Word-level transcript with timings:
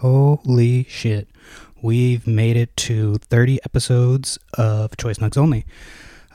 Holy 0.00 0.84
shit. 0.84 1.28
We've 1.82 2.26
made 2.26 2.56
it 2.56 2.74
to 2.78 3.16
30 3.16 3.60
episodes 3.66 4.38
of 4.54 4.96
Choice 4.96 5.18
Nugs 5.18 5.36
Only. 5.36 5.66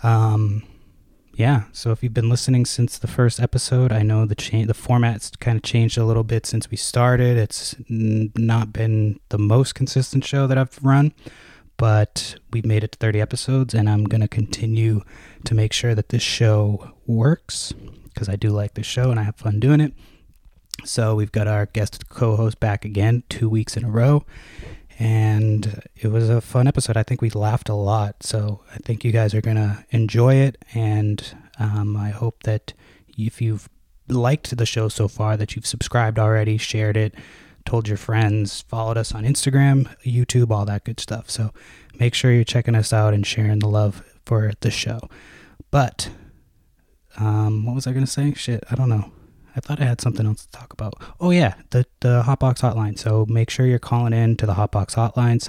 Um, 0.03 0.61
yeah, 1.33 1.63
so 1.71 1.89
if 1.91 2.03
you've 2.03 2.13
been 2.13 2.29
listening 2.29 2.67
since 2.67 2.99
the 2.99 3.07
first 3.07 3.39
episode, 3.39 3.91
I 3.91 4.03
know 4.03 4.27
the 4.27 4.35
cha- 4.35 4.65
the 4.65 4.75
format's 4.75 5.31
kind 5.31 5.57
of 5.57 5.63
changed 5.63 5.97
a 5.97 6.05
little 6.05 6.23
bit 6.23 6.45
since 6.45 6.69
we 6.69 6.77
started. 6.77 7.37
It's 7.37 7.75
n- 7.89 8.31
not 8.35 8.71
been 8.71 9.19
the 9.29 9.39
most 9.39 9.73
consistent 9.73 10.23
show 10.23 10.45
that 10.45 10.59
I've 10.59 10.77
run, 10.83 11.11
but 11.75 12.35
we've 12.51 12.67
made 12.67 12.83
it 12.83 12.91
to 12.91 12.99
30 12.99 13.19
episodes, 13.19 13.73
and 13.73 13.89
I'm 13.89 14.03
going 14.03 14.21
to 14.21 14.27
continue 14.27 15.01
to 15.43 15.55
make 15.55 15.73
sure 15.73 15.95
that 15.95 16.09
this 16.09 16.21
show 16.21 16.91
works 17.07 17.73
because 18.13 18.29
I 18.29 18.35
do 18.35 18.49
like 18.49 18.75
this 18.75 18.85
show 18.85 19.09
and 19.09 19.19
I 19.19 19.23
have 19.23 19.37
fun 19.37 19.59
doing 19.59 19.81
it. 19.81 19.93
So 20.83 21.15
we've 21.15 21.31
got 21.31 21.47
our 21.47 21.67
guest 21.67 22.09
co-host 22.09 22.59
back 22.59 22.85
again, 22.85 23.23
two 23.29 23.49
weeks 23.49 23.77
in 23.77 23.85
a 23.85 23.89
row, 23.89 24.25
and 24.99 25.81
it 25.95 26.09
was 26.09 26.29
a 26.29 26.41
fun 26.41 26.67
episode. 26.67 26.97
I 26.97 27.03
think 27.03 27.21
we 27.21 27.29
laughed 27.29 27.69
a 27.69 27.73
lot, 27.73 28.23
so 28.23 28.61
I 28.73 28.77
think 28.77 29.03
you 29.03 29.11
guys 29.11 29.33
are 29.33 29.41
gonna 29.41 29.85
enjoy 29.89 30.35
it, 30.35 30.63
and 30.73 31.35
um, 31.59 31.95
I 31.97 32.09
hope 32.09 32.43
that 32.43 32.73
if 33.17 33.41
you've 33.41 33.69
liked 34.07 34.55
the 34.55 34.65
show 34.65 34.87
so 34.89 35.07
far, 35.07 35.37
that 35.37 35.55
you've 35.55 35.65
subscribed 35.65 36.19
already, 36.19 36.57
shared 36.57 36.97
it, 36.97 37.15
told 37.65 37.87
your 37.87 37.97
friends, 37.97 38.61
followed 38.61 38.97
us 38.97 39.13
on 39.13 39.23
Instagram, 39.23 39.87
YouTube, 40.03 40.51
all 40.51 40.65
that 40.65 40.83
good 40.83 40.99
stuff. 40.99 41.29
So 41.29 41.51
make 41.99 42.13
sure 42.13 42.31
you're 42.31 42.43
checking 42.43 42.75
us 42.75 42.93
out 42.93 43.13
and 43.13 43.25
sharing 43.25 43.59
the 43.59 43.67
love 43.67 44.03
for 44.25 44.51
the 44.59 44.69
show. 44.69 44.99
But 45.71 46.09
um, 47.17 47.65
what 47.65 47.73
was 47.73 47.87
I 47.87 47.93
gonna 47.93 48.05
say? 48.05 48.33
Shit, 48.33 48.63
I 48.69 48.75
don't 48.75 48.89
know. 48.89 49.11
I 49.55 49.61
thought 49.61 49.79
I 49.79 49.85
had 49.85 50.01
something 50.01 50.25
else 50.25 50.45
to 50.45 50.51
talk 50.51 50.73
about. 50.73 50.95
Oh 51.19 51.31
yeah, 51.31 51.55
the 51.69 51.85
the 52.01 52.23
Hotbox 52.23 52.59
hotline. 52.59 52.99
So 52.99 53.25
make 53.29 53.49
sure 53.49 53.65
you're 53.65 53.79
calling 53.79 54.13
in 54.13 54.35
to 54.37 54.45
the 54.45 54.55
Hotbox 54.55 54.95
hotline 54.95 55.39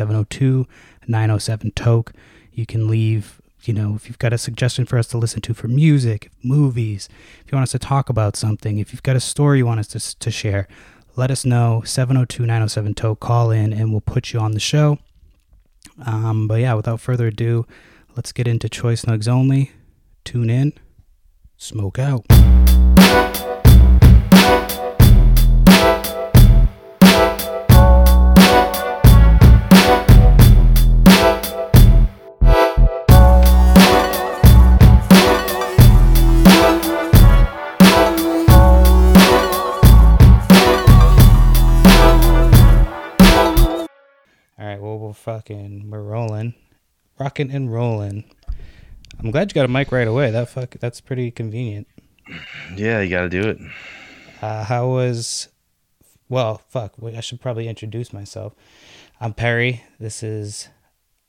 702-907 1.08 1.74
toke. 1.74 2.12
You 2.52 2.66
can 2.66 2.88
leave, 2.88 3.42
you 3.64 3.74
know, 3.74 3.94
if 3.94 4.08
you've 4.08 4.18
got 4.18 4.32
a 4.32 4.38
suggestion 4.38 4.86
for 4.86 4.98
us 4.98 5.08
to 5.08 5.18
listen 5.18 5.40
to 5.42 5.54
for 5.54 5.68
music, 5.68 6.30
movies, 6.42 7.08
if 7.44 7.50
you 7.50 7.56
want 7.56 7.64
us 7.64 7.72
to 7.72 7.78
talk 7.78 8.08
about 8.08 8.36
something, 8.36 8.78
if 8.78 8.92
you've 8.92 9.02
got 9.02 9.16
a 9.16 9.20
story 9.20 9.58
you 9.58 9.66
want 9.66 9.80
us 9.80 9.88
to 9.88 10.18
to 10.18 10.30
share, 10.30 10.68
let 11.16 11.30
us 11.30 11.44
know 11.44 11.82
702-907 11.84 12.94
toke. 12.94 13.20
Call 13.20 13.50
in 13.50 13.72
and 13.72 13.90
we'll 13.90 14.00
put 14.00 14.32
you 14.32 14.38
on 14.38 14.52
the 14.52 14.60
show. 14.60 14.98
Um, 16.04 16.46
but 16.46 16.60
yeah, 16.60 16.74
without 16.74 17.00
further 17.00 17.28
ado, 17.28 17.66
let's 18.14 18.32
get 18.32 18.46
into 18.46 18.68
Choice 18.68 19.04
Nugs 19.04 19.26
only. 19.26 19.72
Tune 20.24 20.50
in, 20.50 20.72
smoke 21.56 21.98
out. 21.98 22.26
Well, 45.06 45.12
fucking, 45.12 45.88
we're 45.88 46.02
rolling, 46.02 46.52
rocking 47.16 47.52
and 47.52 47.72
rolling. 47.72 48.24
I'm 49.20 49.30
glad 49.30 49.52
you 49.52 49.54
got 49.54 49.64
a 49.64 49.68
mic 49.68 49.92
right 49.92 50.08
away. 50.08 50.32
That 50.32 50.48
fuck, 50.48 50.74
that's 50.80 51.00
pretty 51.00 51.30
convenient. 51.30 51.86
Yeah, 52.74 53.02
you 53.02 53.08
got 53.08 53.22
to 53.22 53.28
do 53.28 53.42
it. 53.42 53.58
Uh, 54.42 54.64
how 54.64 54.88
was? 54.88 55.46
Well, 56.28 56.60
fuck. 56.70 56.94
I 57.00 57.20
should 57.20 57.40
probably 57.40 57.68
introduce 57.68 58.12
myself. 58.12 58.52
I'm 59.20 59.32
Perry. 59.32 59.84
This 60.00 60.24
is 60.24 60.70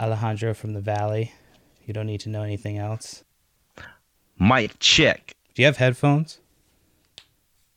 Alejandro 0.02 0.56
from 0.56 0.73
the 0.73 0.81
Valley. 0.81 1.34
You 1.86 1.94
don't 1.94 2.08
need 2.08 2.22
to 2.22 2.30
know 2.30 2.41
anything 2.41 2.80
else. 2.80 3.23
Mic 4.39 4.80
check. 4.80 5.35
Do 5.53 5.62
you 5.62 5.68
have 5.68 5.78
headphones? 5.78 6.40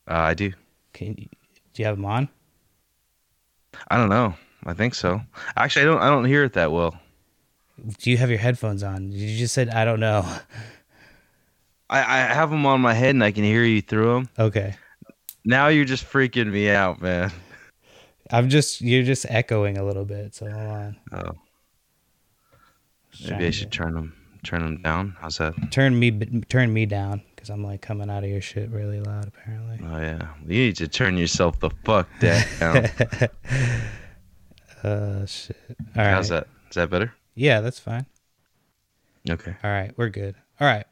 Uh, 0.08 0.14
I 0.14 0.32
do. 0.32 0.54
Can 0.94 1.08
you, 1.08 1.28
do 1.74 1.82
you 1.82 1.84
have 1.84 1.96
them 1.96 2.06
on? 2.06 2.30
I 3.88 3.98
don't 3.98 4.08
know. 4.08 4.34
I 4.66 4.74
think 4.74 4.94
so. 4.94 5.20
Actually, 5.56 5.82
I 5.82 5.84
don't. 5.86 6.02
I 6.02 6.10
don't 6.10 6.24
hear 6.24 6.44
it 6.44 6.52
that 6.54 6.70
well. 6.72 6.98
Do 7.98 8.10
you 8.10 8.16
have 8.18 8.28
your 8.28 8.38
headphones 8.38 8.82
on? 8.82 9.10
You 9.10 9.38
just 9.38 9.54
said 9.54 9.70
I 9.70 9.84
don't 9.86 10.00
know. 10.00 10.20
I, 11.88 11.98
I 12.00 12.18
have 12.34 12.50
them 12.50 12.66
on 12.66 12.80
my 12.80 12.92
head 12.94 13.10
and 13.14 13.24
I 13.24 13.32
can 13.32 13.42
hear 13.42 13.64
you 13.64 13.80
through 13.80 14.14
them. 14.14 14.28
Okay. 14.38 14.76
Now 15.44 15.68
you're 15.68 15.86
just 15.86 16.04
freaking 16.04 16.52
me 16.52 16.68
out, 16.70 17.00
man. 17.00 17.32
I'm 18.30 18.48
just 18.50 18.80
you're 18.82 19.02
just 19.02 19.26
echoing 19.28 19.78
a 19.78 19.84
little 19.84 20.04
bit. 20.04 20.34
So 20.34 20.50
hold 20.50 20.66
on. 20.70 20.96
Oh, 21.12 21.32
maybe 23.28 23.46
I 23.46 23.50
should 23.50 23.72
to- 23.72 23.78
turn 23.78 23.94
them 23.94 24.14
turn 24.44 24.62
them 24.62 24.82
down. 24.82 25.16
How's 25.20 25.38
that? 25.38 25.54
turn 25.72 25.98
me 25.98 26.10
turn 26.48 26.72
me 26.72 26.86
down 26.86 27.22
because 27.34 27.48
I'm 27.50 27.64
like 27.64 27.80
coming 27.80 28.10
out 28.10 28.24
of 28.24 28.30
your 28.30 28.40
shit 28.42 28.70
really 28.70 29.00
loud 29.00 29.26
apparently. 29.26 29.80
Oh 29.82 29.98
yeah, 30.00 30.28
you 30.46 30.66
need 30.66 30.76
to 30.76 30.86
turn 30.88 31.16
yourself 31.16 31.58
the 31.60 31.70
fuck 31.84 32.08
down. 32.20 32.88
uh 34.84 35.26
shit. 35.26 35.56
All 35.68 35.76
right. 36.04 36.10
How's 36.10 36.28
that? 36.28 36.46
Is 36.68 36.74
that 36.76 36.90
better? 36.90 37.12
Yeah, 37.34 37.60
that's 37.60 37.78
fine. 37.78 38.06
Okay. 39.28 39.54
All 39.62 39.70
right, 39.70 39.92
we're 39.96 40.08
good. 40.08 40.34
All 40.60 40.66
right. 40.66 40.86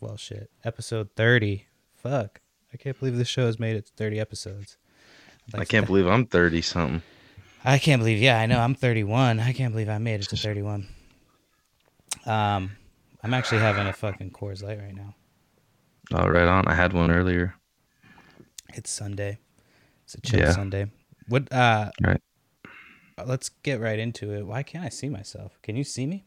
Well, 0.00 0.16
shit. 0.16 0.50
Episode 0.64 1.08
30. 1.16 1.64
Fuck. 1.94 2.40
I 2.72 2.76
can't 2.76 2.98
believe 2.98 3.16
this 3.16 3.28
show 3.28 3.46
has 3.46 3.58
made 3.58 3.76
it 3.76 3.86
to 3.86 3.92
30 3.96 4.20
episodes. 4.20 4.76
I 5.54 5.64
can't 5.64 5.86
believe 5.86 6.06
I'm 6.06 6.26
thirty 6.26 6.60
something. 6.62 7.02
I 7.64 7.78
can't 7.78 8.00
believe. 8.00 8.18
Yeah, 8.18 8.38
I 8.38 8.46
know. 8.46 8.58
I'm 8.60 8.74
31. 8.74 9.40
I 9.40 9.52
can't 9.52 9.72
believe 9.72 9.88
I 9.88 9.98
made 9.98 10.20
it 10.20 10.28
to 10.30 10.36
31. 10.36 10.86
Um, 12.26 12.70
I'm 13.22 13.34
actually 13.34 13.60
having 13.60 13.86
a 13.86 13.92
fucking 13.92 14.30
Coors 14.30 14.62
Light 14.62 14.78
right 14.78 14.94
now. 14.94 15.14
Oh, 16.12 16.26
right 16.28 16.46
on. 16.48 16.66
I 16.68 16.74
had 16.74 16.92
one 16.92 17.10
earlier. 17.10 17.54
It's 18.74 18.90
Sunday. 18.90 19.38
It's 20.04 20.14
a 20.14 20.20
chill 20.20 20.40
Yeah. 20.40 20.52
Sunday. 20.52 20.90
What? 21.28 21.50
Uh, 21.52 21.90
Right. 22.02 22.20
Let's 23.22 23.48
get 23.48 23.80
right 23.80 23.98
into 23.98 24.32
it. 24.32 24.46
Why 24.46 24.62
can't 24.62 24.84
I 24.84 24.88
see 24.88 25.08
myself? 25.08 25.58
Can 25.62 25.76
you 25.76 25.84
see 25.84 26.06
me? 26.06 26.24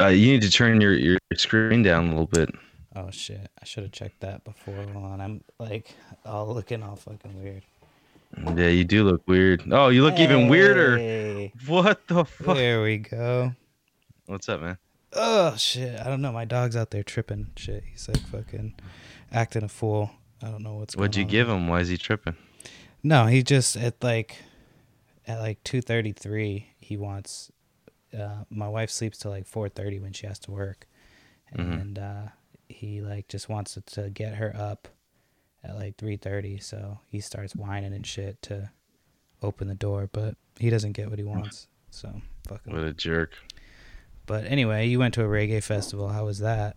Uh, 0.00 0.08
you 0.08 0.32
need 0.32 0.42
to 0.42 0.50
turn 0.50 0.80
your 0.80 0.94
your 0.94 1.18
screen 1.34 1.82
down 1.82 2.06
a 2.06 2.08
little 2.10 2.26
bit. 2.26 2.50
Oh 2.96 3.10
shit! 3.10 3.48
I 3.60 3.64
should 3.64 3.84
have 3.84 3.92
checked 3.92 4.20
that 4.20 4.44
before. 4.44 4.74
Hold 4.92 5.04
on. 5.04 5.20
I'm 5.20 5.44
like 5.58 5.94
all 6.24 6.52
looking 6.52 6.82
all 6.82 6.96
fucking 6.96 7.42
weird. 7.42 7.62
Yeah, 8.56 8.68
you 8.68 8.84
do 8.84 9.04
look 9.04 9.22
weird. 9.26 9.62
Oh, 9.70 9.88
you 9.88 10.02
look 10.02 10.18
even 10.18 10.48
weirder. 10.48 10.98
Hey. 10.98 11.52
What 11.66 12.06
the 12.08 12.24
fuck? 12.24 12.56
There 12.56 12.82
we 12.82 12.98
go. 12.98 13.52
What's 14.26 14.48
up, 14.48 14.60
man? 14.60 14.78
Oh 15.12 15.56
shit! 15.56 15.98
I 15.98 16.04
don't 16.04 16.20
know. 16.20 16.32
My 16.32 16.44
dog's 16.44 16.76
out 16.76 16.90
there 16.90 17.02
tripping. 17.02 17.48
Shit, 17.56 17.84
he's 17.90 18.08
like 18.08 18.18
fucking 18.18 18.74
acting 19.32 19.64
a 19.64 19.68
fool. 19.68 20.10
I 20.42 20.50
don't 20.50 20.62
know 20.62 20.74
what's. 20.74 20.94
Going 20.94 21.02
on. 21.02 21.08
What'd 21.08 21.16
you 21.16 21.24
give 21.24 21.48
him? 21.48 21.68
Why 21.68 21.80
is 21.80 21.88
he 21.88 21.96
tripping? 21.96 22.36
No, 23.02 23.26
he 23.26 23.42
just 23.42 23.76
at 23.76 24.02
like 24.02 24.42
at 25.28 25.38
like 25.38 25.62
two 25.62 25.80
thirty 25.80 26.10
three. 26.12 26.70
He 26.80 26.96
wants. 26.96 27.52
Uh, 28.18 28.44
my 28.50 28.66
wife 28.68 28.90
sleeps 28.90 29.18
till 29.18 29.30
like 29.30 29.46
four 29.46 29.68
thirty 29.68 30.00
when 30.00 30.12
she 30.12 30.26
has 30.26 30.38
to 30.40 30.50
work, 30.50 30.88
Mhm. 31.56 31.80
and 31.80 31.98
uh, 31.98 32.22
he 32.68 33.00
like 33.02 33.28
just 33.28 33.48
wants 33.48 33.76
it 33.76 33.86
to 33.86 34.08
get 34.10 34.34
her 34.36 34.54
up 34.56 34.88
at 35.62 35.76
like 35.76 35.96
three 35.98 36.16
thirty. 36.16 36.58
So 36.58 37.00
he 37.08 37.20
starts 37.20 37.54
whining 37.54 37.92
and 37.92 38.06
shit 38.06 38.40
to 38.42 38.70
open 39.42 39.68
the 39.68 39.74
door, 39.74 40.08
but 40.10 40.36
he 40.58 40.70
doesn't 40.70 40.92
get 40.92 41.10
what 41.10 41.18
he 41.18 41.24
wants. 41.24 41.68
So 41.90 42.20
fuck 42.48 42.66
him. 42.66 42.72
What 42.74 42.82
a 42.84 42.92
jerk. 42.94 43.34
But 44.26 44.44
anyway, 44.46 44.86
you 44.88 44.98
went 44.98 45.14
to 45.14 45.22
a 45.24 45.28
reggae 45.28 45.62
festival. 45.62 46.08
How 46.08 46.24
was 46.26 46.38
that? 46.40 46.76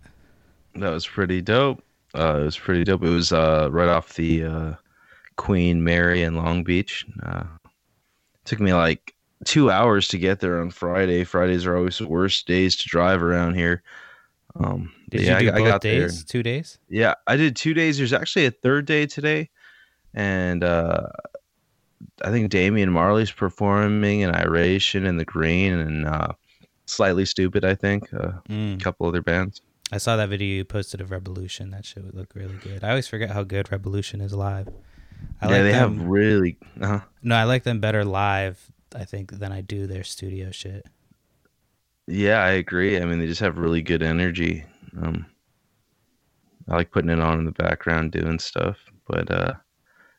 That 0.75 0.89
was 0.91 1.06
pretty 1.07 1.41
dope. 1.41 1.83
Uh, 2.13 2.39
it 2.41 2.44
was 2.45 2.57
pretty 2.57 2.83
dope. 2.83 3.03
It 3.03 3.09
was 3.09 3.31
uh, 3.33 3.69
right 3.72 3.89
off 3.89 4.13
the 4.16 4.44
uh, 4.44 4.73
Queen 5.38 5.83
Mary 5.83 6.23
in 6.23 6.35
Long 6.35 6.63
Beach. 6.63 7.06
Took 8.46 8.60
me 8.60 8.74
like 8.74 9.14
two 9.46 9.70
hours 9.72 10.08
to 10.10 10.18
get 10.18 10.40
there 10.40 10.60
on 10.62 10.72
Friday. 10.72 11.24
Fridays 11.24 11.66
are 11.66 11.76
always 11.78 11.98
the 12.00 12.08
worst 12.08 12.48
days 12.48 12.76
to 12.78 12.88
drive 12.90 13.22
around 13.24 13.56
here. 13.56 13.84
Um, 14.56 14.92
Did 15.10 15.22
yeah, 15.22 15.40
you 15.40 15.50
do 15.50 15.52
I, 15.52 15.56
I 15.56 15.60
both 15.60 15.68
got 15.68 15.82
there. 15.82 16.02
days? 16.08 16.24
Two 16.26 16.44
days? 16.44 16.78
Yeah, 16.90 17.14
I 17.28 17.36
did 17.38 17.56
two 17.56 17.74
days. 17.74 17.98
There's 17.98 18.14
actually 18.14 18.46
a 18.48 18.52
third 18.52 18.86
day 18.86 19.06
today, 19.06 19.50
and 20.14 20.64
uh, 20.64 21.08
I 22.26 22.32
think 22.32 22.50
Damian 22.50 22.92
Marley's 22.92 23.32
performing 23.32 24.24
and 24.24 24.36
Iration 24.36 25.06
and 25.06 25.20
the 25.20 25.26
Green 25.26 25.74
and 25.74 26.06
uh, 26.08 26.30
Slightly 26.86 27.24
Stoopid. 27.24 27.64
I 27.64 27.76
think 27.76 28.14
uh, 28.14 28.32
Mm. 28.50 28.76
a 28.76 28.84
couple 28.84 29.08
other 29.08 29.22
bands. 29.22 29.62
I 29.94 29.98
saw 29.98 30.16
that 30.18 30.30
video 30.30 30.56
you 30.56 30.66
posted 30.66 31.00
of 31.02 31.10
Rebelution. 31.10 31.72
That 31.72 31.86
shit 31.86 32.04
would 32.04 32.16
look 32.16 32.34
really 32.36 32.56
good. 32.64 32.84
I 32.84 32.90
always 32.90 33.08
forget 33.08 33.32
how 33.32 33.44
good 33.44 33.68
Rebelution 33.68 34.22
is 34.22 34.34
live. 34.34 34.68
I 35.41 35.47
yeah, 35.50 35.50
like 35.50 35.63
they 35.63 35.71
them. 35.71 35.97
have 35.97 36.01
really. 36.01 36.57
Uh, 36.79 37.00
No, 37.23 37.35
I 37.35 37.44
like 37.45 37.63
them 37.63 37.79
better 37.79 38.03
live. 38.06 38.71
I 38.95 39.06
think 39.06 39.31
than 39.31 39.51
I 39.51 39.62
do 39.62 39.88
their 39.88 40.03
studio 40.03 40.51
shit. 40.51 40.85
yeah, 42.07 42.39
I 42.44 42.51
agree. 42.51 43.00
I 43.00 43.06
mean, 43.06 43.19
they 43.19 43.27
just 43.27 43.41
have 43.41 43.57
really 43.57 43.81
good 43.81 44.03
energy. 44.03 44.65
Um, 45.01 45.25
I 46.68 46.75
like 46.75 46.91
putting 46.91 47.09
it 47.09 47.19
on 47.19 47.39
in 47.39 47.45
the 47.45 47.51
background 47.51 48.12
doing 48.12 48.39
stuff, 48.39 48.77
but 49.07 49.29
uh, 49.31 49.53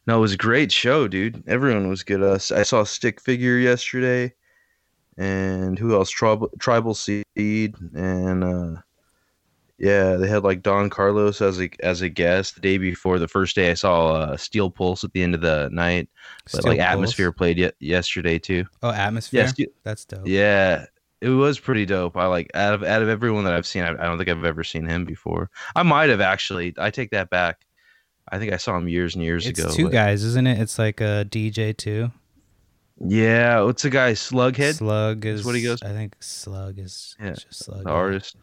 No, 0.07 0.19
it 0.19 0.21
was 0.21 0.33
a 0.33 0.37
great 0.39 0.73
show, 0.73 1.07
dude. 1.09 1.43
Everyone 1.47 1.89
was 1.89 2.03
good. 2.03 2.23
Uh, 2.23 2.35
I 2.57 2.63
saw 2.63 2.85
Stick 2.85 3.21
Figure 3.21 3.59
yesterday, 3.59 4.33
and 5.19 5.79
who 5.79 5.95
else? 5.95 6.11
Tribal 6.11 6.51
Tribal 6.59 6.95
Seed, 6.95 7.25
and 7.95 8.45
uh, 8.45 8.81
yeah, 9.79 10.15
they 10.17 10.29
had 10.29 10.45
like 10.45 10.63
Don 10.63 10.91
Carlos 10.91 11.41
as 11.41 11.61
a 11.61 11.71
as 11.81 12.03
a 12.03 12.09
guest 12.09 12.55
the 12.55 12.61
day 12.61 12.79
before. 12.79 13.19
The 13.19 13.29
first 13.29 13.57
day 13.57 13.71
I 13.71 13.75
saw 13.75 14.13
uh, 14.15 14.37
Steel 14.37 14.71
Pulse 14.71 15.03
at 15.05 15.13
the 15.13 15.23
end 15.23 15.35
of 15.35 15.41
the 15.41 15.69
night, 15.73 16.09
but 16.45 16.53
Steel 16.53 16.71
like 16.73 16.79
Pulse? 16.79 16.89
Atmosphere 16.93 17.33
played 17.33 17.59
ye- 17.59 17.71
yesterday 17.81 18.39
too. 18.39 18.65
Oh, 18.83 18.91
Atmosphere. 18.91 19.41
Yeah, 19.43 19.47
Ste- 19.49 19.73
That's 19.83 20.05
dope. 20.05 20.27
yeah, 20.27 20.87
it 21.21 21.31
was 21.31 21.59
pretty 21.59 21.85
dope. 21.87 22.17
I 22.17 22.27
like 22.27 22.51
out 22.55 22.75
of 22.75 22.83
out 22.85 23.03
of 23.03 23.09
everyone 23.09 23.45
that 23.45 23.55
I've 23.55 23.67
seen, 23.67 23.83
I, 23.83 23.91
I 23.91 24.05
don't 24.05 24.19
think 24.19 24.29
I've 24.31 24.45
ever 24.45 24.63
seen 24.65 24.87
him 24.87 25.05
before. 25.05 25.51
I 25.75 25.83
might 25.83 26.11
have 26.11 26.21
actually. 26.21 26.75
I 26.79 26.91
take 26.91 27.11
that 27.11 27.31
back. 27.31 27.67
I 28.31 28.39
think 28.39 28.53
I 28.53 28.57
saw 28.57 28.77
him 28.77 28.89
years 28.89 29.15
and 29.17 29.25
years 29.25 29.47
It's 29.47 29.59
ago. 29.59 29.71
two 29.73 29.85
but- 29.85 29.93
guys, 29.93 30.23
isn't 30.23 30.47
it? 30.47 30.61
It's 30.61 30.79
like 30.79 31.01
a 31.01 31.27
DJ 31.29 31.77
too. 31.77 32.11
Yeah, 33.05 33.63
what's 33.63 33.83
the 33.83 33.91
guy? 33.91 34.13
Slughead, 34.13 34.75
Slug 34.75 35.25
is 35.27 35.41
is 35.41 35.47
what 35.47 35.57
he 35.57 35.63
goes- 35.63 35.83
I 35.83 35.89
think 35.89 36.15
Slug 36.21 36.79
is 36.79 37.17
Yeah, 37.21 37.33
just 37.33 37.65
Slug. 37.65 37.83
the 37.85 37.91
artist. 37.91 38.37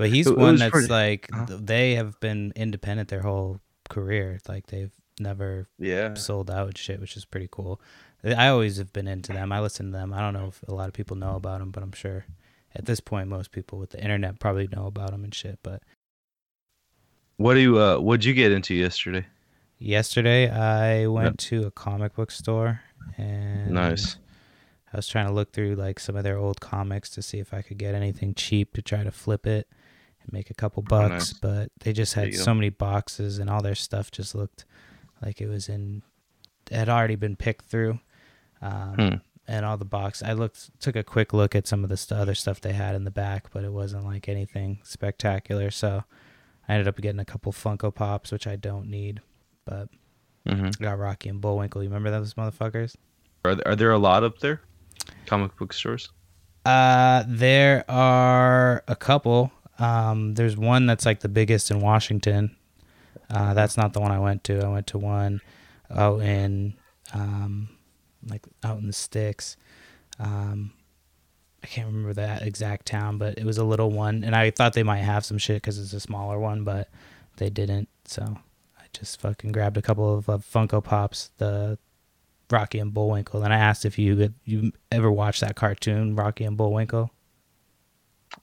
But 0.00 0.08
he's 0.08 0.26
It- 0.26 0.38
one 0.38 0.56
that's 0.56 0.70
pretty- 0.70 0.88
like 0.88 1.28
huh? 1.30 1.44
they 1.50 1.94
have 1.96 2.18
been 2.20 2.54
independent 2.56 3.10
their 3.10 3.20
whole 3.20 3.60
career. 3.90 4.38
Like 4.48 4.68
they've 4.68 4.92
never 5.18 5.68
Yeah, 5.78 6.14
sold 6.14 6.50
out 6.50 6.78
shit, 6.78 7.00
which 7.00 7.18
is 7.18 7.26
pretty 7.26 7.48
cool. 7.50 7.78
I 8.24 8.48
always 8.48 8.78
have 8.78 8.94
been 8.94 9.06
into 9.06 9.34
them. 9.34 9.52
I 9.52 9.60
listen 9.60 9.86
to 9.86 9.92
them. 9.92 10.14
I 10.14 10.20
don't 10.20 10.32
know 10.32 10.46
if 10.46 10.62
a 10.66 10.72
lot 10.72 10.88
of 10.88 10.94
people 10.94 11.16
know 11.18 11.36
about 11.36 11.58
them, 11.60 11.70
but 11.70 11.82
I'm 11.82 11.92
sure 11.92 12.24
at 12.74 12.86
this 12.86 13.00
point 13.00 13.28
most 13.28 13.50
people 13.52 13.78
with 13.78 13.90
the 13.90 14.02
internet 14.02 14.38
probably 14.38 14.68
know 14.68 14.86
about 14.86 15.10
them 15.10 15.22
and 15.22 15.34
shit. 15.34 15.58
But 15.62 15.82
What 17.36 17.54
do 17.54 17.60
you? 17.60 17.78
Uh, 17.78 17.98
what'd 17.98 18.24
you 18.24 18.32
get 18.34 18.52
into 18.52 18.74
yesterday? 18.74 19.26
yesterday 19.78 20.48
I 20.50 21.06
went 21.08 21.38
to 21.50 21.66
a 21.66 21.70
comic 21.70 22.14
book 22.14 22.30
store 22.30 22.80
and 23.18 23.70
Nice. 23.72 24.16
I 24.92 24.96
was 24.96 25.08
trying 25.08 25.26
to 25.26 25.32
look 25.32 25.52
through 25.52 25.74
like 25.76 25.98
some 26.00 26.16
of 26.16 26.24
their 26.24 26.36
old 26.38 26.60
comics 26.60 27.08
to 27.10 27.22
see 27.22 27.38
if 27.38 27.52
I 27.54 27.62
could 27.62 27.78
get 27.78 27.94
anything 27.94 28.34
cheap 28.34 28.72
to 28.74 28.82
try 28.82 29.04
to 29.04 29.10
flip 29.10 29.46
it 29.46 29.68
and 30.22 30.32
make 30.32 30.50
a 30.50 30.54
couple 30.54 30.82
bucks, 30.82 31.10
Oh, 31.10 31.14
nice. 31.14 31.32
but 31.34 31.72
they 31.80 31.92
just 31.92 32.14
had 32.14 32.34
so 32.34 32.54
many 32.54 32.68
boxes 32.70 33.38
and 33.38 33.48
all 33.50 33.62
their 33.62 33.74
stuff 33.74 34.10
just 34.10 34.34
looked 34.34 34.64
like 35.22 35.40
it 35.40 35.48
was 35.48 35.68
in 35.68 36.02
it 36.70 36.76
had 36.76 36.88
already 36.88 37.16
been 37.16 37.36
picked 37.36 37.66
through. 37.66 37.98
Um, 38.62 38.94
Hmm. 38.94 39.14
and 39.48 39.64
all 39.66 39.76
the 39.76 39.84
box 39.84 40.22
I 40.22 40.32
looked 40.34 40.78
took 40.80 40.94
a 40.94 41.02
quick 41.02 41.32
look 41.32 41.54
at 41.56 41.66
some 41.66 41.82
of 41.82 41.88
the 41.90 41.96
st- 41.96 42.20
other 42.20 42.34
stuff 42.34 42.60
they 42.60 42.72
had 42.74 42.94
in 42.94 43.04
the 43.04 43.10
back, 43.10 43.46
but 43.52 43.64
it 43.64 43.72
wasn't 43.72 44.04
like 44.04 44.28
anything 44.28 44.78
spectacular, 44.84 45.70
so 45.70 46.04
I 46.68 46.74
ended 46.74 46.86
up 46.88 46.96
getting 47.00 47.18
a 47.20 47.24
couple 47.24 47.50
Funko 47.52 47.92
Pops, 47.94 48.30
which 48.30 48.46
I 48.46 48.56
don't 48.56 48.88
need, 48.88 49.20
but 49.64 49.88
hmm 50.48 50.68
got 50.80 50.98
Rocky 50.98 51.28
and 51.28 51.40
Bullwinkle. 51.40 51.82
You 51.82 51.88
remember 51.88 52.10
those 52.10 52.34
motherfuckers? 52.34 52.94
Are 53.44 53.54
there, 53.54 53.68
are 53.68 53.76
there 53.76 53.90
a 53.92 53.98
lot 53.98 54.22
up 54.22 54.38
there? 54.40 54.60
Comic 55.26 55.56
book 55.56 55.72
stores. 55.72 56.10
Uh, 56.64 57.24
there 57.26 57.84
are 57.90 58.84
a 58.86 58.94
couple. 58.94 59.50
Um, 59.80 60.34
there's 60.34 60.56
one 60.56 60.86
that's 60.86 61.06
like 61.06 61.20
the 61.20 61.28
biggest 61.28 61.70
in 61.70 61.80
Washington. 61.80 62.56
Uh, 63.28 63.54
that's 63.54 63.76
not 63.76 63.92
the 63.92 64.00
one 64.00 64.12
I 64.12 64.18
went 64.18 64.44
to. 64.44 64.64
I 64.64 64.68
went 64.68 64.86
to 64.88 64.98
one 64.98 65.40
out 65.90 66.20
in, 66.20 66.74
um, 67.14 67.70
like 68.28 68.46
out 68.62 68.78
in 68.78 68.86
the 68.86 68.92
sticks. 68.92 69.56
Um, 70.18 70.72
I 71.62 71.66
can't 71.66 71.86
remember 71.86 72.12
that 72.14 72.42
exact 72.42 72.86
town, 72.86 73.18
but 73.18 73.38
it 73.38 73.44
was 73.44 73.58
a 73.58 73.64
little 73.64 73.90
one, 73.90 74.24
and 74.24 74.34
I 74.34 74.50
thought 74.50 74.72
they 74.72 74.82
might 74.82 74.98
have 74.98 75.24
some 75.24 75.38
shit 75.38 75.56
because 75.56 75.78
it's 75.78 75.92
a 75.92 76.00
smaller 76.00 76.38
one, 76.38 76.64
but 76.64 76.88
they 77.36 77.50
didn't. 77.50 77.88
So 78.04 78.38
I 78.78 78.82
just 78.92 79.20
fucking 79.20 79.52
grabbed 79.52 79.76
a 79.76 79.82
couple 79.82 80.18
of 80.18 80.26
Funko 80.26 80.82
Pops, 80.82 81.30
the 81.38 81.78
Rocky 82.50 82.78
and 82.78 82.92
Bullwinkle. 82.92 83.42
And 83.42 83.52
I 83.52 83.58
asked 83.58 83.84
if 83.84 83.98
you 83.98 84.32
you 84.44 84.72
ever 84.90 85.10
watched 85.10 85.40
that 85.40 85.56
cartoon, 85.56 86.16
Rocky 86.16 86.44
and 86.44 86.56
Bullwinkle. 86.56 87.10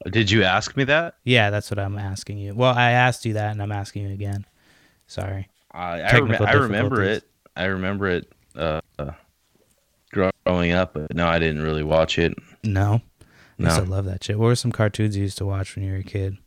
Did 0.10 0.30
you 0.31 0.44
ask 0.44 0.75
me 0.78 0.84
that? 0.86 1.16
Yeah, 1.24 1.50
that's 1.50 1.72
what 1.72 1.80
I'm 1.80 1.98
asking 1.98 2.38
you. 2.38 2.54
Well, 2.54 2.74
I 2.74 2.92
asked 2.92 3.25
you 3.25 3.34
that, 3.34 3.51
and 3.51 3.62
I'm 3.62 3.72
asking 3.72 4.04
you 4.07 4.13
again. 4.13 4.45
Sorry. 5.07 5.48
I 5.72 6.01
I, 6.01 6.19
rem- 6.19 6.42
I 6.48 6.51
remember 6.54 7.04
it. 7.04 7.24
I 7.56 7.66
remember 7.66 8.07
it. 8.07 8.31
Uh, 8.56 8.81
uh, 9.00 9.12
growing 10.12 10.72
up, 10.72 10.94
but 10.94 11.13
no, 11.16 11.28
I 11.28 11.39
didn't 11.39 11.62
really 11.62 11.84
watch 11.84 12.18
it. 12.19 12.34
No. 12.63 13.01
I 13.60 13.63
No. 13.63 13.84
to 13.84 13.89
love 13.89 14.06
that 14.06 14.24
shit. 14.24 14.38
What 14.38 14.45
were 14.48 14.56
some 14.56 14.72
cartoons 14.72 15.16
you 15.16 15.24
used 15.24 15.38
to 15.39 15.45
watch 15.45 15.75
when 15.75 15.86
you 15.86 15.92
were 15.92 16.00
a 16.00 16.04
kid? 16.04 16.38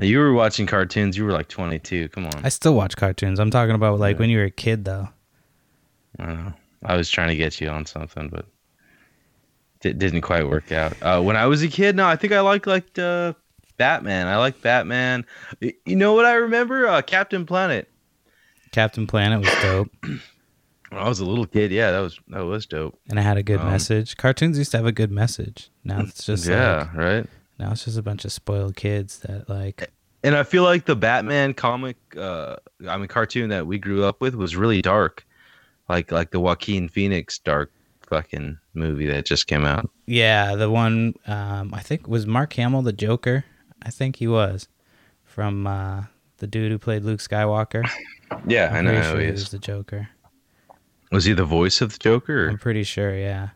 You 0.00 0.18
were 0.18 0.32
watching 0.32 0.66
cartoons. 0.66 1.16
You 1.16 1.24
were 1.24 1.32
like 1.32 1.48
22. 1.48 2.08
Come 2.10 2.26
on. 2.26 2.44
I 2.44 2.48
still 2.50 2.74
watch 2.74 2.96
cartoons. 2.96 3.40
I'm 3.40 3.50
talking 3.50 3.74
about 3.74 3.98
like 3.98 4.16
Yeah. 4.16 4.20
when 4.20 4.30
you 4.30 4.38
were 4.38 4.44
a 4.44 4.50
kid, 4.50 4.84
though. 4.84 5.08
I 6.18 6.26
know. 6.34 6.52
I 6.84 6.96
was 6.96 7.10
trying 7.10 7.28
to 7.28 7.36
get 7.36 7.60
you 7.60 7.68
on 7.68 7.84
something, 7.86 8.28
but 8.28 8.46
it 9.82 9.98
didn't 9.98 10.22
quite 10.22 10.48
work 10.48 10.72
out. 10.72 10.94
Uh, 11.02 11.20
when 11.22 11.36
I 11.36 11.46
was 11.46 11.62
a 11.62 11.68
kid, 11.68 11.96
no, 11.96 12.06
I 12.06 12.16
think 12.16 12.32
I 12.32 12.40
liked 12.40 12.66
like 12.66 12.98
uh, 12.98 13.32
Batman. 13.76 14.26
I 14.26 14.36
like 14.36 14.60
Batman. 14.62 15.24
You 15.60 15.96
know 15.96 16.14
what 16.14 16.24
I 16.24 16.34
remember? 16.34 16.86
Uh, 16.86 17.02
Captain 17.02 17.46
Planet. 17.46 17.88
Captain 18.72 19.06
Planet 19.06 19.40
was 19.40 19.54
dope, 19.62 19.90
When 20.90 21.00
I 21.02 21.08
was 21.08 21.20
a 21.20 21.24
little 21.24 21.46
kid, 21.46 21.70
yeah, 21.70 21.90
that 21.90 22.00
was 22.00 22.18
that 22.28 22.44
was 22.44 22.66
dope. 22.66 22.98
and 23.10 23.18
it 23.18 23.22
had 23.22 23.36
a 23.36 23.42
good 23.42 23.60
Um, 23.60 23.66
message. 23.70 24.16
Cartoons 24.16 24.56
used 24.58 24.70
to 24.72 24.76
have 24.78 24.86
a 24.86 24.92
good 24.92 25.10
message. 25.10 25.70
Now 25.84 26.00
it's 26.00 26.24
just 26.24 26.46
yeah, 26.46 26.78
like, 26.78 26.94
right. 26.94 27.26
now 27.58 27.72
it's 27.72 27.84
just 27.84 27.98
a 27.98 28.02
bunch 28.02 28.24
of 28.24 28.32
spoiled 28.32 28.76
kids 28.76 29.18
that 29.20 29.48
like 29.48 29.90
And 30.24 30.34
I 30.34 30.42
feel 30.44 30.62
like 30.64 30.84
the 30.86 30.96
Batman 30.96 31.54
comic, 31.54 31.96
uh, 32.16 32.56
I 32.88 32.96
mean, 32.96 33.06
cartoon 33.08 33.50
that 33.50 33.66
we 33.66 33.78
grew 33.78 34.04
up 34.04 34.20
with 34.20 34.34
was 34.34 34.56
really 34.56 34.80
dark, 34.82 35.26
like 35.88 36.10
like 36.10 36.30
the 36.30 36.40
Joaquin 36.40 36.88
Phoenix 36.88 37.38
dark 37.38 37.70
fucking 38.08 38.58
movie 38.74 39.06
that 39.06 39.26
just 39.26 39.46
came 39.46 39.64
out. 39.64 39.88
Yeah, 40.06 40.54
the 40.56 40.70
one 40.70 41.14
um, 41.26 41.72
I 41.74 41.80
think 41.80 42.08
was 42.08 42.26
Mark 42.26 42.52
Hamill 42.54 42.82
the 42.82 42.92
Joker. 42.92 43.44
I 43.82 43.90
think 43.90 44.16
he 44.16 44.26
was 44.26 44.68
from 45.24 45.66
uh, 45.66 46.04
the 46.38 46.46
dude 46.46 46.70
who 46.72 46.78
played 46.78 47.04
Luke 47.04 47.20
Skywalker. 47.20 47.88
Yeah, 48.46 48.68
I 48.74 48.78
I'm 48.78 48.84
know 48.84 48.90
pretty 48.90 49.06
who 49.06 49.12
sure 49.12 49.20
he 49.22 49.30
was 49.30 49.48
the 49.50 49.58
Joker. 49.58 50.08
Was 51.10 51.24
he 51.24 51.32
the 51.32 51.46
voice 51.46 51.80
of 51.80 51.92
the 51.92 51.98
Joker? 51.98 52.44
or- 52.44 52.50
I'm 52.50 52.58
pretty 52.58 52.82
sure. 52.82 53.16
Yeah, 53.16 53.48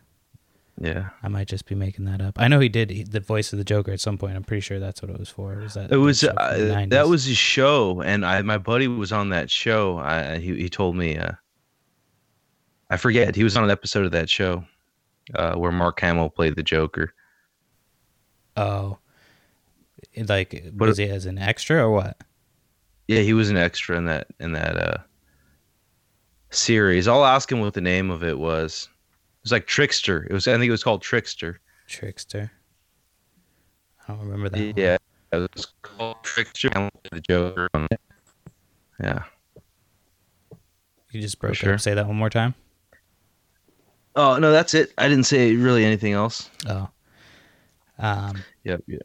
Yeah. 0.79 1.09
I 1.21 1.27
might 1.27 1.47
just 1.47 1.67
be 1.67 1.75
making 1.75 2.05
that 2.05 2.21
up. 2.23 2.39
I 2.39 2.47
know 2.47 2.59
he 2.59 2.69
did 2.69 2.89
he- 2.89 3.03
the 3.03 3.19
voice 3.19 3.53
of 3.53 3.59
the 3.59 3.63
Joker 3.63 3.91
at 3.91 3.99
some 3.99 4.17
point. 4.17 4.35
I'm 4.35 4.43
pretty 4.43 4.61
sure 4.61 4.79
that's 4.79 4.99
what 5.03 5.11
it 5.11 5.19
was 5.19 5.29
for. 5.29 5.57
Was 5.57 5.75
that 5.75 5.91
It 5.91 5.97
was 5.97 6.21
that 6.21 6.31
show 6.31 6.49
from 6.49 6.69
the 6.69 6.75
uh, 6.75 6.85
that 6.89 7.07
was 7.07 7.25
his 7.25 7.37
show, 7.37 8.01
and 8.01 8.25
I 8.25 8.41
my 8.41 8.57
buddy 8.57 8.87
was 8.87 9.11
on 9.11 9.29
that 9.29 9.51
show. 9.51 9.99
I, 9.99 10.39
he 10.39 10.55
he 10.55 10.69
told 10.69 10.95
me, 10.95 11.17
uh, 11.19 11.33
I 12.93 12.97
forget 12.97 13.35
he 13.35 13.43
was 13.43 13.57
on 13.57 13.63
an 13.63 13.71
episode 13.71 14.05
of 14.05 14.11
that 14.11 14.29
show, 14.29 14.63
uh, 15.33 15.55
where 15.55 15.71
Mark 15.71 15.99
Hamill 15.99 16.29
played 16.29 16.55
the 16.55 16.61
Joker. 16.61 17.11
oh, 18.55 18.99
like 20.15 20.63
But 20.73 20.89
was 20.89 20.99
he 20.99 21.05
as 21.05 21.25
an 21.25 21.39
extra 21.39 21.77
or 21.77 21.89
what? 21.89 22.21
Yeah, 23.07 23.21
he 23.21 23.33
was 23.33 23.49
an 23.49 23.57
extra 23.57 23.97
in 23.97 24.05
that 24.05 24.27
in 24.39 24.51
that 24.51 24.77
uh, 24.77 24.97
series. 26.51 27.07
I'll 27.07 27.25
ask 27.25 27.51
him 27.51 27.61
what 27.61 27.73
the 27.73 27.81
name 27.81 28.11
of 28.11 28.23
it 28.23 28.37
was. 28.37 28.87
It 28.91 29.45
was 29.45 29.51
like 29.51 29.65
Trickster. 29.65 30.27
It 30.29 30.31
was 30.33 30.47
I 30.47 30.51
think 30.51 30.65
it 30.65 30.71
was 30.71 30.83
called 30.83 31.01
Trickster. 31.01 31.59
Trickster. 31.87 32.51
I 34.07 34.13
don't 34.13 34.21
remember 34.21 34.49
that. 34.49 34.59
one. 34.59 34.73
Yeah, 34.77 34.97
it 35.31 35.49
was 35.55 35.65
called 35.81 36.17
Trickster. 36.21 36.69
The 37.11 37.21
Joker. 37.21 37.69
on 37.73 37.87
it. 37.89 38.01
Yeah. 38.99 39.23
You 41.09 41.21
just 41.21 41.39
broke 41.39 41.55
sure. 41.55 41.73
up. 41.73 41.79
Say 41.79 41.95
that 41.95 42.05
one 42.05 42.17
more 42.17 42.29
time. 42.29 42.53
Oh 44.15 44.37
no, 44.37 44.51
that's 44.51 44.73
it. 44.73 44.93
I 44.97 45.07
didn't 45.07 45.25
say 45.25 45.55
really 45.55 45.85
anything 45.85 46.13
else. 46.13 46.49
Oh. 46.67 46.89
Um. 47.97 48.43
Yep. 48.63 48.83
Yep. 48.87 49.01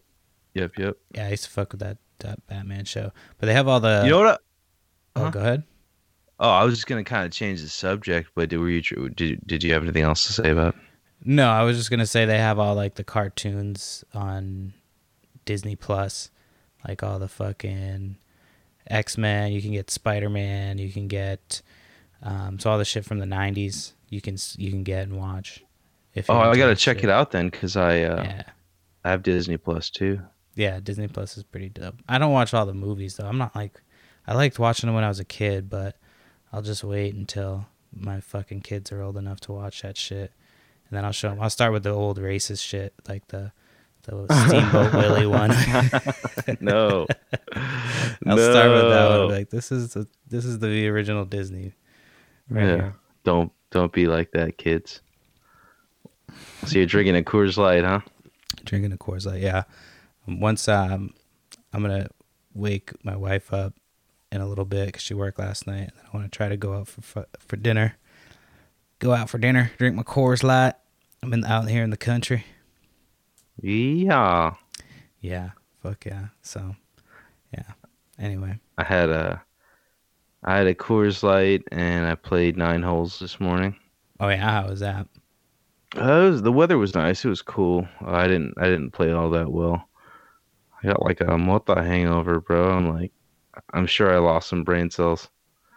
Yep. 0.54 0.72
Yep. 0.76 0.96
Yeah, 1.14 1.26
I 1.26 1.30
used 1.30 1.44
to 1.44 1.50
fuck 1.50 1.72
with 1.72 1.80
that, 1.80 1.98
that 2.18 2.46
Batman 2.46 2.84
show. 2.84 3.12
But 3.38 3.46
they 3.46 3.54
have 3.54 3.68
all 3.68 3.80
the. 3.80 4.02
you 4.04 4.10
know 4.10 4.20
what? 4.20 4.26
I, 4.26 5.20
oh, 5.20 5.24
huh? 5.24 5.30
go 5.30 5.40
ahead. 5.40 5.62
Oh, 6.40 6.50
I 6.50 6.64
was 6.64 6.74
just 6.74 6.86
gonna 6.86 7.04
kind 7.04 7.24
of 7.24 7.32
change 7.32 7.62
the 7.62 7.68
subject, 7.68 8.30
but 8.34 8.48
did, 8.48 8.58
were 8.58 8.70
you 8.70 8.80
did 9.10 9.44
did 9.46 9.62
you 9.64 9.72
have 9.72 9.82
anything 9.82 10.04
else 10.04 10.26
to 10.26 10.32
say 10.32 10.50
about? 10.50 10.74
it? 10.74 10.80
No, 11.24 11.48
I 11.48 11.64
was 11.64 11.76
just 11.76 11.90
gonna 11.90 12.06
say 12.06 12.26
they 12.26 12.38
have 12.38 12.58
all 12.58 12.74
like 12.74 12.94
the 12.94 13.04
cartoons 13.04 14.04
on 14.14 14.72
Disney 15.44 15.74
Plus, 15.74 16.30
like 16.86 17.02
all 17.02 17.18
the 17.18 17.28
fucking 17.28 18.18
X 18.88 19.18
Men. 19.18 19.52
You 19.52 19.60
can 19.60 19.72
get 19.72 19.90
Spider 19.90 20.28
Man. 20.28 20.78
You 20.78 20.92
can 20.92 21.08
get 21.08 21.60
um, 22.22 22.60
so 22.60 22.70
all 22.70 22.78
the 22.78 22.84
shit 22.84 23.04
from 23.04 23.18
the 23.18 23.26
'90s. 23.26 23.94
You 24.08 24.20
can 24.20 24.36
you 24.56 24.70
can 24.70 24.82
get 24.84 25.02
and 25.04 25.16
watch. 25.18 25.64
If 26.14 26.30
Oh, 26.30 26.38
I 26.38 26.56
gotta 26.56 26.74
check 26.76 27.04
it 27.04 27.10
out 27.10 27.30
then, 27.30 27.50
cause 27.50 27.76
I 27.76 28.02
uh, 28.02 28.22
Yeah, 28.22 28.42
I 29.04 29.10
have 29.10 29.22
Disney 29.22 29.56
Plus 29.56 29.90
too. 29.90 30.20
yeah. 30.54 30.80
Disney 30.80 31.08
Plus 31.08 31.36
is 31.36 31.44
pretty 31.44 31.68
dope. 31.68 31.96
I 32.08 32.18
don't 32.18 32.32
watch 32.32 32.54
all 32.54 32.66
the 32.66 32.74
movies 32.74 33.16
though. 33.16 33.26
I'm 33.26 33.38
not 33.38 33.54
like 33.54 33.80
I 34.26 34.34
liked 34.34 34.58
watching 34.58 34.88
them 34.88 34.94
when 34.94 35.04
I 35.04 35.08
was 35.08 35.20
a 35.20 35.24
kid, 35.24 35.68
but 35.70 35.96
I'll 36.52 36.62
just 36.62 36.82
wait 36.84 37.14
until 37.14 37.66
my 37.94 38.20
fucking 38.20 38.60
kids 38.62 38.90
are 38.92 39.00
old 39.02 39.16
enough 39.16 39.40
to 39.40 39.52
watch 39.52 39.82
that 39.82 39.96
shit, 39.96 40.32
and 40.88 40.96
then 40.96 41.04
I'll 41.04 41.12
show 41.12 41.30
them. 41.30 41.40
I'll 41.40 41.50
start 41.50 41.72
with 41.72 41.82
the 41.82 41.90
old 41.90 42.18
racist 42.18 42.62
shit, 42.64 42.94
like 43.08 43.28
the 43.28 43.52
the 44.04 44.26
Steamboat 44.46 44.94
Willie 44.94 45.26
one. 45.42 45.50
no, 46.60 47.06
I'll 48.26 48.38
start 48.38 48.70
with 48.70 48.88
that 48.90 49.08
one. 49.10 49.18
No. 49.18 49.26
Like 49.28 49.50
this 49.50 49.70
is 49.70 49.92
the 49.94 50.06
this 50.26 50.44
is 50.44 50.58
the 50.58 50.88
original 50.88 51.24
Disney. 51.24 51.74
Right 52.48 52.64
yeah. 52.64 52.76
here. 52.76 52.94
Don't 53.24 53.52
don't 53.70 53.92
be 53.92 54.06
like 54.06 54.32
that, 54.32 54.58
kids. 54.58 55.00
So 56.66 56.78
you're 56.78 56.86
drinking 56.86 57.16
a 57.16 57.22
Coors 57.22 57.56
Light, 57.56 57.84
huh? 57.84 58.00
Drinking 58.64 58.92
a 58.92 58.96
Coors 58.96 59.26
Light, 59.26 59.40
yeah. 59.40 59.64
Once 60.26 60.68
um, 60.68 61.14
I'm 61.72 61.82
gonna 61.82 62.08
wake 62.54 62.92
my 63.04 63.16
wife 63.16 63.52
up 63.52 63.74
in 64.30 64.40
a 64.40 64.46
little 64.46 64.64
bit 64.64 64.86
because 64.86 65.02
she 65.02 65.14
worked 65.14 65.38
last 65.38 65.66
night. 65.66 65.90
And 65.90 65.92
I 66.04 66.16
want 66.16 66.30
to 66.30 66.36
try 66.36 66.48
to 66.48 66.56
go 66.56 66.74
out 66.74 66.88
for 66.88 67.00
fu- 67.00 67.24
for 67.38 67.56
dinner. 67.56 67.96
Go 68.98 69.12
out 69.12 69.30
for 69.30 69.38
dinner, 69.38 69.70
drink 69.78 69.94
my 69.94 70.02
Coors 70.02 70.42
Light. 70.42 70.74
I'm 71.22 71.32
in 71.32 71.44
out 71.44 71.68
here 71.68 71.82
in 71.82 71.90
the 71.90 71.96
country. 71.96 72.44
Yeah. 73.60 74.54
Yeah, 75.20 75.50
fuck 75.82 76.04
yeah. 76.06 76.28
So, 76.42 76.76
yeah. 77.52 77.72
Anyway, 78.18 78.58
I 78.76 78.84
had 78.84 79.08
a 79.10 79.42
I 80.42 80.56
had 80.56 80.66
a 80.66 80.74
Coors 80.74 81.22
Light 81.22 81.62
and 81.70 82.04
I 82.04 82.16
played 82.16 82.56
nine 82.56 82.82
holes 82.82 83.20
this 83.20 83.38
morning. 83.38 83.76
oh 84.20 84.28
yeah, 84.28 84.36
how 84.62 84.68
was 84.68 84.80
that? 84.80 85.06
Uh, 85.96 86.28
was, 86.30 86.42
the 86.42 86.52
weather 86.52 86.78
was 86.78 86.94
nice. 86.94 87.24
It 87.24 87.28
was 87.28 87.42
cool. 87.42 87.86
I 88.00 88.26
didn't 88.28 88.54
I 88.58 88.64
didn't 88.64 88.92
play 88.92 89.12
all 89.12 89.30
that 89.30 89.50
well. 89.52 89.88
I 90.82 90.88
got 90.88 91.02
like 91.04 91.20
a 91.20 91.38
mota 91.38 91.82
hangover, 91.82 92.40
bro. 92.40 92.70
I'm 92.72 92.88
like, 92.88 93.12
I'm 93.74 93.86
sure 93.86 94.12
I 94.14 94.18
lost 94.18 94.48
some 94.48 94.64
brain 94.64 94.90
cells. 94.90 95.28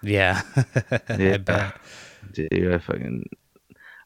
Yeah, 0.01 0.41
I 1.30 1.38
Yeah. 1.38 1.38
bet. 1.38 1.75
Dude, 2.32 2.74
I 2.74 2.77
fucking 2.80 3.25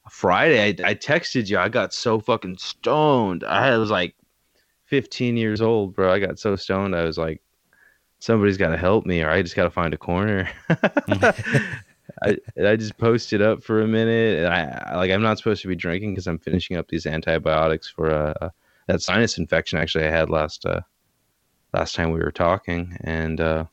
Friday. 0.10 0.62
I, 0.84 0.90
I 0.90 0.96
texted 0.96 1.50
you. 1.50 1.60
I 1.60 1.70
got 1.70 1.94
so 1.94 2.20
fucking 2.20 2.58
stoned. 2.60 3.44
I 3.44 3.78
was 3.78 3.92
like 3.92 4.16
15 4.88 5.38
years 5.38 5.62
old, 5.62 5.96
bro. 5.96 6.14
I 6.14 6.20
got 6.20 6.40
so 6.40 6.56
stoned. 6.58 6.96
I 6.96 7.06
was 7.06 7.18
like, 7.18 7.42
somebody's 8.26 8.58
got 8.58 8.70
to 8.70 8.78
help 8.78 9.06
me, 9.06 9.22
or 9.22 9.30
I 9.30 9.42
just 9.42 9.56
got 9.56 9.64
to 9.66 9.70
find 9.70 9.94
a 9.94 9.98
corner. 9.98 10.50
I 12.24 12.38
I 12.64 12.76
just 12.76 12.98
posted 12.98 13.42
up 13.42 13.64
for 13.64 13.82
a 13.82 13.88
minute, 13.88 14.40
and 14.40 14.48
I 14.48 14.96
like 14.96 15.12
I'm 15.12 15.22
not 15.22 15.38
supposed 15.38 15.62
to 15.62 15.68
be 15.68 15.76
drinking 15.76 16.14
because 16.14 16.28
I'm 16.28 16.40
finishing 16.40 16.78
up 16.78 16.88
these 16.88 17.06
antibiotics 17.06 17.88
for 17.88 18.12
uh, 18.12 18.50
that 18.88 19.02
sinus 19.02 19.38
infection. 19.38 19.80
Actually, 19.80 20.06
I 20.06 20.12
had 20.12 20.30
last 20.30 20.66
uh, 20.66 20.82
last 21.74 21.96
time 21.96 22.12
we 22.12 22.20
were 22.20 22.32
talking, 22.32 22.98
and 23.02 23.40
uh, 23.40 23.66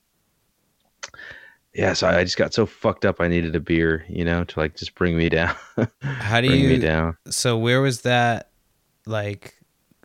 yeah, 1.75 1.95
so 1.95 2.09
I 2.09 2.23
just 2.25 2.37
got 2.37 2.53
so 2.53 2.67
fucked 2.67 3.05
up. 3.05 3.21
I 3.21 3.29
needed 3.29 3.57
a 3.57 3.61
beer, 3.61 4.05
you 4.09 4.25
know, 4.25 4.45
to 4.45 4.61
like 4.61 4.77
just 4.77 4.95
bring 4.95 5.17
me 5.17 5.29
down, 5.29 5.55
How 6.03 6.41
do 6.41 6.49
bring 6.49 6.67
me 6.67 6.75
you? 6.75 6.79
down. 6.81 7.17
So 7.31 7.57
where 7.57 7.81
was 7.81 8.03
that? 8.03 8.51
Like, 9.07 9.57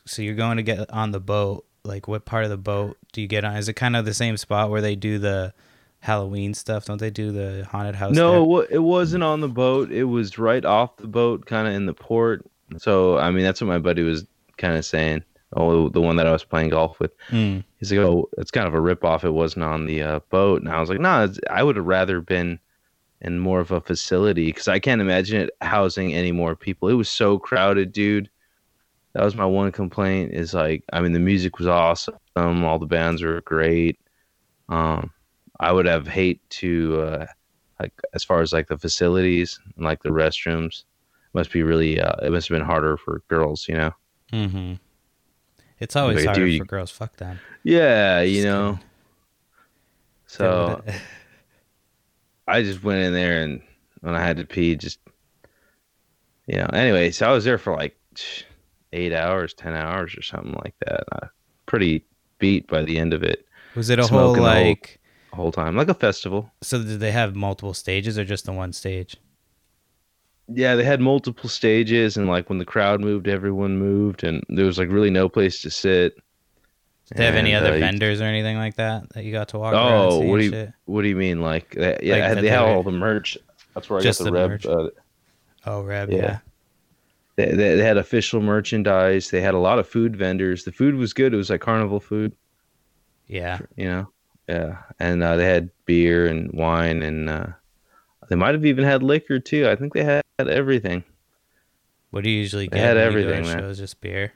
so 0.06 0.22
you're 0.22 0.36
going 0.36 0.58
to 0.58 0.64
get 0.64 0.90
on 0.92 1.12
the 1.12 1.20
boat. 1.20 1.66
Like, 1.88 2.08
what 2.08 2.26
part 2.26 2.44
of 2.44 2.50
the 2.50 2.58
boat 2.58 2.98
do 3.14 3.22
you 3.22 3.28
get 3.28 3.44
on? 3.44 3.56
Is 3.56 3.70
it 3.70 3.74
kind 3.74 3.96
of 3.96 4.06
the 4.06 4.14
same 4.14 4.38
spot 4.38 4.70
where 4.70 4.82
they 4.82 4.96
do 4.96 5.18
the 5.18 5.54
Halloween 6.00 6.54
stuff? 6.54 6.86
Don't 6.86 7.00
they 7.00 7.10
do 7.10 7.32
the 7.32 7.68
haunted 7.70 7.96
house? 7.96 8.14
No, 8.14 8.60
there? 8.60 8.68
it 8.72 8.84
wasn't 8.84 9.24
on 9.24 9.42
the 9.42 9.48
boat. 9.48 9.92
It 9.92 10.06
was 10.06 10.38
right 10.38 10.64
off 10.64 10.98
the 10.98 11.08
boat, 11.08 11.46
kind 11.46 11.68
of 11.68 11.74
in 11.74 11.86
the 11.86 11.94
port. 11.94 12.46
So 12.78 13.18
I 13.18 13.32
mean, 13.32 13.44
that's 13.44 13.62
what 13.62 13.68
my 13.68 13.80
buddy 13.80 14.04
was 14.04 14.26
kind 14.58 14.76
of 14.76 14.86
saying. 14.86 15.24
Oh, 15.54 15.88
the 15.88 16.02
one 16.02 16.18
that 16.18 16.28
I 16.28 16.34
was 16.34 16.44
playing 16.44 16.70
golf 16.70 17.00
with. 17.00 17.12
Mm. 17.30 17.64
He's 17.80 17.92
like, 17.92 18.02
oh, 18.02 18.30
it's 18.38 18.52
kind 18.52 18.68
of 18.68 18.74
a 18.74 18.82
rip 18.82 19.06
off. 19.06 19.24
It 19.24 19.30
wasn't 19.30 19.64
on 19.64 19.86
the 19.86 20.04
uh, 20.04 20.20
boat. 20.30 20.62
And 20.62 20.70
I 20.70 20.82
was 20.82 20.90
like, 20.90 21.00
no, 21.00 21.26
nah, 21.26 21.34
I 21.50 21.64
would 21.64 21.78
have 21.78 21.86
rather 21.86 22.20
been 22.20 22.60
in 23.22 23.40
more 23.40 23.62
of 23.62 23.72
a 23.72 23.80
facility 23.80 24.48
because 24.48 24.68
I 24.68 24.80
can't 24.80 25.02
imagine 25.02 25.42
it 25.42 25.52
housing 25.62 26.14
any 26.14 26.34
more 26.34 26.56
people. 26.56 26.90
It 26.90 26.94
was 26.94 27.10
so 27.10 27.40
crowded, 27.40 27.94
dude. 27.94 28.30
That 29.18 29.26
was 29.26 29.34
my 29.34 29.48
one 29.48 29.72
complaint. 29.72 30.36
Is 30.36 30.54
like, 30.54 30.84
I 30.94 31.02
mean, 31.02 31.14
the 31.14 31.20
music 31.20 31.58
was 31.58 31.66
awesome. 31.66 32.14
All 32.36 32.78
the 32.78 32.86
bands 32.86 33.24
were 33.24 33.42
great. 33.42 34.00
Um, 34.70 35.10
I 35.60 35.72
would 35.72 35.88
have 35.88 36.08
hate 36.08 36.48
to, 36.52 37.02
uh, 37.02 37.26
like, 37.80 38.00
as 38.14 38.24
far 38.24 38.42
as 38.42 38.54
like 38.54 38.68
the 38.68 38.78
facilities 38.78 39.60
and 39.76 39.84
like 39.84 40.04
the 40.04 40.10
restrooms, 40.10 40.84
must 41.34 41.52
be 41.52 41.64
really. 41.64 42.00
Uh, 42.00 42.14
it 42.22 42.32
must 42.32 42.48
have 42.48 42.60
been 42.60 42.68
harder 42.68 42.96
for 42.96 43.24
girls, 43.28 43.68
you 43.68 43.74
know. 43.74 43.92
Mm-hmm. 44.32 44.74
It's 45.80 45.96
always 45.96 46.18
Like, 46.18 46.26
harder 46.28 46.46
dude, 46.46 46.60
for 46.60 46.66
girls. 46.66 46.92
Fuck 46.92 47.16
them. 47.16 47.40
Yeah, 47.64 48.22
you 48.22 48.44
know. 48.44 48.78
So. 50.28 50.84
I 52.48 52.62
just 52.62 52.84
went 52.84 53.02
in 53.02 53.14
there 53.14 53.42
and 53.42 53.64
when 54.02 54.14
I 54.14 54.22
had 54.22 54.38
to 54.38 54.46
pee, 54.46 54.76
just 54.76 55.00
you 56.46 56.58
know. 56.58 56.68
Anyway, 56.72 57.10
so 57.10 57.28
I 57.28 57.34
was 57.34 57.44
there 57.46 57.58
for 57.58 57.74
like 57.76 57.98
eight 58.94 59.14
hours, 59.14 59.54
ten 59.54 59.74
hours, 59.74 60.16
or 60.18 60.22
something 60.22 60.54
like 60.64 60.76
that. 60.86 61.04
Uh, 61.12 61.28
pretty 61.66 62.06
beat 62.40 62.68
by 62.68 62.84
the 62.84 62.98
end 62.98 63.14
of 63.14 63.24
it, 63.24 63.46
was 63.76 63.90
it 63.90 64.00
a 64.00 64.04
whole 64.04 64.34
smoking 64.36 64.44
whole- 64.44 64.54
like? 64.70 65.00
the 65.32 65.36
whole 65.36 65.52
time, 65.52 65.76
like 65.76 65.90
a 65.90 65.94
festival. 65.94 66.52
So 66.62 66.82
did 66.82 67.00
they 67.00 67.12
have 67.12 67.36
multiple 67.36 67.74
stages 67.74 68.18
or 68.18 68.24
just 68.24 68.46
the 68.46 68.54
one 68.54 68.72
stage? 68.74 69.18
Yeah, 70.50 70.76
they 70.76 70.84
had 70.86 71.02
multiple 71.02 71.50
stages, 71.50 72.16
and 72.16 72.28
like 72.28 72.48
when 72.50 72.58
the 72.58 72.66
crowd 72.66 73.02
moved, 73.02 73.28
everyone 73.28 73.78
moved, 73.78 74.24
and 74.24 74.42
there 74.48 74.66
was 74.66 74.78
like 74.78 74.90
really 74.90 75.10
no 75.10 75.28
place 75.28 75.62
to 75.64 75.70
sit. 75.70 76.16
Did 77.10 77.18
they 77.18 77.26
have 77.26 77.36
any 77.36 77.54
other 77.54 77.74
uh, 77.74 77.80
vendors 77.80 78.22
or 78.22 78.26
anything 78.26 78.58
like 78.58 78.76
that 78.76 79.10
that 79.10 79.24
you 79.26 79.32
got 79.34 79.50
to 79.50 79.60
walk 79.60 79.74
around 79.74 80.12
Oh, 80.12 80.20
what 80.20 80.38
do 80.40 80.44
you 80.46 80.52
shit? 80.52 80.74
what 80.86 81.02
do 81.02 81.08
you 81.10 81.16
mean? 81.16 81.42
Like, 81.42 81.74
yeah, 81.76 81.98
Like 82.02 82.42
they 82.42 82.50
had 82.50 82.60
all 82.60 82.84
the 82.84 82.92
merch. 82.92 83.38
That's 83.74 83.90
where 83.90 84.00
I 84.00 84.04
Just 84.04 84.20
got 84.24 84.32
the, 84.34 84.58
the? 84.58 84.70
Uh, 84.72 84.90
Oh, 85.66 85.82
Reb, 85.84 86.10
Yeah. 86.12 86.18
yeah. 86.18 86.40
They, 87.38 87.46
they, 87.46 87.76
they 87.78 87.84
had 87.84 87.98
official 87.98 88.42
merchandise. 88.42 89.30
They 89.30 89.42
had 89.42 89.54
a 89.54 89.60
lot 89.60 89.80
of 89.80 89.88
food 89.88 90.16
vendors. 90.18 90.66
The 90.66 90.72
food 90.74 90.96
was 90.96 91.14
good. 91.14 91.34
It 91.34 91.38
was 91.38 91.50
like 91.50 91.62
carnival 91.62 92.00
food. 92.02 92.36
Yeah. 93.28 93.60
you 93.76 93.86
know 93.86 94.10
yeah 94.48 94.78
and 95.00 95.22
uh, 95.22 95.36
they 95.36 95.46
had 95.46 95.70
beer 95.86 96.26
and 96.28 96.50
wine 96.54 97.04
and 97.04 97.30
uh, 97.30 97.48
they 98.30 98.36
might 98.38 98.54
have 98.56 98.66
even 98.66 98.86
had 98.86 99.04
liquor 99.04 99.40
too 99.40 99.68
i 99.68 99.76
think 99.76 99.94
they 99.94 100.04
had, 100.06 100.24
had 100.40 100.48
everything 100.48 101.04
What 102.12 102.24
do 102.24 102.30
you 102.30 102.40
usually 102.40 102.68
get? 102.68 102.76
They 102.76 102.80
had 102.80 102.94
go 102.94 103.02
everything, 103.02 103.44
shows? 103.44 103.80
Just 103.80 104.00
beer. 104.00 104.32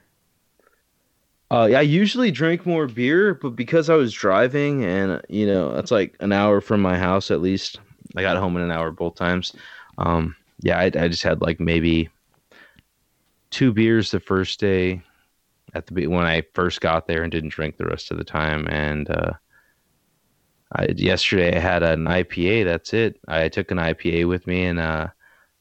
uh, 1.50 1.68
yeah, 1.70 1.78
i 1.78 1.80
usually 1.80 2.30
drink 2.30 2.66
more 2.66 2.86
beer 2.86 3.32
but 3.34 3.56
because 3.56 3.88
i 3.88 3.94
was 3.94 4.12
driving 4.12 4.84
and 4.84 5.22
you 5.30 5.46
know 5.46 5.72
that's 5.74 5.90
like 5.90 6.14
an 6.20 6.32
hour 6.32 6.60
from 6.60 6.82
my 6.82 6.98
house 6.98 7.30
at 7.30 7.40
least 7.40 7.80
i 8.16 8.20
got 8.20 8.36
home 8.36 8.56
in 8.56 8.62
an 8.62 8.70
hour 8.70 8.90
both 8.90 9.14
times 9.14 9.54
um, 9.96 10.36
yeah 10.60 10.78
I, 10.78 10.84
I 10.84 11.08
just 11.08 11.22
had 11.22 11.40
like 11.40 11.60
maybe 11.60 12.10
two 13.52 13.72
beers 13.72 14.10
the 14.10 14.20
first 14.20 14.58
day 14.58 15.00
at 15.74 15.86
the 15.86 16.06
when 16.08 16.26
i 16.26 16.42
first 16.54 16.80
got 16.80 17.06
there 17.06 17.22
and 17.22 17.30
didn't 17.30 17.50
drink 17.50 17.76
the 17.76 17.86
rest 17.86 18.10
of 18.10 18.18
the 18.18 18.24
time 18.24 18.66
and 18.68 19.08
uh, 19.10 19.32
I, 20.74 20.88
yesterday 20.96 21.56
I 21.56 21.60
had 21.60 21.82
an 21.82 22.04
IPA. 22.04 22.64
That's 22.64 22.94
it. 22.94 23.20
I 23.28 23.48
took 23.48 23.70
an 23.70 23.78
IPA 23.78 24.26
with 24.28 24.46
me, 24.46 24.64
and 24.64 24.78
uh, 24.78 25.08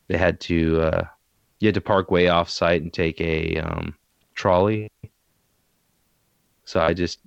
they 0.07 0.17
had 0.17 0.39
to 0.41 0.81
uh, 0.81 1.03
you 1.60 1.67
had 1.67 1.75
to 1.75 1.81
park 1.81 2.12
way 2.12 2.27
off 2.27 2.50
site 2.50 2.81
and 2.81 2.93
take 2.93 3.19
a 3.19 3.57
um, 3.57 3.95
trolley. 4.36 4.89
So 6.65 6.79
I 6.79 6.93
just 6.93 7.19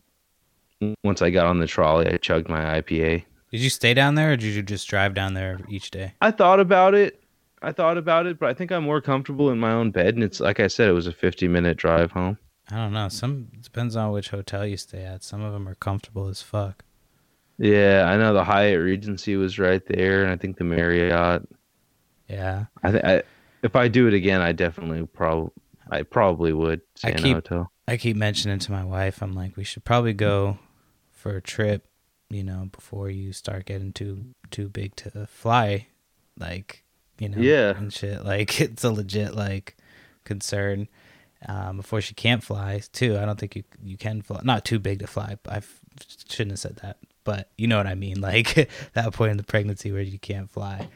once 1.02 1.23
I 1.23 1.30
got 1.30 1.47
on 1.47 1.59
the 1.59 1.66
trolley, 1.66 2.09
I 2.09 2.16
chugged 2.16 2.49
my 2.49 2.80
IPA. 2.80 3.25
Did 3.50 3.61
you 3.61 3.71
stay 3.71 3.94
down 3.94 4.16
there 4.16 4.33
or 4.33 4.37
did 4.37 4.54
you 4.54 4.62
just 4.62 4.88
drive 4.88 5.14
down 5.14 5.35
there 5.35 5.61
each 5.68 5.90
day? 5.90 6.14
I 6.21 6.30
thought 6.30 6.59
about 6.61 6.94
it. 6.94 7.23
I 7.64 7.73
thought 7.73 7.97
about 7.99 8.26
it, 8.26 8.38
but 8.38 8.49
I 8.49 8.54
think 8.54 8.71
I'm 8.71 8.85
more 8.85 9.00
comfortable 9.00 9.50
in 9.50 9.59
my 9.59 9.73
own 9.73 9.90
bed. 9.90 10.14
And 10.14 10.23
it's 10.23 10.40
like 10.40 10.61
I 10.61 10.66
said, 10.68 10.88
it 10.88 10.92
was 10.92 11.06
a 11.06 11.12
50 11.12 11.49
minute 11.49 11.76
drive 11.76 12.12
home. 12.12 12.38
I 12.71 12.76
don't 12.76 12.92
know. 12.92 13.09
Some 13.09 13.49
depends 13.61 13.94
on 13.97 14.12
which 14.12 14.30
hotel 14.30 14.66
you 14.66 14.76
stay 14.76 15.04
at. 15.04 15.23
Some 15.23 15.42
of 15.42 15.52
them 15.52 15.68
are 15.68 15.75
comfortable 15.75 16.28
as 16.28 16.40
fuck. 16.42 16.85
Yeah, 17.59 18.04
I 18.09 18.16
know 18.16 18.33
the 18.35 18.44
Hyatt 18.44 18.80
Regency 18.80 19.37
was 19.37 19.59
right 19.59 19.83
there, 19.87 20.23
and 20.23 20.33
I 20.33 20.37
think 20.37 20.56
the 20.56 20.64
Marriott. 20.64 21.42
Yeah. 22.28 22.64
I 22.83 22.90
think 22.90 23.04
I, 23.04 23.23
if 23.62 23.76
I 23.76 23.88
do 23.88 24.06
it 24.09 24.14
again, 24.14 24.40
I 24.40 24.52
definitely 24.52 25.06
probably 25.06 25.50
I 25.90 26.02
probably 26.02 26.52
would 26.52 26.80
stay 26.94 27.09
I 27.09 27.11
in 27.12 27.16
keep- 27.18 27.33
a 27.33 27.35
hotel. 27.35 27.71
I 27.87 27.99
keep 27.99 28.16
mentioning 28.16 28.59
to 28.61 28.73
my 28.73 28.83
wife, 28.85 29.21
I'm 29.23 29.35
like, 29.35 29.59
we 29.59 29.64
should 29.64 29.85
probably 29.85 30.14
go 30.14 30.59
for 31.12 31.37
a 31.37 31.42
trip, 31.42 31.87
you 32.30 32.42
know, 32.42 32.71
before 32.73 33.11
you 33.11 33.33
start 33.35 33.66
getting 33.66 33.92
too 33.92 34.25
too 34.50 34.71
big 34.71 34.97
to 34.97 35.26
fly, 35.26 35.88
like, 36.38 36.83
you 37.18 37.28
know, 37.28 37.38
Yeah. 37.38 37.76
and 37.76 37.92
shit. 37.92 38.25
Like, 38.25 38.61
it's 38.61 38.85
a 38.85 38.90
legit 38.90 39.35
like 39.35 39.76
concern. 40.25 40.88
Um, 41.47 41.76
before 41.76 42.00
she 42.00 42.14
can't 42.14 42.42
fly, 42.42 42.80
too. 42.92 43.18
I 43.18 43.26
don't 43.26 43.38
think 43.38 43.54
you 43.54 43.64
you 43.83 43.99
can 43.99 44.23
fly. 44.23 44.40
Not 44.44 44.64
too 44.64 44.78
big 44.78 45.00
to 45.00 45.06
fly. 45.06 45.37
I 45.47 45.61
shouldn't 46.30 46.52
have 46.52 46.59
said 46.59 46.76
that, 46.76 46.97
but 47.23 47.50
you 47.59 47.66
know 47.66 47.76
what 47.76 47.87
I 47.87 47.94
mean. 47.94 48.21
Like 48.23 48.71
that 48.94 49.12
point 49.12 49.33
in 49.33 49.37
the 49.37 49.42
pregnancy 49.42 49.92
where 49.92 50.00
you 50.00 50.18
can't 50.18 50.50
fly, 50.50 50.88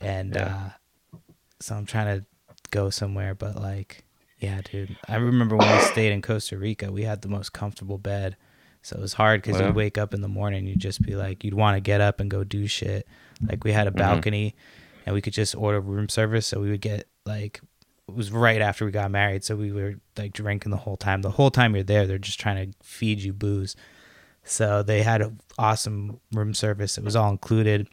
and 0.00 0.34
Yeah. 0.34 0.70
uh, 1.14 1.18
so 1.60 1.76
I'm 1.76 1.86
trying 1.86 2.18
to 2.20 2.26
go 2.72 2.90
somewhere, 2.90 3.36
but 3.36 3.54
like 3.54 4.02
yeah, 4.40 4.60
dude. 4.68 4.96
I 5.08 5.14
remember 5.16 5.56
when 5.56 5.70
we 5.72 5.78
stayed 5.92 6.10
in 6.12 6.22
Costa 6.22 6.58
Rica, 6.58 6.90
we 6.90 7.04
had 7.04 7.22
the 7.22 7.28
most 7.28 7.52
comfortable 7.52 7.98
bed. 7.98 8.36
So 8.82 8.96
it 8.96 9.00
was 9.00 9.12
hard 9.14 9.42
because 9.42 9.60
Wow. 9.60 9.68
you'd 9.68 9.76
wake 9.76 9.96
up 9.96 10.12
in 10.12 10.22
the 10.22 10.28
morning, 10.28 10.66
you'd 10.66 10.80
just 10.80 11.02
be 11.02 11.14
like, 11.14 11.44
you'd 11.44 11.54
want 11.54 11.76
to 11.76 11.80
get 11.80 12.00
up 12.00 12.18
and 12.20 12.28
go 12.28 12.42
do 12.42 12.66
shit. 12.66 13.06
Like 13.48 13.62
we 13.62 13.70
had 13.72 13.86
a 13.86 13.92
Mhm. 13.92 13.96
balcony 13.96 14.54
and 15.04 15.14
we 15.14 15.20
could 15.20 15.32
just 15.34 15.54
order 15.54 15.80
room 15.80 16.08
service. 16.08 16.46
So 16.46 16.60
we 16.60 16.70
would 16.70 16.80
get 16.80 17.06
like, 17.26 17.60
it 18.08 18.14
was 18.14 18.30
right 18.30 18.60
after 18.60 18.84
we 18.84 18.90
got 18.90 19.10
married. 19.10 19.44
So 19.44 19.56
we 19.56 19.72
were 19.72 19.94
like 20.16 20.32
drinking 20.32 20.70
the 20.70 20.78
whole 20.78 20.96
time. 20.96 21.22
The 21.22 21.30
whole 21.30 21.50
time 21.50 21.74
you're 21.74 21.84
there, 21.84 22.06
they're 22.06 22.18
just 22.18 22.40
trying 22.40 22.72
to 22.72 22.78
feed 22.82 23.20
you 23.20 23.32
booze. 23.32 23.76
So 24.44 24.82
they 24.82 25.02
had 25.02 25.22
an 25.22 25.40
awesome 25.58 26.20
room 26.32 26.52
service. 26.54 26.98
It 26.98 27.04
was 27.04 27.16
all 27.16 27.30
included. 27.30 27.88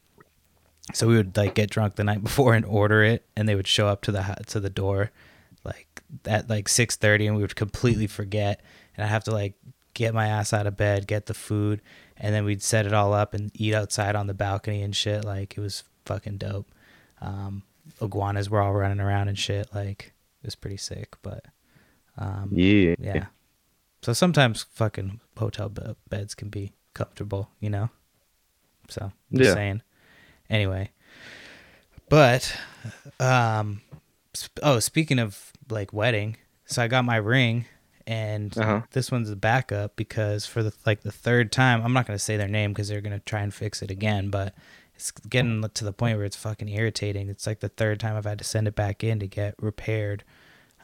so 0.94 1.08
we 1.08 1.15
would 1.15 1.38
like 1.38 1.56
get 1.56 1.70
drunk 1.70 1.96
the 1.96 2.03
night 2.03 2.24
before 2.24 2.53
and 2.56 2.65
order 2.65 3.03
it, 3.03 3.25
and 3.36 3.48
they 3.48 3.56
would 3.56 3.68
show 3.68 3.88
up 3.88 4.01
to 4.03 4.12
the 4.12 4.36
to 4.48 4.60
the 4.60 4.70
door, 4.70 5.12
like 5.63 6.01
at 6.25 6.50
like 6.50 6.68
six 6.68 6.96
thirty, 6.96 7.27
and 7.27 7.36
we 7.36 7.41
would 7.41 7.56
completely 7.56 8.08
forget, 8.08 8.62
and 8.96 9.06
I 9.06 9.08
have 9.08 9.24
to 9.25 9.32
like 9.32 9.53
get 9.94 10.13
my 10.13 10.27
ass 10.27 10.53
out 10.53 10.68
of 10.68 10.77
bed, 10.77 11.08
get 11.08 11.25
the 11.25 11.34
food, 11.34 11.82
and 12.18 12.34
then 12.34 12.46
we'd 12.46 12.62
set 12.63 12.86
it 12.86 12.94
all 12.94 13.13
up 13.13 13.34
and 13.34 13.51
eat 13.53 13.74
outside 13.74 14.15
on 14.15 14.27
the 14.27 14.34
balcony 14.34 14.82
and 14.82 14.96
shit. 14.96 15.24
Like 15.25 15.58
it 15.58 15.62
was 15.62 15.84
fucking 16.06 16.38
dope. 16.38 16.68
Um, 17.22 17.63
iguanas 18.01 18.50
were 18.50 18.62
all 18.62 18.74
running 18.74 19.00
around 19.00 19.28
and 19.28 19.38
shit. 19.38 19.68
Like 19.74 20.13
it 20.44 20.48
was 20.48 20.56
pretty 20.56 20.78
sick, 20.78 21.16
but 21.22 21.46
um, 22.18 22.50
Yeah. 22.51 22.96
yeah. 23.00 23.25
So 24.01 24.13
sometimes 24.13 24.63
fucking 24.74 25.20
hotel 25.38 25.70
be- 25.70 25.96
beds 26.10 26.34
can 26.36 26.50
be 26.50 26.74
comfortable, 26.94 27.50
you 27.60 27.70
know. 27.70 27.90
So 28.90 29.06
I'm 29.06 29.38
just 29.38 29.50
Yeah. 29.50 29.54
saying. 29.54 29.82
Anyway, 30.50 30.92
but 32.10 32.56
um, 33.20 33.82
sp- 34.36 34.60
oh, 34.63 34.80
speaking 34.80 35.20
of 35.20 35.54
like 35.70 35.94
wedding, 35.94 36.38
so 36.66 36.82
I 36.84 36.88
got 36.88 37.06
my 37.06 37.16
ring, 37.18 37.66
and 38.08 38.56
Uh-huh. 38.58 38.82
this 38.92 39.12
one's 39.12 39.30
a 39.30 39.36
backup 39.36 39.96
because 39.96 40.46
for 40.46 40.63
the 40.63 40.74
like 40.86 41.01
the 41.01 41.12
third 41.12 41.51
time, 41.51 41.82
I'm 41.84 41.94
not 41.94 42.06
gonna 42.08 42.20
say 42.20 42.38
their 42.38 42.48
name 42.48 42.72
because 42.72 42.88
they're 42.90 43.01
gonna 43.01 43.20
try 43.20 43.42
and 43.42 43.54
fix 43.54 43.82
it 43.82 43.92
again, 43.92 44.30
but 44.30 44.54
it's 45.01 45.10
getting 45.12 45.67
to 45.67 45.84
the 45.84 45.91
point 45.91 46.17
where 46.17 46.27
it's 46.27 46.36
fucking 46.36 46.70
irritating. 46.70 47.27
It's 47.27 47.48
like 47.48 47.60
the 47.60 47.70
third 47.70 48.00
time 48.00 48.15
I've 48.15 48.25
had 48.25 48.38
to 48.38 48.43
send 48.43 48.67
it 48.67 48.75
back 48.75 49.03
in 49.03 49.17
to 49.20 49.25
get 49.25 49.55
repaired 49.60 50.24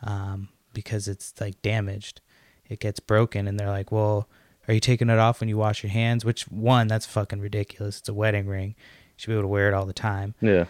um, 0.02 0.50
because 0.74 1.08
it's 1.08 1.40
like 1.40 1.62
damaged. 1.62 2.22
It 2.68 2.80
gets 2.80 3.00
broken, 3.00 3.48
and 3.48 3.60
they're 3.60 3.70
like, 3.70 3.92
"Well, 3.92 4.28
are 4.68 4.74
you 4.74 4.80
taking 4.80 5.12
it 5.12 5.20
off 5.20 5.40
when 5.40 5.50
you 5.50 5.58
wash 5.58 5.84
your 5.84 5.92
hands?" 5.92 6.26
Which 6.26 6.46
one? 6.50 6.88
That's 6.88 7.06
fucking 7.06 7.42
ridiculous. 7.42 8.00
It's 8.00 8.10
a 8.10 8.14
wedding 8.14 8.48
ring. 8.48 8.70
You 8.70 9.14
should 9.18 9.28
be 9.28 9.34
able 9.34 9.44
to 9.44 9.50
wear 9.50 9.68
it 9.68 9.76
all 9.76 9.86
the 9.86 9.94
time. 9.94 10.34
Yeah. 10.42 10.66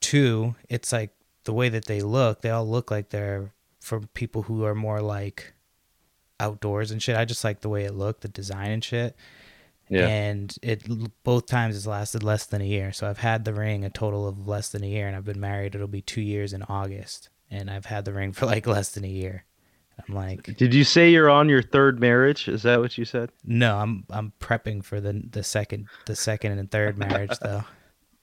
Two, 0.00 0.54
it's 0.70 0.90
like 0.90 1.10
the 1.44 1.52
way 1.52 1.68
that 1.68 1.84
they 1.84 2.00
look. 2.00 2.40
They 2.40 2.50
all 2.50 2.66
look 2.66 2.90
like 2.90 3.10
they're 3.10 3.52
for 3.78 4.00
people 4.00 4.42
who 4.42 4.64
are 4.64 4.74
more 4.74 5.02
like 5.02 5.52
outdoors 6.40 6.90
and 6.90 7.02
shit. 7.02 7.14
I 7.14 7.26
just 7.26 7.44
like 7.44 7.60
the 7.60 7.68
way 7.68 7.84
it 7.84 7.94
looked, 7.94 8.22
the 8.22 8.28
design 8.28 8.70
and 8.70 8.82
shit. 8.82 9.14
Yeah. 9.88 10.06
And 10.08 10.54
it 10.62 10.84
both 11.22 11.46
times 11.46 11.74
has 11.74 11.86
lasted 11.86 12.22
less 12.22 12.46
than 12.46 12.60
a 12.60 12.66
year. 12.66 12.92
So 12.92 13.08
I've 13.08 13.18
had 13.18 13.44
the 13.44 13.54
ring 13.54 13.84
a 13.84 13.90
total 13.90 14.26
of 14.26 14.48
less 14.48 14.70
than 14.70 14.82
a 14.82 14.88
year, 14.88 15.06
and 15.06 15.16
I've 15.16 15.24
been 15.24 15.40
married. 15.40 15.74
It'll 15.74 15.86
be 15.86 16.02
two 16.02 16.20
years 16.20 16.52
in 16.52 16.62
August, 16.64 17.28
and 17.50 17.70
I've 17.70 17.86
had 17.86 18.04
the 18.04 18.12
ring 18.12 18.32
for 18.32 18.46
like 18.46 18.66
less 18.66 18.90
than 18.90 19.04
a 19.04 19.08
year. 19.08 19.44
I'm 20.08 20.14
like, 20.14 20.56
Did 20.56 20.74
you 20.74 20.84
say 20.84 21.10
you're 21.10 21.30
on 21.30 21.48
your 21.48 21.62
third 21.62 22.00
marriage? 22.00 22.48
Is 22.48 22.64
that 22.64 22.80
what 22.80 22.98
you 22.98 23.04
said? 23.04 23.30
no, 23.44 23.78
I'm 23.78 24.04
I'm 24.10 24.32
prepping 24.40 24.84
for 24.84 25.00
the 25.00 25.22
the 25.30 25.42
second 25.42 25.86
the 26.06 26.16
second 26.16 26.58
and 26.58 26.70
third 26.70 26.98
marriage 26.98 27.38
though. 27.40 27.64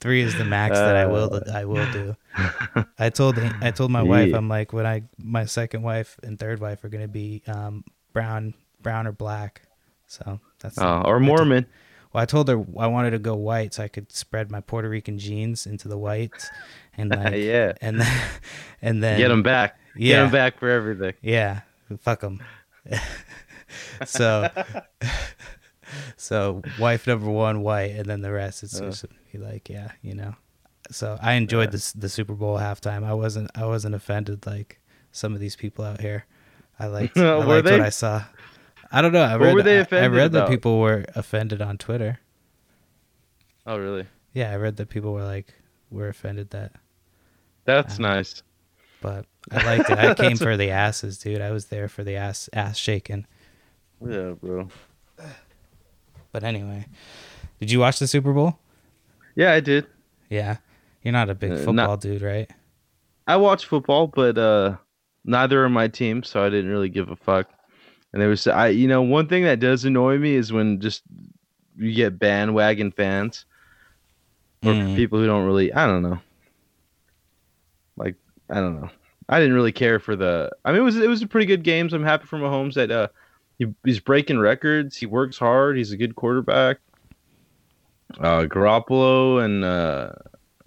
Three 0.00 0.20
is 0.20 0.36
the 0.36 0.44
max 0.44 0.76
that 0.76 0.96
I 0.96 1.06
will 1.06 1.42
I 1.52 1.64
will 1.64 1.90
do. 1.90 2.14
I 2.98 3.08
told 3.10 3.38
I 3.38 3.70
told 3.70 3.90
my 3.90 4.02
wife 4.02 4.34
I'm 4.34 4.48
like 4.48 4.72
when 4.72 4.86
I 4.86 5.04
my 5.18 5.46
second 5.46 5.82
wife 5.82 6.18
and 6.22 6.38
third 6.38 6.60
wife 6.60 6.84
are 6.84 6.90
gonna 6.90 7.08
be 7.08 7.42
um, 7.46 7.84
brown 8.12 8.54
brown 8.82 9.06
or 9.06 9.12
black. 9.12 9.62
So 10.06 10.40
that's 10.64 10.78
Oh, 10.78 11.02
or 11.04 11.20
Mormon. 11.20 11.66
Well, 12.12 12.22
I 12.22 12.26
told 12.26 12.48
her 12.48 12.64
I 12.78 12.86
wanted 12.86 13.10
to 13.10 13.18
go 13.18 13.34
white 13.34 13.74
so 13.74 13.82
I 13.82 13.88
could 13.88 14.10
spread 14.12 14.50
my 14.50 14.60
Puerto 14.60 14.88
Rican 14.88 15.18
genes 15.18 15.66
into 15.66 15.88
the 15.88 15.98
whites, 15.98 16.48
and 16.96 17.10
like, 17.24 17.34
yeah. 17.36 17.72
and 17.80 18.00
then 18.00 18.22
and 18.82 19.02
then 19.02 19.18
Get 19.18 19.28
them 19.28 19.42
back. 19.42 19.78
Get 19.98 20.16
them 20.22 20.30
back 20.30 20.58
for 20.58 20.68
everything. 20.68 21.14
yeah, 21.22 21.60
fuck 22.00 22.20
them. 22.20 22.40
so, 24.04 24.48
so 26.16 26.62
wife 26.78 27.06
number 27.06 27.30
one 27.30 27.62
white, 27.62 27.92
and 27.92 28.06
then 28.06 28.20
the 28.22 28.32
rest 28.32 28.62
it's 28.62 28.80
Uh. 28.80 28.86
just 28.86 29.06
be 29.32 29.38
like, 29.38 29.68
yeah, 29.68 29.90
you 30.02 30.14
know. 30.14 30.34
So 30.90 31.18
I 31.20 31.32
enjoyed 31.34 31.72
this 31.72 31.92
the 31.92 32.08
Super 32.08 32.34
Bowl 32.34 32.58
halftime. 32.58 33.04
I 33.04 33.14
wasn't 33.14 33.50
I 33.54 33.64
wasn't 33.66 33.94
offended 33.94 34.46
like 34.46 34.80
some 35.12 35.32
of 35.34 35.40
these 35.40 35.56
people 35.56 35.84
out 35.84 36.00
here. 36.00 36.26
I 36.78 36.86
liked, 36.88 37.16
I 37.16 37.34
liked 37.36 37.66
what? 37.66 37.80
I 37.80 37.88
saw. 37.88 38.24
I 38.94 39.02
don't 39.02 39.12
know. 39.12 39.22
I 39.22 39.36
What 39.36 39.46
read 39.46 39.54
were 39.54 39.62
they 39.62 39.74
I- 39.76 39.78
I, 39.78 39.82
offended 39.82 40.12
read 40.12 40.32
that 40.32 40.48
people 40.48 40.78
were 40.80 41.04
offended 41.14 41.60
on 41.60 41.78
Twitter. 41.78 42.20
Oh, 43.66 43.78
really? 43.78 44.06
Yeah, 44.32 44.50
I 44.52 44.56
read 44.56 44.76
that 44.76 44.88
people 44.88 45.12
were 45.12 45.24
like 45.24 45.52
were 45.90 46.08
offended 46.08 46.50
that, 46.50 46.72
That's 47.64 47.98
nice. 47.98 48.42
but 49.00 49.26
I 49.50 49.64
liked 49.64 49.90
it. 49.90 49.98
I 49.98 50.14
came 50.24 50.36
for 50.36 50.56
the 50.56 50.70
asses, 50.70 51.18
dude. 51.18 51.40
I 51.40 51.50
was 51.50 51.66
there 51.66 51.88
for 51.88 52.04
the 52.04 52.16
ass 52.16 52.48
ass 52.52 52.76
shaking. 52.76 53.26
Yeah, 54.04 54.32
bro. 54.40 54.68
But 56.32 56.42
anyway, 56.42 56.86
did 57.60 57.70
you 57.70 57.78
watch 57.80 57.98
the 57.98 58.06
Super 58.06 58.32
Bowl? 58.32 58.58
Yeah, 59.36 59.52
I 59.52 59.60
did. 59.60 59.86
Yeah, 60.28 60.56
you're 61.02 61.12
not 61.12 61.30
a 61.30 61.34
big 61.34 61.52
Uh, 61.52 61.56
football 61.56 61.74
not- 61.74 62.00
dude, 62.00 62.22
right? 62.22 62.50
I 63.26 63.36
watch 63.36 63.64
football, 63.66 64.06
but 64.08 64.36
uh, 64.36 64.76
neither 65.24 65.64
are 65.64 65.68
my 65.70 65.88
team, 65.88 66.22
so 66.22 66.44
I 66.44 66.50
didn't 66.50 66.70
really 66.70 66.88
give 66.90 67.08
a 67.08 67.16
fuck. 67.16 67.48
And 68.14 68.22
there 68.22 68.28
was, 68.28 68.46
I, 68.46 68.68
you 68.68 68.86
know, 68.86 69.02
one 69.02 69.26
thing 69.26 69.42
that 69.42 69.58
does 69.58 69.84
annoy 69.84 70.18
me 70.18 70.36
is 70.36 70.52
when 70.52 70.78
just 70.80 71.02
you 71.76 71.92
get 71.92 72.16
bandwagon 72.16 72.92
fans 72.92 73.44
or 74.64 74.72
Mm. 74.72 74.94
people 74.94 75.18
who 75.18 75.26
don't 75.26 75.44
really, 75.44 75.72
I 75.72 75.84
don't 75.88 76.02
know, 76.02 76.20
like 77.96 78.14
I 78.48 78.54
don't 78.54 78.80
know. 78.80 78.88
I 79.28 79.40
didn't 79.40 79.54
really 79.54 79.72
care 79.72 79.98
for 79.98 80.14
the. 80.16 80.50
I 80.64 80.70
mean, 80.70 80.80
it 80.80 80.84
was 80.84 80.96
it 80.96 81.08
was 81.08 81.22
a 81.22 81.26
pretty 81.26 81.46
good 81.46 81.64
game. 81.64 81.90
So 81.90 81.96
I'm 81.96 82.04
happy 82.04 82.26
for 82.26 82.38
Mahomes 82.38 82.74
that 82.74 82.90
uh, 82.92 83.08
he, 83.58 83.66
he's 83.84 83.98
breaking 83.98 84.38
records. 84.38 84.96
He 84.96 85.06
works 85.06 85.36
hard. 85.36 85.76
He's 85.76 85.90
a 85.92 85.96
good 85.96 86.14
quarterback. 86.14 86.78
Uh, 88.20 88.42
Garoppolo 88.42 89.44
and 89.44 89.64
uh, 89.64 90.12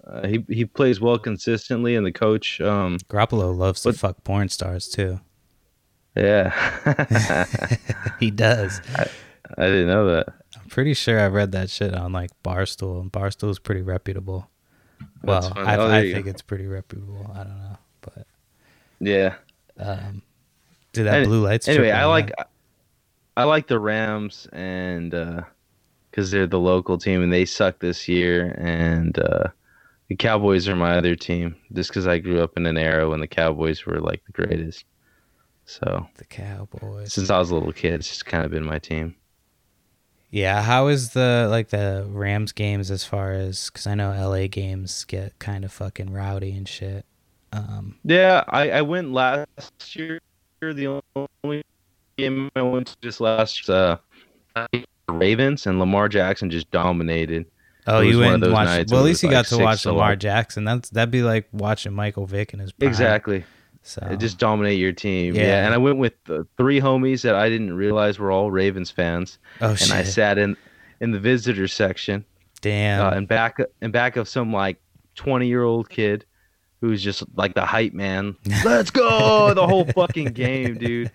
uh, 0.06 0.26
he 0.26 0.44
he 0.48 0.64
plays 0.66 1.00
well 1.00 1.18
consistently, 1.18 1.94
and 1.94 2.04
the 2.04 2.12
coach, 2.12 2.60
um, 2.60 2.98
Garoppolo 3.08 3.56
loves 3.56 3.80
to 3.82 3.88
But- 3.90 3.96
fuck 3.98 4.24
porn 4.24 4.48
stars 4.50 4.86
too. 4.88 5.20
Yeah, 6.16 7.46
he 8.20 8.30
does. 8.30 8.80
I 9.56 9.64
didn't 9.66 9.88
know 9.88 10.06
that. 10.14 10.28
I'm 10.56 10.66
pretty 10.68 10.94
sure 10.94 11.18
I 11.20 11.26
read 11.28 11.52
that 11.52 11.70
shit 11.70 11.94
on 11.94 12.12
like 12.12 12.30
Barstool, 12.44 13.00
and 13.00 13.12
Barstool's 13.12 13.58
pretty 13.58 13.82
reputable. 13.82 14.50
Well, 15.22 15.52
I, 15.56 15.76
Oh, 15.76 15.90
I 15.90 16.02
think 16.12 16.26
go. 16.26 16.30
it's 16.30 16.42
pretty 16.42 16.66
reputable. 16.66 17.30
I 17.34 17.38
don't 17.44 17.58
know, 17.58 17.78
but 18.02 18.26
Yeah. 19.00 19.34
um, 19.78 20.22
did 20.92 21.04
that 21.06 21.24
blue 21.24 21.44
lights? 21.44 21.68
Anyway, 21.68 21.90
I 21.90 22.02
out. 22.02 22.08
like 22.10 22.32
I 23.36 23.44
like 23.44 23.68
the 23.68 23.78
Rams 23.78 24.48
and 24.52 25.10
because 26.10 26.30
they're 26.30 26.46
the 26.46 26.58
local 26.58 26.98
team 26.98 27.22
and 27.22 27.32
they 27.32 27.44
suck 27.44 27.78
this 27.80 28.08
year, 28.08 28.54
and 28.58 29.18
uh, 29.18 29.48
the 30.08 30.16
Cowboys 30.16 30.68
are 30.68 30.76
my 30.76 30.96
other 30.96 31.14
team 31.16 31.56
just 31.72 31.90
because 31.90 32.06
I 32.06 32.18
grew 32.18 32.40
up 32.42 32.56
in 32.56 32.66
an 32.66 32.78
era 32.78 33.08
when 33.08 33.20
the 33.20 33.28
Cowboys 33.28 33.86
were 33.86 34.00
like 34.00 34.22
the 34.26 34.32
greatest. 34.32 34.84
So 35.68 36.06
the 36.14 36.24
Cowboys. 36.24 37.12
since 37.12 37.28
I 37.28 37.38
was 37.38 37.50
a 37.50 37.54
little 37.54 37.74
kid, 37.74 37.92
it's 37.94 38.08
just 38.08 38.24
kind 38.24 38.42
of 38.42 38.50
been 38.50 38.64
my 38.64 38.78
team. 38.78 39.14
Yeah, 40.30 40.62
how 40.62 40.88
is 40.88 41.10
the 41.10 41.46
like 41.50 41.68
the 41.68 42.06
Rams 42.08 42.52
games 42.52 42.90
as 42.90 43.04
far 43.04 43.32
as 43.32 43.68
because 43.68 43.86
I 43.86 43.94
know 43.94 44.10
LA 44.10 44.46
games 44.46 45.04
get 45.04 45.38
kind 45.38 45.66
of 45.66 45.72
fucking 45.72 46.10
rowdy 46.10 46.52
and 46.52 46.66
shit. 46.66 47.04
Um, 47.52 47.96
Yeah, 48.02 48.44
I, 48.48 48.70
I 48.70 48.82
went 48.82 49.12
last 49.12 49.94
year. 49.94 50.20
The 50.62 51.02
only 51.44 51.62
game 52.16 52.50
I 52.56 52.62
went 52.62 52.86
to 52.88 52.96
just 53.02 53.20
last 53.20 53.68
uh, 53.68 53.98
Ravens 55.10 55.66
and 55.66 55.78
Lamar 55.78 56.08
Jackson 56.08 56.50
just 56.50 56.70
dominated. 56.70 57.44
oh, 57.86 58.00
you 58.00 58.20
went 58.20 58.28
of 58.28 58.34
and 58.34 58.42
those 58.44 58.52
watched. 58.52 58.70
nights 58.70 58.92
Well, 58.92 59.02
at 59.02 59.04
least 59.04 59.22
you 59.22 59.28
was, 59.28 59.34
got 59.50 59.56
to 59.56 59.62
watch 59.62 59.84
Lamar. 59.84 60.16
Jackson. 60.16 60.64
That's 60.64 60.88
that'd 60.88 61.10
be 61.10 61.22
like 61.22 61.46
watching 61.52 61.92
Michael 61.92 62.24
Vick 62.24 62.54
in 62.54 62.58
his 62.58 62.72
prime. 62.72 62.88
Exactly. 62.88 63.44
So 63.88 64.16
just 64.16 64.38
dominate 64.38 64.78
your 64.78 64.92
team. 64.92 65.34
Yeah. 65.34 65.42
Yeah. 65.42 65.64
and 65.64 65.74
I 65.74 65.78
went 65.78 65.96
with 65.96 66.12
the 66.24 66.46
three 66.58 66.80
homies 66.80 67.22
that 67.22 67.34
I 67.34 67.48
didn't 67.48 67.72
realize 67.72 68.18
were 68.18 68.30
all 68.30 68.50
Ravens 68.50 68.90
fans, 68.90 69.38
oh 69.62 69.70
and 69.70 69.78
shit, 69.78 69.92
I 69.92 70.02
sat 70.02 70.36
in 70.36 70.56
in 71.00 71.12
the 71.12 71.18
visitor 71.18 71.66
section, 71.66 72.24
damn. 72.60 73.06
uh, 73.06 73.16
in 73.16 73.26
back 73.26 73.56
in 73.80 73.90
back 73.90 74.16
of 74.16 74.28
some 74.28 74.52
like 74.52 74.80
twenty 75.14 75.48
year 75.48 75.62
old 75.62 75.88
kid 75.88 76.26
who's 76.80 77.02
just 77.02 77.24
like 77.34 77.54
the 77.54 77.64
hype 77.64 77.94
man. 77.94 78.36
Let's 78.64 78.90
go 78.90 79.54
the 79.54 79.66
whole 79.66 79.86
fucking 79.86 80.32
game, 80.32 80.76
dude. 80.78 81.10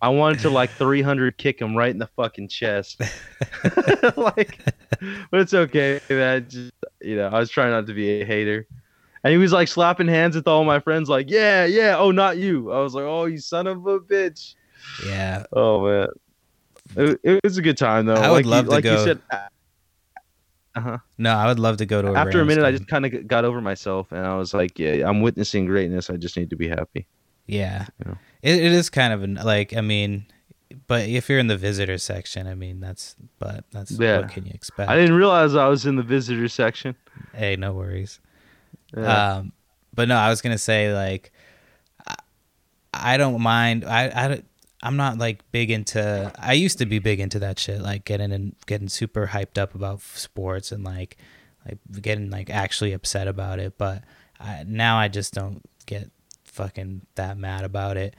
I 0.00 0.10
wanted 0.10 0.40
to 0.40 0.50
like 0.50 0.70
300 0.70 1.36
kick 1.38 1.60
him 1.60 1.76
right 1.76 1.90
in 1.90 1.98
the 1.98 2.06
fucking 2.06 2.48
chest. 2.48 3.00
like, 4.16 4.60
but 5.30 5.40
it's 5.40 5.54
okay, 5.54 6.00
man. 6.08 6.46
Just, 6.48 6.72
you 7.00 7.16
know, 7.16 7.26
I 7.26 7.40
was 7.40 7.50
trying 7.50 7.72
not 7.72 7.88
to 7.88 7.94
be 7.94 8.22
a 8.22 8.24
hater. 8.24 8.68
And 9.28 9.32
he 9.34 9.36
was 9.36 9.52
like 9.52 9.68
slapping 9.68 10.08
hands 10.08 10.34
with 10.36 10.48
all 10.48 10.64
my 10.64 10.80
friends, 10.80 11.10
like, 11.10 11.28
yeah, 11.28 11.66
yeah, 11.66 11.98
oh, 11.98 12.10
not 12.10 12.38
you. 12.38 12.72
I 12.72 12.80
was 12.80 12.94
like, 12.94 13.04
oh, 13.04 13.26
you 13.26 13.36
son 13.36 13.66
of 13.66 13.86
a 13.86 14.00
bitch. 14.00 14.54
yeah, 15.04 15.44
Oh, 15.52 15.84
man. 15.86 16.06
It, 16.96 17.20
it 17.22 17.40
was 17.44 17.58
a 17.58 17.60
good 17.62 17.76
time, 17.76 18.06
though. 18.06 18.14
I 18.14 18.30
would 18.30 18.46
like 18.46 18.46
love 18.46 18.64
you, 18.64 18.70
to 18.70 18.74
like 18.76 18.84
go- 18.84 18.92
you 18.92 19.04
said, 19.04 19.20
uh 19.30 20.80
huh. 20.80 20.98
no, 21.18 21.34
I 21.34 21.46
would 21.46 21.58
love 21.58 21.76
to 21.76 21.84
go 21.84 22.00
to. 22.00 22.08
A 22.08 22.14
After 22.14 22.40
a 22.40 22.46
minute, 22.46 22.64
I 22.64 22.70
just 22.70 22.88
kind 22.88 23.04
of 23.04 23.28
got 23.28 23.44
over 23.44 23.60
myself, 23.60 24.12
and 24.12 24.24
I 24.24 24.34
was 24.36 24.54
like, 24.54 24.78
yeah, 24.78 25.06
I'm 25.06 25.20
witnessing 25.20 25.66
greatness. 25.66 26.08
I 26.08 26.16
just 26.16 26.34
need 26.38 26.48
to 26.48 26.56
be 26.56 26.66
happy. 26.68 27.06
Yeah. 27.46 27.84
Yeah. 28.06 28.14
It, 28.40 28.54
it 28.64 28.72
is 28.72 28.88
kind 28.88 29.12
of 29.12 29.22
an, 29.22 29.34
like, 29.44 29.76
I 29.76 29.82
mean, 29.82 30.24
but 30.86 31.06
if 31.06 31.28
you're 31.28 31.38
in 31.38 31.48
the 31.48 31.56
visitor 31.58 31.98
section, 31.98 32.46
I 32.46 32.54
mean 32.54 32.80
that's 32.80 33.14
but 33.38 33.64
that's 33.72 33.90
Yeah. 33.90 34.20
what 34.20 34.30
can 34.30 34.46
you 34.46 34.52
expect? 34.54 34.88
I 34.90 34.96
didn't 34.96 35.16
realize 35.16 35.54
I 35.54 35.68
was 35.68 35.84
in 35.84 35.96
the 35.96 36.02
visitor 36.02 36.48
section. 36.48 36.96
hey, 37.34 37.56
no 37.56 37.74
worries. 37.74 38.20
Yeah. 38.96 39.36
Um, 39.36 39.52
but 39.94 40.08
no, 40.08 40.16
I 40.16 40.28
was 40.30 40.40
gonna 40.40 40.58
say 40.58 40.92
like, 40.94 41.32
I, 42.06 42.14
I 42.92 43.16
don't 43.16 43.40
mind. 43.40 43.84
I 43.84 44.24
I 44.24 44.28
don't- 44.28 44.44
I'm 44.80 44.96
not 44.96 45.18
like 45.18 45.42
big 45.50 45.72
into. 45.72 46.32
I 46.38 46.52
used 46.52 46.78
to 46.78 46.86
be 46.86 47.00
big 47.00 47.18
into 47.18 47.40
that 47.40 47.58
shit, 47.58 47.80
like 47.80 48.04
getting 48.04 48.30
and 48.30 48.54
getting 48.66 48.88
super 48.88 49.26
hyped 49.26 49.58
up 49.58 49.74
about 49.74 50.00
sports 50.02 50.70
and 50.70 50.84
like 50.84 51.16
like 51.66 51.78
getting 52.00 52.30
like 52.30 52.48
actually 52.48 52.92
upset 52.92 53.26
about 53.26 53.58
it. 53.58 53.76
But 53.76 54.04
I, 54.38 54.64
now 54.68 54.96
I 54.96 55.08
just 55.08 55.34
don't 55.34 55.62
get 55.86 56.12
fucking 56.44 57.02
that 57.16 57.36
mad 57.36 57.64
about 57.64 57.96
it. 57.96 58.14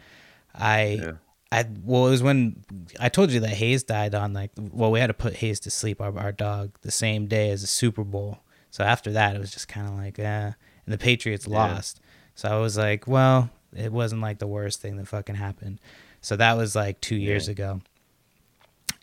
I. 0.53 0.99
Yeah. 1.01 1.12
I 1.51 1.65
well, 1.84 2.05
it 2.05 2.12
was 2.12 2.21
when 2.21 2.63
I 2.99 3.10
told 3.10 3.32
you 3.32 3.39
that 3.39 3.49
Hayes 3.49 3.82
died 3.84 4.13
on 4.13 4.34
like 4.34 4.51
well, 4.55 4.91
we 4.91 4.99
had 4.99 5.08
to 5.08 5.15
put 5.15 5.38
Hayes 5.38 5.60
to 5.62 5.71
sleep, 5.71 5.99
our, 5.99 6.15
our 6.19 6.32
dog, 6.32 6.77
the 6.82 6.91
same 6.91 7.25
day 7.25 7.49
as 7.49 7.62
the 7.62 7.67
Super 7.67 8.03
Bowl. 8.03 8.38
So 8.71 8.84
after 8.84 9.12
that, 9.13 9.36
it 9.36 9.39
was 9.39 9.51
just 9.51 9.67
kind 9.67 9.88
of 9.88 9.95
like, 9.95 10.19
eh. 10.19 10.51
And 10.86 10.93
the 10.93 10.97
Patriots 10.97 11.47
Yeah. 11.47 11.58
lost, 11.58 11.99
so 12.36 12.49
I 12.49 12.60
was 12.60 12.77
like, 12.77 13.08
well, 13.08 13.49
it 13.75 13.91
wasn't 13.91 14.21
like 14.21 14.39
the 14.39 14.47
worst 14.47 14.82
thing 14.82 14.97
that 14.97 15.08
fucking 15.08 15.36
happened. 15.36 15.79
So 16.21 16.36
that 16.36 16.58
was 16.58 16.75
like 16.75 16.99
two 17.01 17.15
years 17.15 17.47
Yeah. 17.47 17.51
ago, 17.51 17.82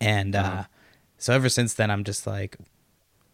and 0.01 0.35
uh, 0.37 0.39
Uh-huh. 0.41 0.65
so 1.19 1.33
ever 1.35 1.49
since 1.49 1.75
then, 1.75 1.91
I'm 1.91 2.05
just 2.05 2.27
like, 2.27 2.57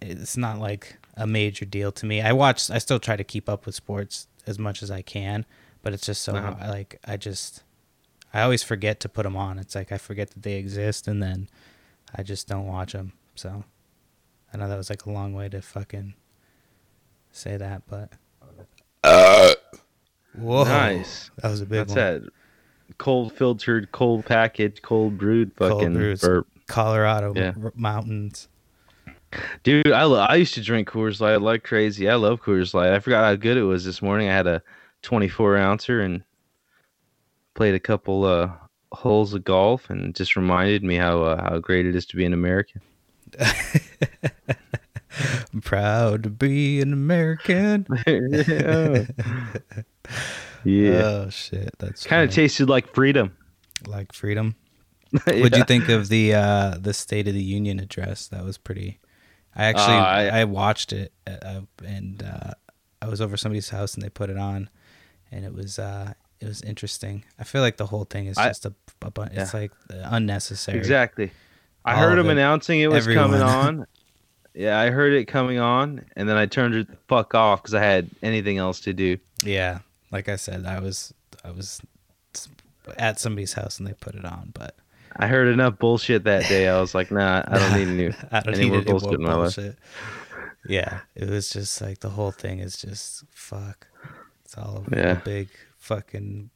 it's 0.00 0.36
not 0.36 0.58
like 0.58 0.96
a 1.16 1.26
major 1.26 1.64
deal 1.64 1.92
to 1.92 2.06
me. 2.06 2.20
I 2.20 2.32
watch, 2.32 2.70
I 2.70 2.78
still 2.78 2.98
try 2.98 3.16
to 3.16 3.24
keep 3.24 3.48
up 3.48 3.66
with 3.66 3.74
sports 3.74 4.26
as 4.46 4.58
much 4.58 4.82
as 4.82 4.90
I 4.90 5.02
can, 5.02 5.46
but 5.82 5.92
it's 5.92 6.06
just 6.06 6.22
so 6.22 6.34
Uh-huh. 6.36 6.54
Like 6.68 6.98
I 7.06 7.16
just 7.16 7.62
I 8.34 8.40
always 8.42 8.62
forget 8.62 8.98
to 9.00 9.08
put 9.08 9.24
them 9.24 9.36
on. 9.36 9.58
It's 9.58 9.74
like 9.74 9.92
I 9.92 9.98
forget 9.98 10.30
that 10.30 10.42
they 10.42 10.54
exist, 10.54 11.06
and 11.06 11.22
then 11.22 11.48
I 12.14 12.22
just 12.22 12.48
don't 12.48 12.66
watch 12.66 12.92
them. 12.92 13.12
So 13.34 13.64
I 14.52 14.56
know 14.56 14.68
that 14.68 14.76
was 14.76 14.90
like 14.90 15.06
a 15.06 15.10
long 15.10 15.32
way 15.34 15.48
to 15.50 15.60
fucking 15.62 16.14
say 17.32 17.56
that, 17.56 17.82
but 17.88 18.10
Uh, 19.04 19.54
whoa, 20.38 20.64
Nice. 20.64 21.30
that 21.42 21.50
was 21.50 21.60
a 21.60 21.66
big 21.66 21.88
That's 21.88 21.94
one. 21.94 21.96
that 21.98 22.30
cold 22.98 23.32
filtered, 23.32 23.90
cold 23.92 24.24
package, 24.24 24.80
cold 24.82 25.18
brewed 25.18 25.56
Cold 25.56 25.72
fucking 25.72 25.94
brews. 25.94 26.20
burp. 26.20 26.46
Colorado 26.68 27.32
Yeah. 27.34 27.52
r- 27.62 27.72
mountains. 27.74 28.48
Dude, 29.62 29.90
I, 29.90 30.04
lo- 30.04 30.20
I 30.28 30.36
used 30.36 30.54
to 30.54 30.60
drink 30.62 30.88
Coors 30.88 31.20
Light 31.20 31.40
like 31.40 31.64
crazy. 31.64 32.08
I 32.08 32.14
love 32.16 32.42
Coors 32.42 32.74
Light. 32.74 32.92
I 32.92 32.98
forgot 33.00 33.24
how 33.24 33.34
good 33.34 33.56
it 33.56 33.62
was 33.62 33.84
this 33.84 34.02
morning. 34.02 34.28
I 34.28 34.32
had 34.34 34.46
a 34.46 34.62
24 35.02 35.56
ouncer 35.56 36.00
and 36.00 36.22
played 37.54 37.74
a 37.74 37.80
couple 37.80 38.24
uh, 38.24 38.50
holes 38.92 39.32
of 39.34 39.42
golf, 39.42 39.88
and 39.90 40.14
just 40.14 40.36
reminded 40.36 40.84
me 40.84 40.96
how 40.96 41.22
uh, 41.22 41.42
how 41.42 41.58
great 41.58 41.86
it 41.86 41.96
is 41.96 42.04
to 42.06 42.16
be 42.16 42.24
an 42.26 42.32
American. 42.34 42.80
I'm 45.52 45.60
proud 45.60 46.22
to 46.24 46.30
be 46.30 46.80
an 46.80 46.92
American. 46.92 47.86
yeah, 48.06 49.04
yeah. 50.64 51.02
Oh 51.02 51.28
shit, 51.30 51.70
that's 51.78 52.06
kind 52.06 52.22
of 52.28 52.34
tasted 52.34 52.68
like 52.68 52.94
freedom. 52.94 53.36
like 53.86 54.12
freedom. 54.12 54.56
What'd 55.26 55.56
you 55.56 55.64
think 55.64 55.88
of 55.88 56.08
the 56.08 56.34
uh, 56.34 56.76
the 56.80 56.94
State 56.94 57.28
of 57.28 57.34
the 57.34 57.42
Union 57.42 57.78
address? 57.78 58.28
That 58.28 58.44
was 58.44 58.56
pretty. 58.58 58.98
I 59.54 59.64
actually 59.66 59.96
Uh, 59.96 60.04
I- 60.04 60.40
I, 60.40 60.44
watched 60.44 60.94
it 60.94 61.12
uh, 61.26 61.60
and 61.84 62.22
uh, 62.22 62.52
I 63.02 63.08
was 63.08 63.20
over 63.20 63.36
somebody's 63.36 63.68
house 63.68 63.92
and 63.94 64.02
they 64.02 64.08
put 64.08 64.30
it 64.30 64.38
on, 64.38 64.70
and 65.30 65.44
it 65.44 65.52
was 65.52 65.78
uh, 65.78 66.14
it 66.40 66.46
was 66.46 66.62
interesting. 66.62 67.24
I 67.38 67.44
feel 67.44 67.60
like 67.60 67.76
the 67.76 67.86
whole 67.86 68.04
thing 68.04 68.26
is 68.26 68.38
I- 68.38 68.48
just 68.48 68.64
a, 68.64 68.70
bu- 69.00 69.24
it's 69.32 69.52
like 69.52 69.72
unnecessary. 69.90 70.78
Exactly. 70.78 71.32
I 71.84 71.94
All 71.94 71.98
heard 72.00 72.18
him 72.18 72.28
it. 72.28 72.32
announcing 72.32 72.80
it 72.80 72.86
was 72.90 73.06
Everyone. 73.06 73.24
coming 73.30 73.42
on. 73.42 73.86
Yeah, 74.54 74.78
I 74.78 74.90
heard 74.90 75.12
it 75.14 75.24
coming 75.26 75.58
on, 75.58 76.04
and 76.16 76.28
then 76.28 76.36
I 76.36 76.46
turned 76.46 76.74
it 76.74 76.88
the 76.88 76.96
fuck 77.08 77.34
off 77.34 77.62
because 77.62 77.74
I 77.74 77.82
had 77.82 78.10
anything 78.22 78.58
else 78.58 78.80
to 78.80 78.92
do. 78.92 79.16
Yeah, 79.42 79.78
like 80.10 80.28
I 80.28 80.36
said, 80.36 80.66
I 80.66 80.80
was 80.80 81.12
I 81.44 81.50
was 81.50 81.80
at 82.98 83.18
somebody's 83.20 83.54
house 83.54 83.78
and 83.78 83.86
they 83.88 83.92
put 83.94 84.14
it 84.14 84.24
on, 84.24 84.50
but 84.54 84.76
I 85.16 85.26
heard 85.26 85.48
enough 85.48 85.78
bullshit 85.78 86.24
that 86.24 86.48
day. 86.48 86.68
I 86.68 86.80
was 86.80 86.94
like, 86.94 87.10
nah, 87.10 87.42
I 87.46 87.58
don't 87.58 87.72
need 87.78 87.88
any 87.88 87.96
new. 88.08 88.12
I 88.30 88.40
don't 88.40 88.54
any 88.54 88.64
need 88.64 88.70
more 88.70 88.80
any 88.80 88.90
more 88.90 89.00
bullshit 89.00 89.20
in 89.20 89.24
my 89.26 89.34
life. 89.34 89.76
Yeah, 90.68 91.00
it 91.14 91.28
was 91.28 91.50
just 91.50 91.80
like 91.80 92.00
the 92.00 92.10
whole 92.10 92.30
thing 92.30 92.58
is 92.58 92.76
just 92.76 93.24
fuck. 93.30 93.86
It's 94.44 94.56
all 94.58 94.84
a, 94.92 94.96
Yeah. 94.96 95.14
big 95.14 95.48
fucking 95.78 96.50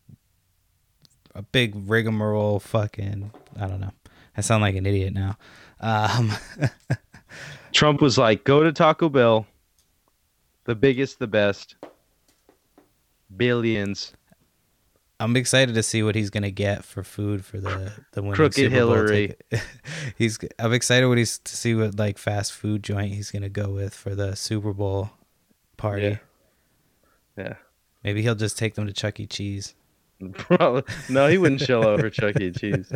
a 1.34 1.42
big 1.42 1.72
rigmarole. 1.86 2.60
Fucking 2.60 3.30
I 3.58 3.66
don't 3.66 3.80
know. 3.80 3.92
I 4.36 4.42
sound 4.42 4.60
like 4.60 4.76
an 4.76 4.84
idiot 4.86 5.14
now. 5.14 5.38
Um, 5.80 6.30
Trump 7.76 8.00
was 8.00 8.16
like, 8.16 8.42
go 8.44 8.62
to 8.62 8.72
Taco 8.72 9.10
Bell, 9.10 9.46
the 10.64 10.74
biggest, 10.74 11.18
the 11.18 11.26
best, 11.26 11.76
billions. 13.36 14.14
I'm 15.20 15.36
excited 15.36 15.74
to 15.74 15.82
see 15.82 16.02
what 16.02 16.14
he's 16.14 16.30
gonna 16.30 16.50
get 16.50 16.84
for 16.84 17.02
food 17.02 17.44
for 17.44 17.58
the 17.58 17.92
the 18.12 18.22
winning 18.22 18.34
Crooked 18.34 18.54
Super 18.54 18.70
Bowl 18.70 18.94
Hillary. 18.94 19.34
he's 20.16 20.38
I'm 20.58 20.72
excited 20.72 21.06
what 21.06 21.18
he's 21.18 21.38
to 21.38 21.56
see 21.56 21.74
what 21.74 21.98
like 21.98 22.16
fast 22.16 22.52
food 22.52 22.82
joint 22.82 23.12
he's 23.12 23.30
gonna 23.30 23.50
go 23.50 23.68
with 23.68 23.94
for 23.94 24.14
the 24.14 24.36
Super 24.36 24.72
Bowl 24.72 25.10
party. 25.76 26.02
Yeah. 26.02 26.18
Yeah. 27.36 27.54
Maybe 28.02 28.22
he'll 28.22 28.34
just 28.34 28.56
take 28.56 28.74
them 28.74 28.86
to 28.86 28.92
Chuck 28.92 29.20
E. 29.20 29.26
Cheese. 29.26 29.74
Probably. 30.34 30.82
No, 31.10 31.28
he 31.28 31.36
wouldn't 31.38 31.60
shell 31.60 31.86
out 31.86 32.00
for 32.00 32.08
Chuck 32.10 32.40
E. 32.40 32.50
Cheese. 32.50 32.90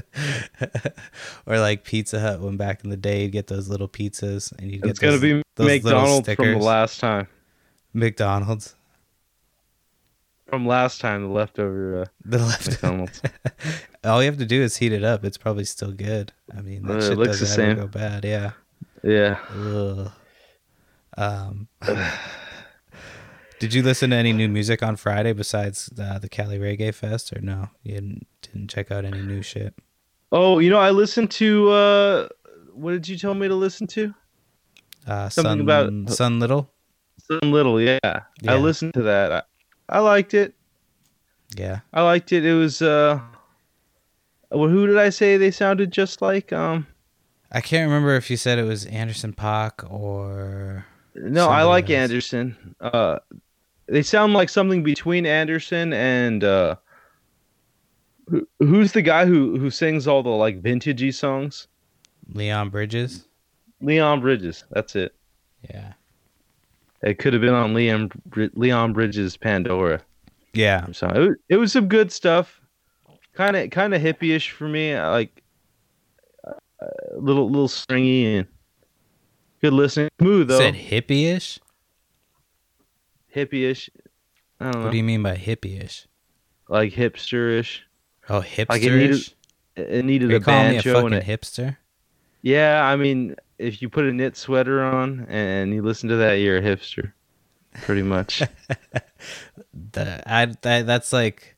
or 1.46 1.58
like 1.60 1.84
Pizza 1.84 2.18
Hut 2.20 2.40
when 2.40 2.56
back 2.56 2.82
in 2.84 2.90
the 2.90 2.96
day 2.96 3.22
you'd 3.24 3.32
get 3.32 3.46
those 3.48 3.68
little 3.68 3.88
pizzas 3.88 4.56
and 4.58 4.70
you'd 4.70 4.82
get 4.82 4.90
It's 4.90 4.98
gonna 4.98 5.18
be 5.18 5.42
those 5.56 5.66
McDonald's 5.66 6.32
from 6.32 6.52
the 6.52 6.58
last 6.58 6.98
time. 7.00 7.26
McDonald's. 7.92 8.74
From 10.46 10.66
last 10.66 11.00
time, 11.00 11.22
the 11.22 11.28
leftover 11.28 12.02
uh, 12.02 12.04
The 12.24 12.38
left. 12.38 12.68
McDonald's. 12.68 13.22
All 14.04 14.22
you 14.22 14.30
have 14.30 14.38
to 14.38 14.46
do 14.46 14.62
is 14.62 14.78
heat 14.78 14.92
it 14.92 15.04
up. 15.04 15.24
It's 15.24 15.36
probably 15.38 15.64
still 15.64 15.92
good. 15.92 16.32
I 16.56 16.60
mean, 16.62 16.82
that 16.86 16.92
Uh, 16.94 16.96
it 16.96 17.02
shit 17.02 17.18
looks 17.18 17.38
the 17.38 17.44
doesn't 17.46 17.60
ever 17.60 17.70
same. 17.70 17.80
go 17.80 17.86
bad. 17.86 18.24
Yeah. 18.24 18.50
yeah. 19.04 19.38
Ugh. 19.54 20.10
Um. 21.16 21.68
did 23.60 23.72
you 23.72 23.82
listen 23.84 24.10
to 24.10 24.16
any 24.16 24.32
new 24.32 24.48
music 24.48 24.82
on 24.82 24.96
Friday 24.96 25.32
besides 25.32 25.88
uh, 26.00 26.18
the 26.18 26.28
Cali 26.28 26.58
Reggae 26.58 26.92
Fest, 26.92 27.32
or 27.32 27.40
no? 27.40 27.68
You 27.84 27.94
didn't, 27.94 28.26
didn't 28.42 28.68
check 28.68 28.90
out 28.90 29.04
any 29.04 29.20
new 29.22 29.42
shit. 29.42 29.74
Oh, 30.32 30.58
you 30.58 30.68
know, 30.70 30.78
I 30.80 30.90
listened 30.90 31.30
to. 31.32 31.70
uh 31.70 32.28
What 32.74 32.90
did 32.92 33.06
you 33.08 33.16
tell 33.16 33.34
me 33.34 33.46
to 33.46 33.54
listen 33.54 33.86
to? 33.88 34.12
Uh, 35.06 35.28
Something 35.28 35.50
Sun, 35.50 35.60
about- 35.60 36.10
Sun 36.10 36.40
Little. 36.40 36.70
Sun 37.18 37.52
little, 37.52 37.80
yeah. 37.80 37.98
Yeah. 38.02 38.20
I 38.46 38.56
listened 38.56 38.94
to 38.94 39.02
that. 39.02 39.30
I, 39.32 39.42
I 39.88 39.98
liked 40.00 40.34
it. 40.34 40.54
Yeah. 41.56 41.80
I 41.92 42.02
liked 42.02 42.32
it. 42.32 42.44
It 42.44 42.54
was. 42.54 42.82
uh 42.82 43.20
Well, 44.50 44.68
who 44.68 44.86
did 44.86 44.98
I 44.98 45.10
say 45.10 45.36
they 45.36 45.50
sounded 45.52 45.92
just 45.92 46.22
like? 46.22 46.52
Um. 46.52 46.86
I 47.52 47.60
can't 47.60 47.88
remember 47.88 48.14
if 48.16 48.30
you 48.30 48.36
said 48.36 48.58
it 48.58 48.64
was 48.64 48.86
Anderson 48.86 49.32
Paak 49.32 49.88
or 49.90 50.86
No, 51.16 51.48
I 51.48 51.64
like 51.64 51.90
else. 51.90 52.10
Anderson. 52.10 52.74
Uh, 52.80 53.18
they 53.90 54.02
sound 54.02 54.32
like 54.32 54.48
something 54.48 54.82
between 54.82 55.26
Anderson 55.26 55.92
and 55.92 56.44
uh, 56.44 56.76
who, 58.28 58.46
who's 58.60 58.92
the 58.92 59.02
guy 59.02 59.26
who 59.26 59.58
who 59.58 59.70
sings 59.70 60.06
all 60.06 60.22
the 60.22 60.30
like 60.30 60.62
vintagey 60.62 61.12
songs? 61.12 61.66
Leon 62.32 62.70
Bridges. 62.70 63.26
Leon 63.80 64.20
Bridges. 64.20 64.64
That's 64.70 64.94
it. 64.94 65.14
Yeah. 65.68 65.94
It 67.02 67.18
could 67.18 67.32
have 67.32 67.42
been 67.42 67.54
on 67.54 67.74
Leon 67.74 68.10
Leon 68.54 68.92
Bridges' 68.92 69.36
Pandora. 69.36 70.00
Yeah. 70.52 70.86
So. 70.92 71.08
It 71.08 71.18
was, 71.18 71.36
it 71.48 71.56
was 71.56 71.72
some 71.72 71.88
good 71.88 72.12
stuff. 72.12 72.60
Kind 73.34 73.56
of 73.56 73.70
kind 73.70 73.94
of 73.94 74.02
hippie-ish 74.02 74.50
for 74.50 74.68
me. 74.68 74.94
I 74.94 75.10
like 75.10 75.42
uh, 76.46 76.52
little 77.16 77.48
little 77.48 77.68
stringy 77.68 78.36
and 78.36 78.46
good 79.60 79.72
listening. 79.72 80.10
Smooth 80.20 80.48
though. 80.48 80.58
Said 80.58 80.74
hippie-ish. 80.74 81.58
Hippie-ish. 83.34 83.90
I 84.60 84.64
don't 84.64 84.74
know. 84.80 84.84
What 84.84 84.90
do 84.92 84.96
you 84.98 85.04
mean 85.04 85.22
by 85.22 85.36
hippie-ish? 85.36 86.06
like 86.68 86.92
hipster-ish. 86.92 87.82
Oh, 88.28 88.40
hipster-ish. 88.42 88.68
Like 88.68 88.82
it 88.82 88.92
needed- 88.94 89.32
It 89.76 90.04
needed 90.04 90.32
Are 90.32 90.36
a 90.36 90.40
calling 90.40 90.70
me 90.70 90.76
a 90.76 90.82
fucking 90.82 91.06
and 91.06 91.14
a, 91.14 91.22
hipster? 91.22 91.76
yeah. 92.42 92.84
I 92.84 92.96
mean, 92.96 93.34
if 93.58 93.80
you 93.82 93.88
put 93.88 94.04
a 94.04 94.12
knit 94.12 94.36
sweater 94.36 94.82
on 94.82 95.26
and 95.28 95.72
you 95.74 95.82
listen 95.82 96.08
to 96.10 96.16
that, 96.16 96.34
you're 96.34 96.58
a 96.58 96.62
hipster, 96.62 97.12
pretty 97.82 98.02
much. 98.02 98.42
The 99.92 100.22
I, 100.26 100.46
that 100.62 100.86
that's 100.86 101.12
like, 101.12 101.56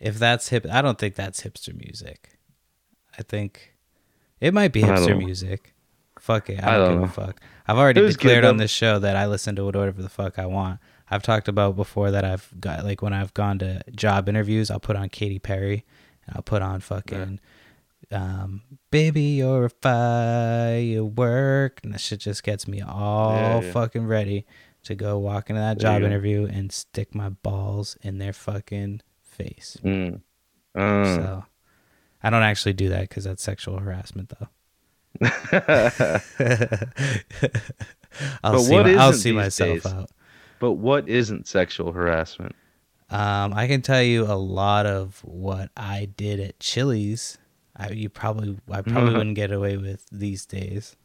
if 0.00 0.18
that's 0.18 0.48
hip, 0.48 0.66
I 0.70 0.82
don't 0.82 0.98
think 0.98 1.14
that's 1.14 1.42
hipster 1.42 1.74
music. 1.78 2.38
I 3.18 3.22
think 3.22 3.74
it 4.40 4.54
might 4.54 4.72
be 4.72 4.82
hipster 4.82 5.16
music. 5.18 5.74
Fuck 6.18 6.50
it, 6.50 6.62
I 6.62 6.74
I 6.74 6.78
don't, 6.78 6.80
don't 6.80 6.90
give 6.92 7.16
know. 7.16 7.22
a 7.24 7.26
fuck. 7.26 7.40
I've 7.66 7.76
already 7.78 8.00
was 8.00 8.16
good, 8.16 8.22
declared 8.22 8.44
on 8.44 8.56
this 8.56 8.70
show 8.70 8.98
that 9.00 9.16
I 9.16 9.26
listen 9.26 9.56
to 9.56 9.64
whatever 9.64 10.00
the 10.02 10.08
fuck 10.08 10.38
I 10.38 10.46
want. 10.46 10.80
I've 11.12 11.22
talked 11.22 11.48
about 11.48 11.76
before 11.76 12.10
that 12.10 12.24
I've 12.24 12.48
got 12.58 12.84
like 12.84 13.02
when 13.02 13.12
I've 13.12 13.34
gone 13.34 13.58
to 13.60 13.82
job 13.94 14.28
interviews, 14.28 14.70
I'll 14.70 14.80
put 14.80 14.96
on 14.96 15.08
Katy 15.08 15.38
Perry, 15.38 15.84
and 16.26 16.36
I'll 16.36 16.42
put 16.42 16.62
on 16.62 16.80
fucking 16.80 17.40
um, 18.10 18.62
"Baby, 18.90 19.22
you're 19.22 19.66
a 19.66 19.70
firework," 19.70 21.80
and 21.84 21.94
that 21.94 22.00
shit 22.00 22.20
just 22.20 22.42
gets 22.42 22.66
me 22.66 22.80
all 22.80 23.34
Yeah, 23.34 23.60
yeah. 23.60 23.72
fucking 23.72 24.06
ready 24.06 24.46
to 24.84 24.94
go 24.94 25.18
walk 25.18 25.50
into 25.50 25.60
that 25.60 25.78
job 25.78 26.02
interview 26.02 26.46
and 26.46 26.72
stick 26.72 27.14
my 27.14 27.28
balls 27.28 27.96
in 28.02 28.18
their 28.18 28.32
fucking 28.32 29.00
face. 29.22 29.76
Mm. 29.84 30.20
Uh. 30.74 31.14
So 31.14 31.44
I 32.22 32.30
don't 32.30 32.42
actually 32.42 32.72
do 32.72 32.88
that 32.88 33.02
because 33.08 33.24
that's 33.24 33.42
sexual 33.42 33.78
harassment, 33.78 34.30
though. 34.38 34.48
I'll 38.42 38.52
But 38.54 38.58
see, 38.60 38.72
what 38.72 38.86
my- 38.86 38.94
I'll 38.96 39.12
see 39.12 39.32
myself 39.32 39.82
days? 39.82 39.86
out. 39.92 40.10
But 40.62 40.72
what 40.74 41.08
isn't 41.08 41.46
sexual 41.48 41.90
harassment? 41.92 42.54
Um, 43.10 43.52
I 43.52 43.66
can 43.66 43.82
tell 43.82 44.02
you 44.02 44.24
a 44.24 44.38
lot 44.38 44.86
of 44.86 45.18
what 45.24 45.70
I 45.76 46.08
did 46.16 46.38
at 46.40 46.58
Chili's. 46.60 47.36
I 47.76 47.90
you 47.90 48.08
probably 48.08 48.56
I 48.70 48.80
probably 48.80 49.12
wouldn't 49.18 49.34
get 49.36 49.50
away 49.52 49.76
with 49.76 50.06
these 50.12 50.46
days. 50.46 50.96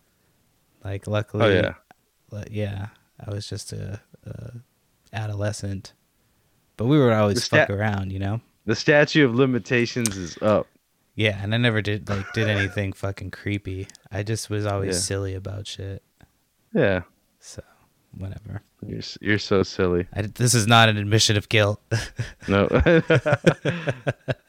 Like 0.83 1.07
luckily, 1.07 1.43
Oh 1.45 1.49
yeah. 1.49 2.43
yeah, 2.51 2.87
I 3.25 3.31
was 3.31 3.49
just 3.49 3.73
a, 3.73 3.99
a 4.25 4.51
adolescent, 5.11 5.93
but 6.77 6.85
we 6.85 6.99
would 6.99 7.11
always 7.11 7.43
stat- 7.43 7.67
fuck 7.67 7.75
around, 7.77 8.11
you 8.13 8.19
know. 8.19 8.41
The 8.65 8.75
statute 8.75 9.25
of 9.25 9.33
limitations 9.33 10.15
is 10.17 10.37
up. 10.41 10.67
Yeah, 11.15 11.39
and 11.41 11.55
I 11.55 11.57
never 11.57 11.81
did 11.81 12.07
like 12.09 12.31
did 12.33 12.47
anything 12.47 12.93
fucking 13.03 13.31
creepy. 13.31 13.87
I 14.11 14.21
just 14.23 14.49
was 14.49 14.65
always 14.65 14.95
Yeah. 14.95 15.01
silly 15.01 15.33
about 15.33 15.65
shit. 15.67 16.03
Yeah. 16.73 17.01
So 17.39 17.63
whatever. 18.17 18.61
You're 18.85 19.01
you're 19.21 19.39
so 19.39 19.63
silly. 19.63 20.05
I, 20.13 20.21
this 20.23 20.53
is 20.53 20.67
not 20.67 20.87
an 20.89 20.97
admission 20.97 21.35
of 21.37 21.49
guilt. 21.49 21.81
No. 22.47 22.67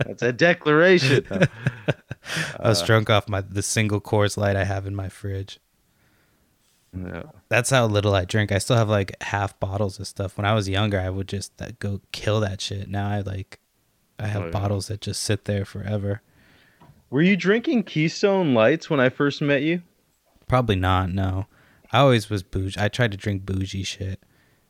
That's 0.05 0.23
a 0.23 0.33
declaration. 0.33 1.27
I 2.61 2.69
was 2.69 2.83
drunk 2.83 3.11
off 3.11 3.29
my 3.29 3.41
the 3.41 3.63
single 3.63 4.01
Coors 4.01 4.37
Light 4.37 4.55
I 4.57 4.65
have 4.65 4.87
in 4.87 4.95
my 4.95 5.09
fridge. 5.09 5.59
No. 6.93 7.31
That's 7.49 7.71
how 7.71 7.87
little 7.87 8.15
I 8.15 8.25
drink. 8.25 8.53
I 8.53 8.59
still 8.59 8.77
have 8.77 8.89
like 8.89 9.21
half 9.23 9.59
bottles 9.61 9.99
of 10.01 10.07
stuff. 10.07 10.37
When 10.37 10.45
I 10.47 10.55
was 10.55 10.69
younger, 10.69 10.99
I 11.01 11.11
would 11.11 11.29
just 11.29 11.61
uh, 11.61 11.69
go 11.79 12.01
kill 12.13 12.41
that 12.41 12.61
shit. 12.61 12.89
Now 12.89 13.09
I 13.11 13.21
like, 13.21 13.59
I 14.19 14.27
have 14.27 14.43
Oh, 14.43 14.45
yeah. 14.47 14.51
bottles 14.53 14.89
that 14.89 15.01
just 15.01 15.23
sit 15.23 15.45
there 15.45 15.65
forever. 15.65 16.23
Were 17.11 17.23
you 17.23 17.37
drinking 17.37 17.85
Keystone 17.85 18.55
Lights 18.55 18.89
when 18.89 19.01
I 19.01 19.09
first 19.09 19.41
met 19.43 19.63
you? 19.63 19.83
Probably 20.47 20.77
not. 20.77 21.11
No, 21.11 21.47
I 21.93 21.99
always 22.01 22.29
was 22.31 22.43
bougie. 22.43 22.79
I 22.81 22.89
tried 22.89 23.11
to 23.13 23.17
drink 23.17 23.47
bougie 23.47 23.83
shit 23.85 24.21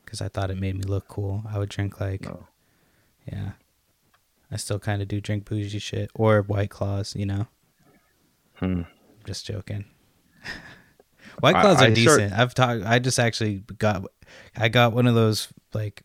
because 0.04 0.20
I 0.20 0.28
thought 0.28 0.50
it 0.50 0.58
made 0.58 0.76
me 0.76 0.82
look 0.84 1.08
cool. 1.08 1.42
I 1.50 1.58
would 1.58 1.68
drink 1.68 2.00
like, 2.00 2.22
No. 2.22 2.46
yeah. 3.30 3.52
I 4.50 4.56
still 4.56 4.78
kind 4.78 5.02
of 5.02 5.08
do 5.08 5.20
drink 5.20 5.44
bougie 5.44 5.78
shit 5.78 6.10
or 6.14 6.42
White 6.42 6.70
Claws. 6.70 7.14
You 7.16 7.26
know, 7.26 7.46
Hmm. 8.54 8.82
just 9.24 9.44
joking. 9.46 9.84
White 11.40 11.56
I- 11.56 11.62
Claws 11.62 11.76
are 11.82 11.86
I 11.86 11.94
start- 11.94 11.94
decent. 11.94 12.32
I've 12.32 12.54
talked. 12.54 12.84
I 12.84 12.98
just 12.98 13.18
actually 13.18 13.62
got. 13.78 14.04
I 14.56 14.68
got 14.68 14.92
one 14.92 15.06
of 15.06 15.14
those 15.14 15.48
like, 15.74 16.02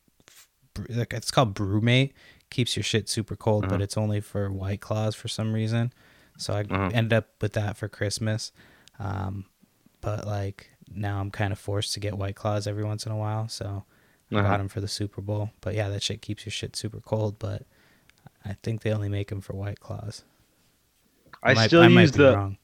like 0.89 1.13
it's 1.13 1.32
called 1.32 1.56
BrüMate. 1.56 2.13
Keeps 2.49 2.76
your 2.76 2.84
shit 2.84 3.10
super 3.10 3.36
cold, 3.36 3.63
but 3.63 3.76
Uh-huh. 3.76 3.84
it's 3.84 3.97
only 3.97 4.21
for 4.21 4.52
White 4.52 4.80
Claws 4.82 5.15
for 5.15 5.28
some 5.28 5.54
reason. 5.54 5.91
So 6.38 6.54
I 6.54 6.62
Uh-huh. 6.62 6.89
ended 6.93 7.13
up 7.13 7.30
with 7.41 7.54
that 7.54 7.78
for 7.78 7.88
Christmas. 7.88 8.52
Um, 8.99 9.45
but 10.02 10.26
like 10.28 10.69
now 10.96 11.20
I'm 11.20 11.32
kind 11.32 11.52
of 11.54 11.60
forced 11.60 11.94
to 11.94 12.00
get 12.00 12.18
White 12.18 12.36
Claws 12.36 12.68
every 12.68 12.84
once 12.84 13.06
in 13.06 13.12
a 13.12 13.18
while. 13.18 13.48
So 13.48 13.86
I 14.32 14.36
Uh-huh. 14.36 14.48
got 14.50 14.58
them 14.58 14.68
for 14.70 14.82
the 14.82 14.88
Super 14.88 15.22
Bowl. 15.22 15.52
But 15.62 15.76
yeah, 15.76 15.90
that 15.90 16.02
shit 16.04 16.22
keeps 16.22 16.46
your 16.46 16.52
shit 16.52 16.76
super 16.76 17.00
cold. 17.00 17.38
But 17.40 17.64
I 18.46 18.54
think 18.64 18.82
they 18.82 18.92
only 18.92 19.10
make 19.10 19.30
them 19.30 19.42
for 19.42 19.54
White 19.54 19.80
Claws. 19.80 20.24
I 21.42 21.54
might- 21.54 21.68
still 21.68 21.82
I 21.84 21.88
use 21.88 22.12
the 22.12 22.36
wrong. 22.36 22.58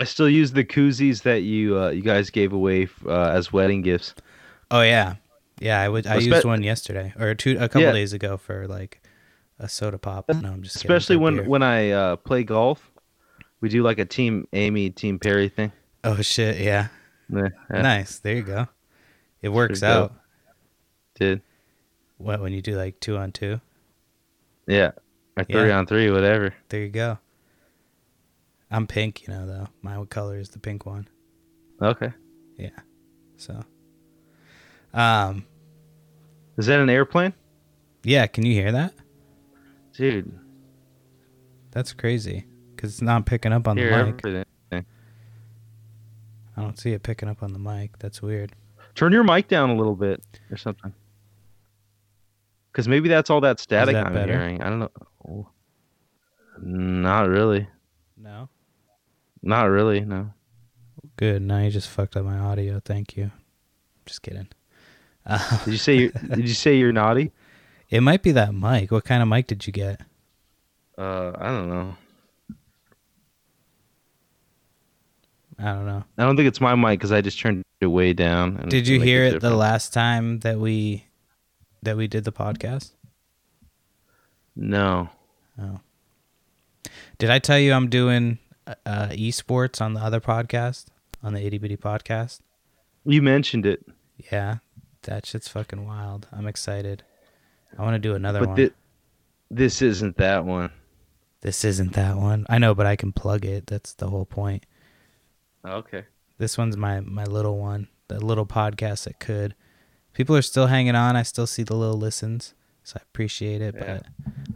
I 0.00 0.04
still 0.04 0.28
use 0.28 0.52
the 0.52 0.64
koozies 0.64 1.22
that 1.22 1.42
you 1.42 1.76
uh, 1.78 1.88
you 1.90 2.02
guys 2.02 2.30
gave 2.30 2.52
away 2.52 2.88
uh, 3.04 3.30
as 3.30 3.52
wedding 3.52 3.82
gifts. 3.82 4.14
Oh 4.70 4.82
yeah, 4.82 5.16
yeah. 5.60 5.80
I 5.80 5.88
would. 5.88 6.06
I 6.06 6.18
Espe- 6.18 6.26
used 6.34 6.44
one 6.44 6.62
yesterday 6.62 7.12
or 7.18 7.34
two 7.34 7.56
a 7.58 7.68
couple 7.68 7.82
Yeah. 7.82 7.92
days 7.92 8.12
ago 8.12 8.36
for 8.36 8.68
like 8.68 9.02
a 9.58 9.68
soda 9.68 9.98
pop. 9.98 10.28
No, 10.28 10.52
I'm 10.52 10.62
just 10.62 10.76
Especially 10.76 11.16
when 11.16 11.36
beer. 11.38 11.48
when 11.48 11.64
I 11.64 11.90
uh, 11.90 12.16
play 12.16 12.44
golf, 12.44 12.92
we 13.60 13.68
do 13.68 13.82
like 13.82 13.98
a 13.98 14.04
team 14.04 14.46
Amy, 14.52 14.90
team 14.90 15.18
Perry 15.18 15.48
thing. 15.48 15.72
Oh 16.04 16.22
shit! 16.22 16.60
Yeah. 16.60 16.88
Yeah, 17.30 17.48
yeah, 17.72 17.82
Nice. 17.82 18.18
There 18.18 18.34
you 18.36 18.42
go. 18.42 18.68
It 19.42 19.50
works 19.50 19.80
Pretty 19.80 19.92
out. 19.94 20.14
Did 21.18 21.42
What 22.16 22.40
when 22.40 22.52
you 22.52 22.62
do 22.62 22.76
like 22.76 23.00
two 23.00 23.16
on 23.16 23.32
two? 23.32 23.60
yeah, 24.66 24.92
or 25.36 25.44
three 25.44 25.68
Yeah. 25.68 25.78
on 25.78 25.86
three, 25.86 26.10
whatever. 26.10 26.54
There 26.68 26.80
you 26.82 26.88
go. 26.88 27.18
I'm 28.70 28.86
pink, 28.86 29.22
you 29.26 29.32
know 29.32 29.46
though. 29.46 29.68
My 29.82 30.04
color 30.06 30.38
is 30.38 30.50
the 30.50 30.58
pink 30.58 30.84
one. 30.86 31.08
Okay, 31.80 32.12
Yeah. 32.56 32.70
So, 33.36 33.62
um, 34.92 35.46
is 36.56 36.66
that 36.66 36.80
an 36.80 36.90
airplane, 36.90 37.34
yeah. 38.02 38.26
Can 38.26 38.44
you 38.44 38.52
hear 38.54 38.72
that? 38.72 38.94
dude? 39.92 40.36
That's 41.70 41.92
crazy 41.92 42.46
because 42.74 42.92
it's 42.94 43.02
not 43.02 43.26
picking 43.26 43.52
up 43.52 43.66
on 43.68 43.76
the 43.76 43.82
mic. 43.84 43.92
everything. 43.92 44.44
I 46.58 46.62
don't 46.62 46.78
see 46.78 46.92
it 46.92 47.02
picking 47.02 47.28
up 47.28 47.42
on 47.42 47.52
the 47.52 47.58
mic. 47.58 47.98
That's 47.98 48.20
weird. 48.20 48.52
Turn 48.94 49.12
your 49.12 49.22
mic 49.24 49.46
down 49.48 49.70
a 49.70 49.76
little 49.76 49.94
bit 49.94 50.22
or 50.50 50.56
something. 50.56 50.92
Because 52.72 52.88
maybe 52.88 53.08
that's 53.08 53.30
all 53.30 53.40
that 53.42 53.60
static 53.60 53.94
that 53.94 54.06
I'm 54.06 54.12
better? 54.12 54.32
hearing. 54.32 54.62
I 54.62 54.68
don't 54.68 54.78
know. 54.80 54.90
Oh. 55.28 55.48
Not 56.60 57.28
really. 57.28 57.68
No. 58.16 58.48
Not 59.42 59.64
really. 59.64 60.00
No. 60.00 60.32
Good. 61.16 61.42
Now 61.42 61.60
you 61.60 61.70
just 61.70 61.88
fucked 61.88 62.16
up 62.16 62.24
my 62.24 62.38
audio. 62.38 62.80
Thank 62.84 63.16
you. 63.16 63.30
Just 64.04 64.22
kidding. 64.22 64.48
Uh, 65.24 65.58
Did 65.64 65.72
you 65.72 65.78
say 65.78 65.94
you're, 65.96 66.10
did 66.10 66.48
you 66.48 66.54
say 66.54 66.76
you're 66.76 66.92
naughty? 66.92 67.32
it 67.90 68.00
might 68.00 68.22
be 68.22 68.32
that 68.32 68.54
mic. 68.54 68.90
What 68.90 69.04
kind 69.04 69.22
of 69.22 69.28
mic 69.28 69.46
did 69.46 69.66
you 69.66 69.72
get? 69.72 70.00
Uh, 70.96 71.32
I 71.38 71.48
don't 71.48 71.68
know. 71.68 71.96
I 75.58 75.64
don't 75.72 75.86
know. 75.86 76.04
I 76.16 76.24
don't 76.24 76.36
think 76.36 76.46
it's 76.48 76.60
my 76.60 76.74
mic 76.74 76.98
because 77.00 77.10
I 77.12 77.20
just 77.20 77.38
turned 77.40 77.62
it 77.80 77.86
way 77.86 78.12
down. 78.12 78.58
and 78.58 78.70
Did 78.70 78.86
you 78.86 79.00
hear 79.00 79.24
it 79.24 79.40
the 79.40 79.54
last 79.54 79.92
time 79.92 80.40
that 80.40 80.58
we 80.60 81.06
that 81.82 81.96
we 81.96 82.06
did 82.06 82.24
the 82.24 82.32
podcast? 82.32 82.92
No. 84.56 85.10
Oh. 85.60 85.80
Did 87.18 87.30
I 87.30 87.38
tell 87.38 87.58
you 87.58 87.72
I'm 87.72 87.88
doing 87.88 88.38
uh, 88.66 89.08
esports 89.10 89.80
on 89.80 89.94
the 89.94 90.00
other 90.00 90.20
podcast 90.20 90.86
on 91.22 91.34
the 91.34 91.44
itty 91.44 91.58
bitty 91.58 91.76
podcast? 91.76 92.40
You 93.04 93.22
mentioned 93.22 93.64
it, 93.66 93.84
Yeah, 94.30 94.58
that 95.02 95.24
shit's 95.26 95.48
fucking 95.48 95.86
wild. 95.86 96.28
I'm 96.32 96.46
excited. 96.46 97.02
I 97.78 97.82
want 97.82 97.94
to 97.94 97.98
do 97.98 98.14
another 98.14 98.40
but 98.40 98.48
one. 98.48 98.56
thi- 98.56 98.70
this 99.50 99.80
isn't 99.82 100.16
that 100.18 100.44
one. 100.44 100.70
this 101.40 101.64
isn't 101.64 101.94
that 101.94 102.16
one. 102.16 102.44
I 102.48 102.58
know, 102.58 102.74
but 102.74 102.86
I 102.86 102.96
can 102.96 103.12
plug 103.12 103.44
it. 103.44 103.66
That's 103.66 103.94
the 103.94 104.08
whole 104.08 104.26
point. 104.26 104.64
Okay. 105.68 106.04
This 106.38 106.56
one's 106.56 106.76
my 106.76 107.00
my 107.00 107.24
little 107.24 107.58
one, 107.58 107.88
the 108.08 108.24
little 108.24 108.46
podcast 108.46 109.04
that 109.04 109.18
could. 109.20 109.54
People 110.12 110.36
are 110.36 110.42
still 110.42 110.66
hanging 110.66 110.94
on. 110.94 111.16
I 111.16 111.22
still 111.22 111.46
see 111.46 111.62
the 111.62 111.76
little 111.76 111.96
listens, 111.98 112.54
so 112.82 112.96
I 112.98 113.02
appreciate 113.02 113.60
it. 113.60 113.74
Yeah. 113.76 114.00
But 114.00 114.06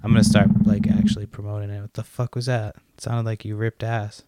I'm 0.02 0.10
gonna 0.12 0.24
start 0.24 0.48
like 0.66 0.88
actually 0.88 1.26
promoting 1.26 1.70
it. 1.70 1.80
What 1.80 1.94
the 1.94 2.04
fuck 2.04 2.34
was 2.34 2.46
that? 2.46 2.76
It 2.94 3.00
sounded 3.00 3.26
like 3.28 3.44
you 3.44 3.56
ripped 3.56 3.82
ass. 3.82 4.22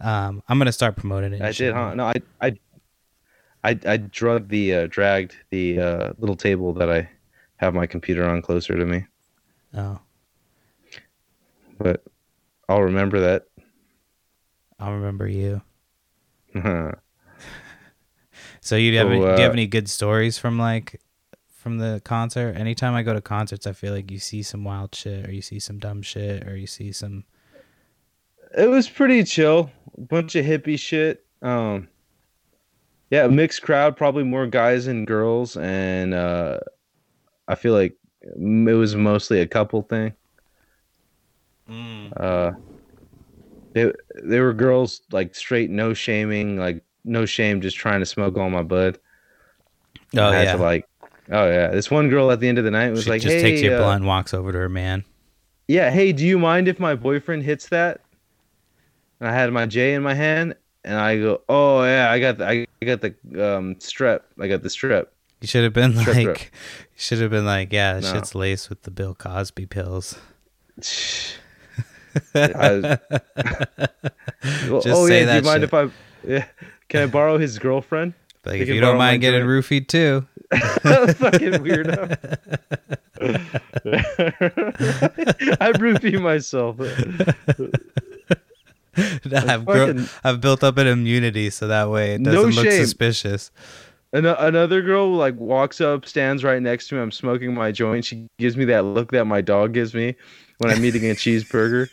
Um, 0.00 0.42
I'm 0.48 0.58
gonna 0.58 0.72
start 0.72 0.96
promoting 0.96 1.32
it. 1.32 1.42
I 1.42 1.50
shit 1.52 1.68
did, 1.68 1.74
huh? 1.74 1.94
No, 1.94 2.06
I, 2.06 2.14
I, 2.40 2.56
I, 3.62 3.78
I 3.86 3.96
drug 3.98 4.48
the, 4.48 4.74
uh, 4.74 4.86
dragged 4.90 5.36
the 5.50 5.78
uh, 5.78 6.12
little 6.18 6.34
table 6.34 6.72
that 6.74 6.90
I 6.90 7.08
have 7.56 7.74
my 7.74 7.86
computer 7.86 8.28
on 8.28 8.42
closer 8.42 8.76
to 8.76 8.84
me, 8.84 9.06
Oh, 9.76 10.00
but 11.78 12.02
I'll 12.68 12.82
remember 12.82 13.20
that. 13.20 13.44
I'll 14.80 14.94
remember 14.94 15.28
you. 15.28 15.62
So 18.64 18.76
you 18.76 18.96
have 18.98 19.08
So, 19.08 19.10
any, 19.10 19.20
do 19.20 19.26
you 19.26 19.32
have 19.32 19.50
uh, 19.50 19.54
any 19.54 19.66
good 19.66 19.90
stories 19.90 20.38
from 20.38 20.56
like 20.56 21.00
from 21.48 21.78
the 21.78 22.00
concert? 22.04 22.56
Anytime 22.56 22.94
I 22.94 23.02
go 23.02 23.12
to 23.12 23.20
concerts, 23.20 23.66
I 23.66 23.72
feel 23.72 23.92
like 23.92 24.08
you 24.08 24.20
see 24.20 24.42
some 24.44 24.62
wild 24.62 24.94
shit, 24.94 25.28
or 25.28 25.32
you 25.32 25.42
see 25.42 25.58
some 25.58 25.80
dumb 25.80 26.00
shit, 26.00 26.46
or 26.46 26.56
you 26.56 26.68
see 26.68 26.92
some. 26.92 27.24
it 28.56 28.68
was 28.68 28.88
pretty 28.88 29.24
chill. 29.24 29.70
Bunch 29.98 30.36
of 30.36 30.46
hippie 30.46 30.78
shit. 30.78 31.26
Um, 31.42 31.88
yeah, 33.10 33.26
mixed 33.26 33.62
crowd, 33.62 33.96
probably 33.96 34.22
more 34.22 34.46
guys 34.46 34.86
and 34.86 35.08
girls, 35.08 35.56
and 35.56 36.14
uh, 36.14 36.60
I 37.48 37.56
feel 37.56 37.74
like 37.74 37.96
it 38.22 38.76
was 38.76 38.94
mostly 38.94 39.40
a 39.40 39.46
couple 39.46 39.82
thing. 39.82 40.14
Uh, 42.16 42.52
they 43.72 43.92
they 44.22 44.40
were 44.40 44.52
girls 44.52 45.02
like 45.10 45.34
straight 45.34 45.70
no 45.70 45.94
shaming, 45.94 46.58
like 46.58 46.82
no 47.04 47.26
shame, 47.26 47.60
just 47.60 47.76
trying 47.76 48.00
to 48.00 48.06
smoke 48.06 48.36
all 48.36 48.50
my 48.50 48.62
bud. 48.62 48.98
Oh 50.16 50.22
I 50.24 50.42
yeah, 50.44 50.56
to, 50.56 50.62
like, 50.62 50.86
oh 51.30 51.48
yeah. 51.50 51.68
This 51.68 51.90
one 51.90 52.08
girl 52.08 52.30
at 52.30 52.40
the 52.40 52.48
end 52.48 52.58
of 52.58 52.64
the 52.64 52.70
night 52.70 52.90
was 52.90 53.04
she 53.04 53.10
like, 53.10 53.22
just 53.22 53.34
"Hey, 53.36 53.42
takes 53.42 53.62
your 53.62 53.74
uh, 53.76 53.78
blunt, 53.78 54.00
and 54.00 54.06
walks 54.06 54.34
over 54.34 54.52
to 54.52 54.58
her 54.58 54.68
man. 54.68 55.04
yeah, 55.68 55.90
hey, 55.90 56.12
do 56.12 56.24
you 56.24 56.38
mind 56.38 56.68
if 56.68 56.78
my 56.78 56.94
boyfriend 56.94 57.42
hits 57.42 57.68
that?" 57.68 58.00
and 59.20 59.28
I 59.28 59.32
had 59.32 59.52
my 59.52 59.66
J 59.66 59.94
in 59.94 60.02
my 60.02 60.14
hand, 60.14 60.56
and 60.84 60.98
I 60.98 61.18
go, 61.18 61.42
"Oh 61.48 61.82
yeah, 61.84 62.10
I 62.10 62.20
got 62.20 62.38
the, 62.38 62.46
I 62.46 62.66
got 62.84 63.00
the 63.00 63.08
um, 63.32 63.76
strep. 63.76 64.20
I 64.38 64.48
got 64.48 64.62
the 64.62 64.68
strep." 64.68 65.06
You 65.40 65.48
should 65.48 65.64
have 65.64 65.72
been 65.72 65.94
Strep 65.94 66.24
like, 66.26 66.52
you 66.54 66.98
should 66.98 67.20
have 67.20 67.32
been 67.32 67.44
like, 67.44 67.72
yeah, 67.72 67.98
No. 67.98 68.12
shit's 68.12 68.36
laced 68.36 68.70
with 68.70 68.82
the 68.82 68.92
Bill 68.92 69.12
Cosby 69.12 69.66
pills. 69.66 70.16
I- 72.34 72.98
Well, 74.68 74.80
Just 74.80 74.88
oh 74.98 75.06
say 75.06 75.20
yeah, 75.20 75.26
do 75.26 75.34
you 75.36 75.40
that 75.40 75.44
mind 75.44 75.60
shit. 75.60 75.64
if 75.64 75.74
I? 75.74 75.88
Yeah, 76.26 76.44
can 76.88 77.02
I 77.02 77.06
borrow 77.06 77.38
his 77.38 77.58
girlfriend? 77.60 78.12
Like, 78.44 78.60
if 78.60 78.68
you 78.68 78.80
don't 78.80 78.98
mind 78.98 79.20
getting 79.22 79.40
joint. 79.40 79.50
roofied 79.64 79.86
too, 79.88 80.26
Fucking 80.52 81.52
weirdo. 81.62 82.18
I 85.60 85.72
roofie 85.72 86.20
myself. 86.20 86.76
I've, 88.96 89.64
fucking- 89.64 90.08
I've 90.24 90.40
built 90.40 90.64
up 90.64 90.76
an 90.78 90.86
immunity 90.86 91.50
so 91.50 91.68
that 91.68 91.88
way 91.90 92.14
it 92.14 92.20
No 92.20 92.32
doesn't 92.32 92.54
look 92.56 92.64
shame. 92.66 92.82
suspicious. 92.82 93.50
An- 94.12 94.26
another 94.26 94.82
girl 94.82 95.12
like 95.14 95.36
walks 95.36 95.80
up, 95.80 96.04
stands 96.06 96.44
right 96.44 96.60
next 96.60 96.88
to 96.88 96.96
me. 96.96 97.00
I'm 97.00 97.10
smoking 97.12 97.54
my 97.54 97.72
joint. 97.72 98.04
She 98.04 98.26
gives 98.38 98.56
me 98.56 98.64
that 98.66 98.84
look 98.84 99.12
that 99.12 99.24
my 99.26 99.40
dog 99.40 99.72
gives 99.72 99.94
me 99.94 100.16
when 100.58 100.70
I'm 100.72 100.84
eating 100.84 101.04
a 101.10 101.14
cheeseburger. 101.14 101.88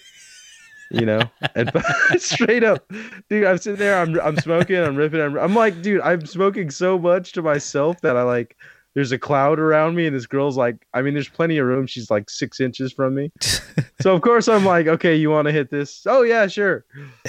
You 0.91 1.05
know, 1.05 1.21
and 1.55 1.71
straight 2.17 2.63
up, 2.63 2.83
dude. 3.29 3.45
I'm 3.45 3.57
sitting 3.59 3.77
there. 3.79 3.99
I'm 3.99 4.19
I'm 4.21 4.37
smoking. 4.37 4.77
I'm 4.77 4.95
ripping. 4.95 5.21
I'm, 5.21 5.37
I'm 5.37 5.53
like, 5.55 5.81
dude. 5.81 6.01
I'm 6.01 6.25
smoking 6.25 6.71
so 6.71 6.97
much 6.97 7.33
to 7.33 7.41
myself 7.41 8.01
that 8.01 8.17
I 8.17 8.23
like. 8.23 8.57
There's 8.95 9.11
a 9.11 9.19
cloud 9.19 9.59
around 9.59 9.95
me, 9.95 10.07
and 10.07 10.15
this 10.15 10.25
girl's 10.25 10.57
like. 10.57 10.77
I 10.93 11.03
mean, 11.03 11.13
there's 11.13 11.29
plenty 11.29 11.57
of 11.59 11.67
room. 11.67 11.85
She's 11.85 12.09
like 12.09 12.29
six 12.29 12.59
inches 12.59 12.91
from 12.93 13.15
me. 13.15 13.31
So 14.01 14.15
of 14.15 14.21
course 14.21 14.47
I'm 14.47 14.63
like, 14.63 14.87
okay, 14.87 15.17
you 15.17 15.29
want 15.29 15.47
to 15.47 15.51
hit 15.51 15.69
this? 15.69 16.03
Oh 16.07 16.21
yeah, 16.21 16.47
sure. 16.47 16.85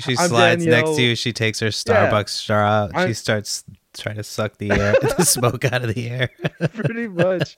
She 0.00 0.16
I'm 0.18 0.28
slides 0.28 0.66
next 0.66 0.96
to 0.96 1.02
you. 1.02 1.14
She 1.14 1.32
takes 1.32 1.60
her 1.60 1.68
Starbucks 1.68 2.30
straw 2.30 2.56
out. 2.58 2.90
She 2.90 2.96
I'm- 2.98 3.14
starts 3.14 3.62
trying 3.96 4.16
to 4.16 4.24
suck 4.24 4.58
the 4.58 4.72
air, 4.72 4.94
the 5.00 5.24
smoke 5.24 5.64
out 5.66 5.84
of 5.84 5.94
the 5.94 6.10
air. 6.10 6.30
pretty 6.74 7.06
much. 7.06 7.56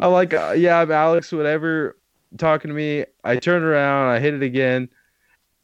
I'm 0.00 0.10
like, 0.10 0.34
uh, 0.34 0.54
yeah, 0.56 0.80
I'm 0.80 0.90
Alex, 0.90 1.30
whatever, 1.30 1.96
talking 2.38 2.68
to 2.68 2.74
me. 2.74 3.04
I 3.24 3.36
turn 3.36 3.62
around, 3.62 4.08
I 4.08 4.18
hit 4.18 4.34
it 4.34 4.42
again, 4.42 4.88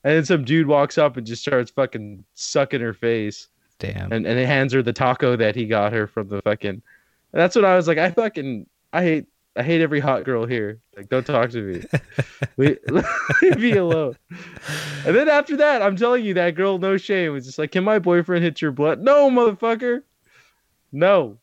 and 0.05 0.15
then 0.17 0.25
some 0.25 0.45
dude 0.45 0.67
walks 0.67 0.99
up 0.99 1.17
and 1.17 1.27
just 1.27 1.43
starts 1.43 1.71
fucking 1.71 2.25
sucking 2.35 2.81
her 2.81 2.95
face, 2.95 3.49
Damn. 3.79 4.13
and 4.13 4.27
and 4.27 4.39
he 4.39 4.45
hands 4.45 4.73
her 4.73 4.83
the 4.83 4.93
taco 4.93 5.37
that 5.37 5.55
he 5.57 5.67
got 5.67 5.93
her 5.93 6.07
from 6.07 6.29
the 6.29 6.43
fucking. 6.43 6.71
And 6.71 6.83
that's 7.33 7.55
what 7.55 7.65
I 7.65 7.77
was 7.77 7.87
like. 7.87 7.99
I 7.99 8.11
fucking, 8.11 8.67
I 8.93 9.03
hate, 9.03 9.27
I 9.55 9.63
hate 9.63 9.83
every 9.83 10.01
hot 10.01 10.25
girl 10.25 10.47
here. 10.47 10.81
Like, 10.97 11.09
don't 11.11 11.27
talk 11.27 11.51
to 11.51 11.61
me. 11.61 11.85
Leave, 12.57 12.79
leave 13.43 13.59
me 13.59 13.73
alone. 13.73 14.17
And 15.05 15.15
then 15.15 15.29
after 15.29 15.57
that, 15.59 15.83
I'm 15.83 15.97
telling 15.97 16.25
you, 16.25 16.35
that 16.35 16.55
girl, 16.55 16.79
no 16.79 16.97
shame, 16.97 17.33
was 17.33 17.45
just 17.45 17.59
like, 17.59 17.73
"Can 17.73 17.85
my 17.85 17.99
boyfriend 17.99 18.45
hit 18.45 18.63
your 18.63 18.73
blood?" 18.73 19.01
No, 19.01 19.31
motherfucker. 19.31 20.03
No, 20.91 21.39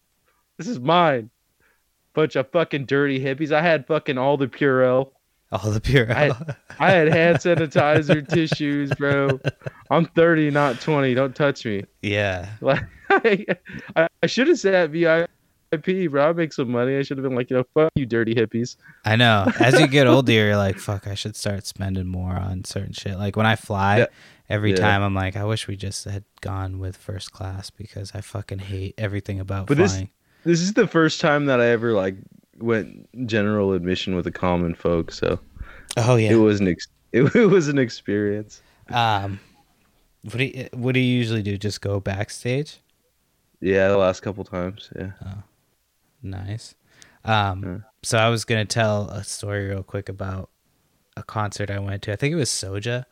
this 0.57 0.67
is 0.67 0.79
mine. 0.79 1.29
Bunch 2.13 2.35
of 2.35 2.49
fucking 2.49 2.85
dirty 2.85 3.19
hippies. 3.19 3.51
I 3.51 3.61
had 3.61 3.85
fucking 3.85 4.17
all 4.17 4.37
the 4.37 4.47
Purell. 4.47 5.11
All 5.63 5.71
the 5.71 5.81
pure. 5.81 6.11
I- 6.11 6.31
I 6.79 6.91
had 6.91 7.07
hand 7.07 7.37
sanitizer, 7.37 8.27
tissues, 8.33 8.91
bro. 8.95 9.39
I'm 9.89 10.05
30, 10.07 10.51
not 10.51 10.81
20. 10.81 11.13
Don't 11.13 11.35
touch 11.35 11.65
me. 11.65 11.83
yeah. 12.01 12.49
Like, 12.61 12.83
I, 13.09 14.07
I 14.21 14.25
should 14.25 14.47
have 14.49 14.59
said 14.59 14.91
VIP, 14.91 16.11
bro. 16.11 16.29
I 16.29 16.33
make 16.33 16.53
some 16.53 16.69
money. 16.71 16.97
I 16.97 17.01
should 17.03 17.17
have 17.17 17.23
been 17.23 17.35
like, 17.35 17.49
you 17.49 17.57
know, 17.57 17.63
fuck 17.73 17.91
you, 17.95 18.05
dirty 18.05 18.33
hippies. 18.35 18.75
I 19.05 19.15
know. 19.15 19.51
As 19.59 19.79
you 19.79 19.87
get 19.87 20.07
older, 20.15 20.31
you're 20.31 20.57
like, 20.57 20.77
fuck, 20.77 21.07
I 21.07 21.15
should 21.15 21.35
start 21.35 21.65
spending 21.65 22.07
more 22.07 22.33
on 22.33 22.63
certain 22.65 22.93
shit. 22.93 23.17
Like 23.17 23.35
when 23.35 23.45
I 23.45 23.55
fly, 23.55 23.99
Yeah. 23.99 24.05
every 24.49 24.71
Yeah. 24.71 24.77
time 24.77 25.01
I'm 25.01 25.13
like, 25.15 25.35
I 25.35 25.45
wish 25.45 25.67
we 25.67 25.75
just 25.77 26.05
had 26.05 26.23
gone 26.41 26.79
with 26.79 26.97
first 26.97 27.31
class 27.31 27.69
because 27.69 28.11
I 28.13 28.21
fucking 28.21 28.59
hate 28.59 28.95
everything 28.97 29.39
about 29.39 29.67
But 29.67 29.77
this- 29.77 29.93
flying. 29.93 30.09
This 30.43 30.61
is 30.61 30.73
the 30.73 30.87
first 30.87 31.21
time 31.21 31.45
that 31.47 31.59
I 31.59 31.67
ever 31.69 31.93
like 31.93 32.17
went 32.57 33.27
general 33.27 33.73
admission 33.73 34.15
with 34.15 34.25
the 34.25 34.31
common 34.31 34.75
folk, 34.75 35.11
so 35.11 35.39
oh 35.97 36.15
yeah, 36.15 36.31
it 36.31 36.35
was 36.35 36.59
an 36.59 36.67
ex- 36.69 36.87
it, 37.11 37.23
it 37.35 37.45
was 37.47 37.67
an 37.67 37.77
experience. 37.77 38.61
Um, 38.89 39.39
what 40.23 40.37
do 40.37 40.43
you, 40.45 40.69
what 40.73 40.93
do 40.93 40.99
you 40.99 41.17
usually 41.17 41.41
do? 41.43 41.57
Just 41.57 41.81
go 41.81 41.99
backstage? 41.99 42.79
Yeah, 43.61 43.87
the 43.89 43.97
last 43.97 44.21
couple 44.21 44.43
times. 44.43 44.89
Yeah. 44.95 45.11
Nice. 46.21 46.75
Um, 47.23 47.63
Yeah. 47.63 47.77
so 48.03 48.17
I 48.17 48.29
was 48.29 48.45
gonna 48.45 48.65
tell 48.65 49.09
a 49.09 49.23
story 49.23 49.67
real 49.67 49.83
quick 49.83 50.09
about 50.09 50.49
a 51.17 51.23
concert 51.23 51.69
I 51.71 51.79
went 51.79 52.01
to. 52.03 52.13
I 52.13 52.15
think 52.15 52.33
it 52.33 52.35
was 52.37 52.49
Soja. 52.49 53.05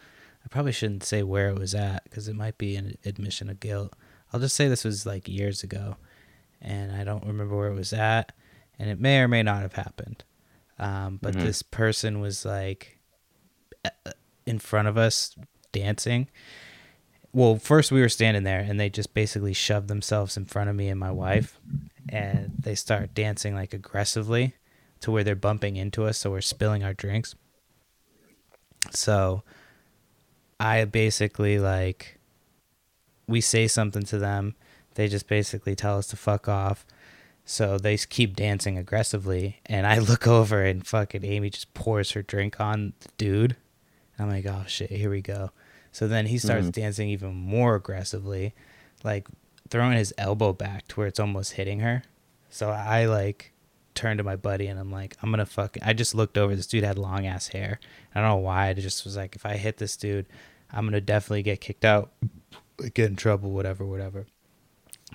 I 0.46 0.48
probably 0.50 0.72
shouldn't 0.74 1.04
say 1.04 1.24
where 1.24 1.50
it 1.50 1.58
was 1.58 1.74
at 1.74 2.04
because 2.04 2.28
it 2.28 2.36
might 2.36 2.58
be 2.58 2.76
an 2.76 2.98
admission 3.06 3.50
of 3.50 3.60
guilt. 3.60 3.94
I'll 4.32 4.40
just 4.40 4.56
say 4.56 4.68
this 4.68 4.84
was 4.84 5.06
like 5.06 5.28
years 5.28 5.64
ago, 5.64 5.96
and 6.62 6.92
I 6.92 7.04
don't 7.04 7.26
remember 7.26 7.56
where 7.56 7.70
it 7.70 7.76
was 7.76 7.94
at, 7.94 8.32
and 8.80 8.90
it 8.90 9.00
may 9.00 9.20
or 9.20 9.28
may 9.28 9.44
not 9.44 9.62
have 9.62 9.74
happened. 9.74 10.24
Um, 10.80 11.20
but 11.22 11.36
Mhm. 11.36 11.42
this 11.42 11.62
person 11.62 12.20
was 12.20 12.46
like 12.46 13.00
in 14.46 14.60
front 14.60 14.88
of 14.88 14.98
us 14.98 15.36
dancing. 15.72 16.28
Well, 17.32 17.58
first 17.58 17.92
we 17.92 18.02
were 18.02 18.10
standing 18.10 18.44
there, 18.44 18.60
and 18.60 18.80
they 18.80 18.90
just 18.90 19.14
basically 19.14 19.54
shoved 19.54 19.88
themselves 19.88 20.38
in 20.38 20.46
front 20.46 20.70
of 20.70 20.76
me 20.76 20.90
and 20.90 21.00
my 21.00 21.12
wife, 21.12 21.60
and 22.10 22.52
they 22.62 22.76
start 22.76 23.14
dancing 23.14 23.56
like 23.56 23.74
aggressively 23.74 24.56
to 25.00 25.12
where 25.12 25.24
they're 25.24 25.36
bumping 25.36 25.76
into 25.76 26.06
us, 26.06 26.18
so 26.18 26.32
we're 26.32 26.42
spilling 26.42 26.84
our 26.84 26.94
drinks. 26.94 27.36
So 28.92 29.44
I 30.60 30.86
basically 30.86 31.60
like 31.60 32.20
we 33.28 33.42
say 33.42 33.68
something 33.68 34.04
to 34.04 34.20
them, 34.20 34.56
they 34.96 35.08
just 35.08 35.28
basically 35.28 35.76
tell 35.76 35.98
us 35.98 36.08
to 36.08 36.16
fuck 36.16 36.48
off. 36.48 36.86
So 37.46 37.78
they 37.78 37.98
keep 37.98 38.36
dancing 38.36 38.78
aggressively, 38.78 39.60
and 39.66 39.86
I 39.86 39.98
look 40.00 40.28
over 40.28 40.64
and 40.64 40.86
fucking 40.86 41.24
Amy 41.26 41.50
just 41.50 41.74
pours 41.74 42.12
her 42.12 42.22
drink 42.22 42.60
on 42.60 42.94
the 43.02 43.10
dude. 43.18 43.56
I'm 44.18 44.30
like, 44.30 44.46
oh 44.46 44.64
shit, 44.68 44.92
here 44.92 45.10
we 45.10 45.22
go. 45.22 45.52
So 45.92 46.08
then 46.08 46.28
he 46.28 46.38
starts 46.38 46.68
Mhm. 46.68 46.72
dancing 46.72 47.10
even 47.10 47.34
more 47.34 47.76
aggressively, 47.76 48.54
like 49.04 49.28
throwing 49.70 49.98
his 49.98 50.14
elbow 50.18 50.54
back 50.54 50.88
to 50.90 50.96
where 50.96 51.08
it's 51.08 51.20
almost 51.20 51.54
hitting 51.54 51.80
her. 51.82 52.04
So 52.50 52.70
I 52.70 53.06
like 53.06 53.52
turned 53.96 54.18
to 54.20 54.24
my 54.24 54.36
buddy 54.36 54.68
and 54.68 54.80
I'm 54.80 54.92
like, 54.92 55.16
I'm 55.22 55.30
gonna 55.32 55.46
fuck. 55.46 55.78
I 55.82 55.94
just 55.94 56.16
looked 56.16 56.38
over. 56.38 56.56
This 56.56 56.68
dude 56.68 56.84
had 56.84 56.98
long 56.98 57.26
ass 57.28 57.48
hair. 57.50 57.80
I 58.16 58.20
don't 58.22 58.30
know 58.30 58.36
why. 58.38 58.70
I 58.70 58.74
just 58.74 59.04
was 59.06 59.16
like, 59.18 59.36
if 59.36 59.46
I 59.46 59.58
hit 59.58 59.78
this 59.78 59.98
dude, 59.98 60.26
I'm 60.72 60.86
gonna 60.86 61.02
definitely 61.02 61.44
get 61.44 61.62
kicked 61.62 61.86
out, 61.86 62.12
get 62.94 63.10
in 63.10 63.16
trouble, 63.16 63.52
whatever, 63.52 63.86
whatever. 63.86 64.26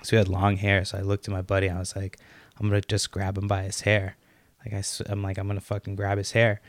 So 0.03 0.11
he 0.11 0.17
had 0.17 0.27
long 0.27 0.57
hair. 0.57 0.85
So 0.85 0.97
I 0.97 1.01
looked 1.01 1.27
at 1.27 1.31
my 1.31 1.41
buddy. 1.41 1.67
And 1.67 1.77
I 1.77 1.79
was 1.79 1.95
like, 1.95 2.17
I'm 2.59 2.67
gonna 2.67 2.81
just 2.81 3.11
grab 3.11 3.37
him 3.37 3.47
by 3.47 3.63
his 3.63 3.81
hair. 3.81 4.15
Like 4.65 4.73
I, 4.73 5.11
am 5.11 5.23
like, 5.23 5.37
I'm 5.37 5.47
gonna 5.47 5.61
fucking 5.61 5.95
grab 5.95 6.17
his 6.17 6.31
hair. 6.31 6.61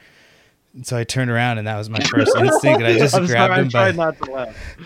And 0.75 0.87
so 0.87 0.97
I 0.97 1.05
turned 1.05 1.31
around 1.31 1.59
and 1.59 1.67
that 1.67 1.77
was 1.77 1.91
my 1.91 2.01
first 2.01 2.37
instinct. 2.39 2.81
And 2.83 2.87
I 2.87 2.99
just 2.99 3.15
I'm 3.15 3.27
grabbed 3.27 3.73
sorry, 3.73 3.91
him 3.93 4.01
I 4.01 4.05
by 4.05 4.05
not 4.05 4.17
to 4.23 4.31
laugh. 4.31 4.77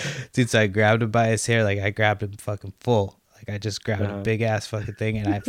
dude. 0.32 0.50
So 0.50 0.60
I 0.60 0.66
grabbed 0.66 1.02
him 1.02 1.10
by 1.10 1.28
his 1.28 1.46
hair, 1.46 1.64
like 1.64 1.78
I 1.78 1.90
grabbed 1.90 2.22
him 2.22 2.32
fucking 2.32 2.74
full. 2.80 3.18
Like 3.46 3.54
I 3.56 3.58
just 3.58 3.82
grabbed 3.84 4.02
Uh-huh. 4.02 4.18
a 4.18 4.22
big 4.22 4.42
ass 4.42 4.66
fucking 4.66 4.94
thing 4.94 5.18
and 5.18 5.34
I 5.34 5.40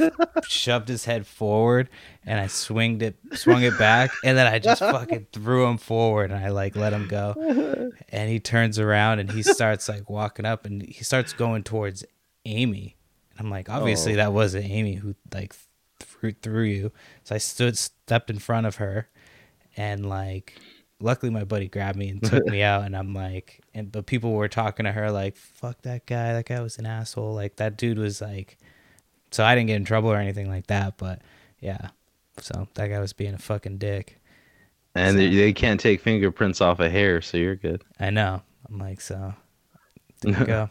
shoved 0.48 0.88
his 0.88 1.06
head 1.06 1.28
forward 1.28 1.90
and 2.26 2.40
I 2.40 2.48
swinged 2.48 3.02
it, 3.04 3.16
swung 3.34 3.64
it 3.64 3.78
back, 3.78 4.12
and 4.24 4.38
then 4.38 4.48
I 4.48 4.60
just 4.60 4.80
fucking 4.98 5.28
threw 5.32 5.66
him 5.68 5.78
forward 5.78 6.32
and 6.32 6.44
I 6.44 6.50
like 6.50 6.76
let 6.76 6.94
him 6.94 7.08
go. 7.08 7.92
And 8.10 8.30
he 8.30 8.40
turns 8.40 8.78
around 8.80 9.20
and 9.20 9.32
he 9.32 9.42
starts 9.44 9.90
like 9.90 10.10
walking 10.10 10.46
up 10.46 10.66
and 10.66 10.82
he 10.82 11.04
starts 11.04 11.34
going 11.34 11.64
towards 11.64 12.04
Amy. 12.46 12.96
And 13.32 13.40
I'm 13.46 13.50
like, 13.52 13.70
obviously 13.70 14.14
Oh. 14.14 14.18
that 14.18 14.34
wasn't 14.34 14.66
Amy 14.66 14.96
who 14.96 15.16
like 15.34 15.54
threw 16.00 16.32
threw 16.32 16.64
you. 16.64 16.92
So 17.24 17.36
I 17.36 17.38
stood 17.40 17.78
stepped 17.78 18.30
in 18.30 18.40
front 18.40 18.68
of 18.68 18.76
her 18.78 19.10
and 19.76 20.08
like 20.08 20.60
luckily 21.04 21.30
my 21.32 21.44
buddy 21.44 21.68
grabbed 21.68 21.98
me 21.98 22.10
and 22.10 22.24
took 22.24 22.46
me 22.48 22.62
out 22.64 22.84
and 22.84 22.96
i'm 22.96 23.14
like 23.14 23.60
and 23.74 23.92
but 23.92 24.06
people 24.06 24.32
were 24.34 24.48
talking 24.48 24.86
to 24.86 24.92
her 24.92 25.12
like 25.12 25.36
fuck 25.36 25.82
that 25.84 26.06
guy. 26.06 26.34
That 26.34 26.46
guy 26.46 26.60
was 26.62 26.78
an 26.80 26.86
asshole. 26.86 27.34
Like 27.34 27.58
that 27.58 27.78
dude 27.78 27.98
was 28.00 28.22
like 28.22 28.58
so 29.32 29.44
i 29.44 29.54
didn't 29.56 29.68
get 29.68 29.76
in 29.76 29.86
trouble 29.86 30.12
or 30.12 30.18
anything 30.18 30.50
like 30.50 30.68
that 30.68 30.98
but 30.98 31.22
yeah. 31.60 31.90
So 32.40 32.68
that 32.74 32.88
guy 32.88 33.00
was 33.00 33.14
being 33.14 33.34
a 33.36 33.38
fucking 33.38 33.78
dick. 33.78 34.20
And 34.96 35.14
So- 35.14 35.18
they, 35.18 35.54
can't 35.54 35.80
take 35.80 36.02
fingerprints 36.02 36.62
off 36.62 36.80
a 36.80 36.90
hair, 36.90 37.22
so 37.22 37.38
you're 37.38 37.56
good. 37.56 37.84
i 38.00 38.10
know. 38.10 38.42
I'm 38.70 38.78
like 38.80 39.02
so 39.02 39.34
there 40.22 40.40
you 40.40 40.46
go. 40.58 40.70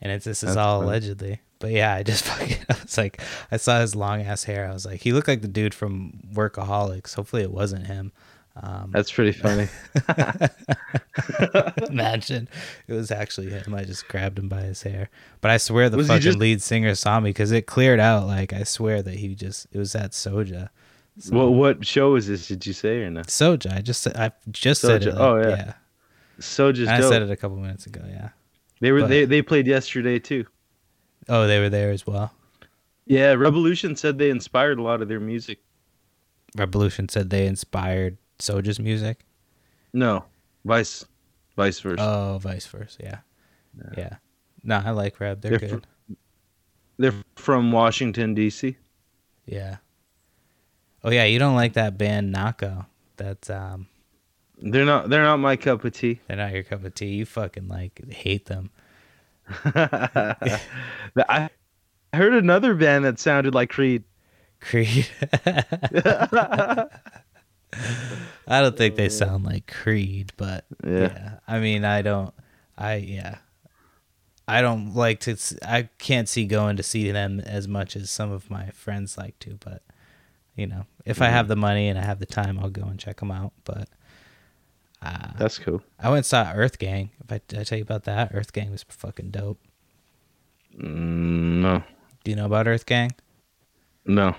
And 0.00 0.12
it's 0.12 0.24
this 0.24 0.42
is 0.42 0.48
That's 0.54 0.56
all 0.56 0.78
funny. 0.80 0.88
allegedly. 0.90 1.40
But 1.58 1.72
yeah 1.72 1.92
i 1.94 2.02
just 2.02 2.24
fucking 2.30 2.56
i 2.70 2.76
was 2.82 2.96
like 2.96 3.20
i 3.52 3.56
saw 3.58 3.80
his 3.80 3.94
long 3.96 4.22
ass 4.22 4.44
hair. 4.44 4.68
I 4.68 4.72
was 4.72 4.86
like 4.86 5.00
he 5.02 5.12
looked 5.12 5.28
like 5.28 5.42
the 5.42 5.48
dude 5.48 5.74
from 5.74 6.20
workaholics. 6.34 7.14
Hopefully 7.14 7.42
it 7.42 7.50
wasn't 7.52 7.86
him 7.86 8.12
um 8.62 8.90
That's 8.92 9.10
pretty 9.10 9.32
funny. 9.32 9.68
Imagine 11.88 12.48
it 12.88 12.92
was 12.92 13.10
actually 13.10 13.50
him. 13.50 13.74
I 13.74 13.84
just 13.84 14.06
grabbed 14.08 14.38
him 14.38 14.48
by 14.48 14.62
his 14.62 14.82
hair. 14.82 15.08
But 15.40 15.50
I 15.50 15.56
swear 15.56 15.88
the 15.90 15.96
Was 15.96 16.08
fucking 16.08 16.22
just- 16.22 16.38
lead 16.38 16.62
singer 16.62 16.94
saw 16.94 17.20
me 17.20 17.30
because 17.30 17.52
it 17.52 17.66
cleared 17.66 18.00
out. 18.00 18.26
Like 18.26 18.52
I 18.52 18.64
swear 18.64 19.02
that 19.02 19.14
he 19.14 19.34
just 19.34 19.66
it 19.72 19.78
was 19.78 19.94
at 19.94 20.12
Soja. 20.12 20.68
So, 21.18 21.36
What 21.36 21.52
what 21.52 21.86
show 21.86 22.14
is 22.16 22.26
this? 22.28 22.48
Did 22.48 22.64
you 22.66 22.72
say 22.72 23.02
or 23.02 23.10
no? 23.10 23.22
Soja? 23.22 23.76
I 23.76 23.80
just 23.80 24.02
said 24.02 24.16
I 24.16 24.32
just 24.50 24.80
said 24.80 25.02
it. 25.02 25.10
like, 25.14 25.18
Oh, 25.20 25.36
yeah. 25.36 25.74
So 26.38 26.72
just 26.72 26.90
I 26.90 27.00
said 27.00 27.22
it 27.22 27.30
a 27.30 27.36
couple 27.36 27.56
minutes 27.58 27.86
ago. 27.86 28.00
Yeah. 28.08 28.30
They 28.80 28.92
were 28.92 29.00
but- 29.00 29.08
they, 29.08 29.24
they 29.26 29.42
played 29.42 29.66
yesterday 29.66 30.18
too. 30.18 30.46
Oh, 31.28 31.46
they 31.46 31.60
were 31.60 31.68
there 31.68 31.90
as 31.90 32.06
well. 32.06 32.32
Yeah, 33.06 33.34
Rebelution 33.34 33.98
said 33.98 34.18
they 34.18 34.30
inspired 34.30 34.78
a 34.78 34.82
lot 34.82 35.02
of 35.02 35.08
their 35.08 35.20
music. 35.20 35.58
Rebelution 36.56 37.10
said 37.10 37.28
they 37.30 37.46
inspired 37.46 38.16
Soja's 38.40 38.78
music. 38.80 39.24
No, 39.92 40.24
vice, 40.64 41.04
vice 41.56 41.80
versa. 41.80 42.02
Oh, 42.02 42.38
vice 42.38 42.66
versa. 42.66 42.98
Yeah. 43.02 43.18
Yeah. 43.96 44.16
No, 44.62 44.82
I 44.84 44.90
like 44.90 45.18
Reb. 45.20 45.40
They're, 45.40 45.58
They're 45.58 45.68
good. 45.70 45.86
They're 46.98 47.14
from 47.36 47.72
Washington 47.72 48.34
D.C. 48.34 48.76
yeah. 49.46 49.76
Oh 51.02 51.10
yeah, 51.10 51.24
you 51.24 51.38
don't 51.38 51.56
like 51.56 51.72
that 51.74 51.96
band 51.96 52.34
Nahko. 52.34 52.84
That's 53.16 53.48
um 53.48 53.86
They're 54.60 54.84
not 54.84 55.08
they're 55.08 55.22
not 55.22 55.38
my 55.38 55.56
cup 55.56 55.82
of 55.84 55.92
tea. 55.92 56.20
they're 56.28 56.36
not 56.36 56.52
your 56.52 56.62
cup 56.62 56.84
of 56.84 56.94
tea. 56.94 57.14
You 57.14 57.24
fucking 57.24 57.68
like 57.68 58.12
hate 58.12 58.46
them. 58.46 58.70
I 59.64 61.48
heard 62.12 62.34
another 62.34 62.74
band 62.74 63.04
that 63.06 63.18
sounded 63.18 63.54
like 63.54 63.70
Creed. 63.70 64.04
Creed. 64.60 65.06
I 68.46 68.60
don't 68.60 68.76
think 68.76 68.96
they 68.96 69.08
sound 69.08 69.44
like 69.44 69.66
Creed, 69.66 70.32
but 70.36 70.64
Yeah. 70.84 71.00
yeah. 71.00 71.32
I 71.46 71.60
mean, 71.60 71.84
I 71.84 72.02
don't. 72.02 72.34
I 72.76 72.94
yeah. 72.96 73.38
I 74.48 74.62
don't 74.62 74.94
like 74.94 75.20
to. 75.20 75.36
I 75.62 75.88
can't 75.98 76.28
see 76.28 76.44
going 76.46 76.76
to 76.76 76.82
see 76.82 77.10
them 77.12 77.38
as 77.40 77.68
much 77.68 77.94
as 77.94 78.10
some 78.10 78.32
of 78.32 78.50
my 78.50 78.70
friends 78.70 79.16
like 79.16 79.38
to. 79.40 79.56
But 79.60 79.82
you 80.56 80.66
know, 80.66 80.86
if 81.04 81.22
I 81.22 81.26
have 81.26 81.46
the 81.48 81.56
money 81.56 81.88
and 81.88 81.98
I 81.98 82.02
have 82.02 82.18
the 82.18 82.26
time, 82.26 82.58
I'll 82.58 82.70
go 82.70 82.82
and 82.82 82.98
check 82.98 83.20
them 83.20 83.30
out. 83.30 83.52
But 83.64 83.88
uh, 85.02 85.28
That's 85.38 85.58
cool. 85.58 85.82
I 85.98 86.08
went 86.08 86.18
and 86.18 86.26
saw 86.26 86.52
Earth 86.52 86.78
Gang. 86.78 87.10
If 87.24 87.30
I, 87.32 87.40
did 87.46 87.60
I 87.60 87.64
tell 87.64 87.78
you 87.78 87.84
about 87.84 88.04
that, 88.04 88.32
Earth 88.34 88.52
Gang 88.52 88.70
was 88.72 88.84
fucking 88.88 89.30
dope. 89.30 89.60
Mm, 90.76 91.60
no, 91.62 91.82
Do 92.24 92.30
you 92.30 92.36
know 92.36 92.46
about 92.46 92.66
Earth 92.66 92.86
Gang? 92.86 93.12
no. 94.04 94.34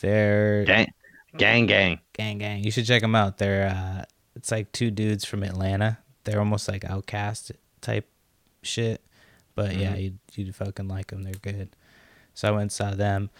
They're 0.00 0.64
Gang, 0.66 0.92
gang, 1.38 1.66
gang. 1.66 2.00
gang 2.12 2.38
gang. 2.38 2.62
You 2.64 2.70
should 2.70 2.86
check 2.86 3.02
them 3.02 3.14
out. 3.14 3.38
They're 3.38 3.68
uh, 3.68 4.04
it's 4.34 4.50
like 4.50 4.72
two 4.72 4.90
dudes 4.90 5.24
from 5.24 5.42
Atlanta. 5.42 5.98
They're 6.24 6.38
almost 6.40 6.68
like 6.68 6.82
OutKast 6.82 7.52
type 7.80 8.08
shit, 8.62 9.00
but 9.54 9.76
yeah, 9.76 9.94
Mhm. 9.94 10.02
you'd 10.02 10.18
you'd 10.34 10.54
fucking 10.54 10.88
like 10.88 11.08
them. 11.08 11.22
They're 11.22 11.34
good. 11.34 11.68
So 12.34 12.48
I 12.48 12.50
went 12.50 12.62
and 12.62 12.72
saw 12.72 12.90
them 12.92 13.30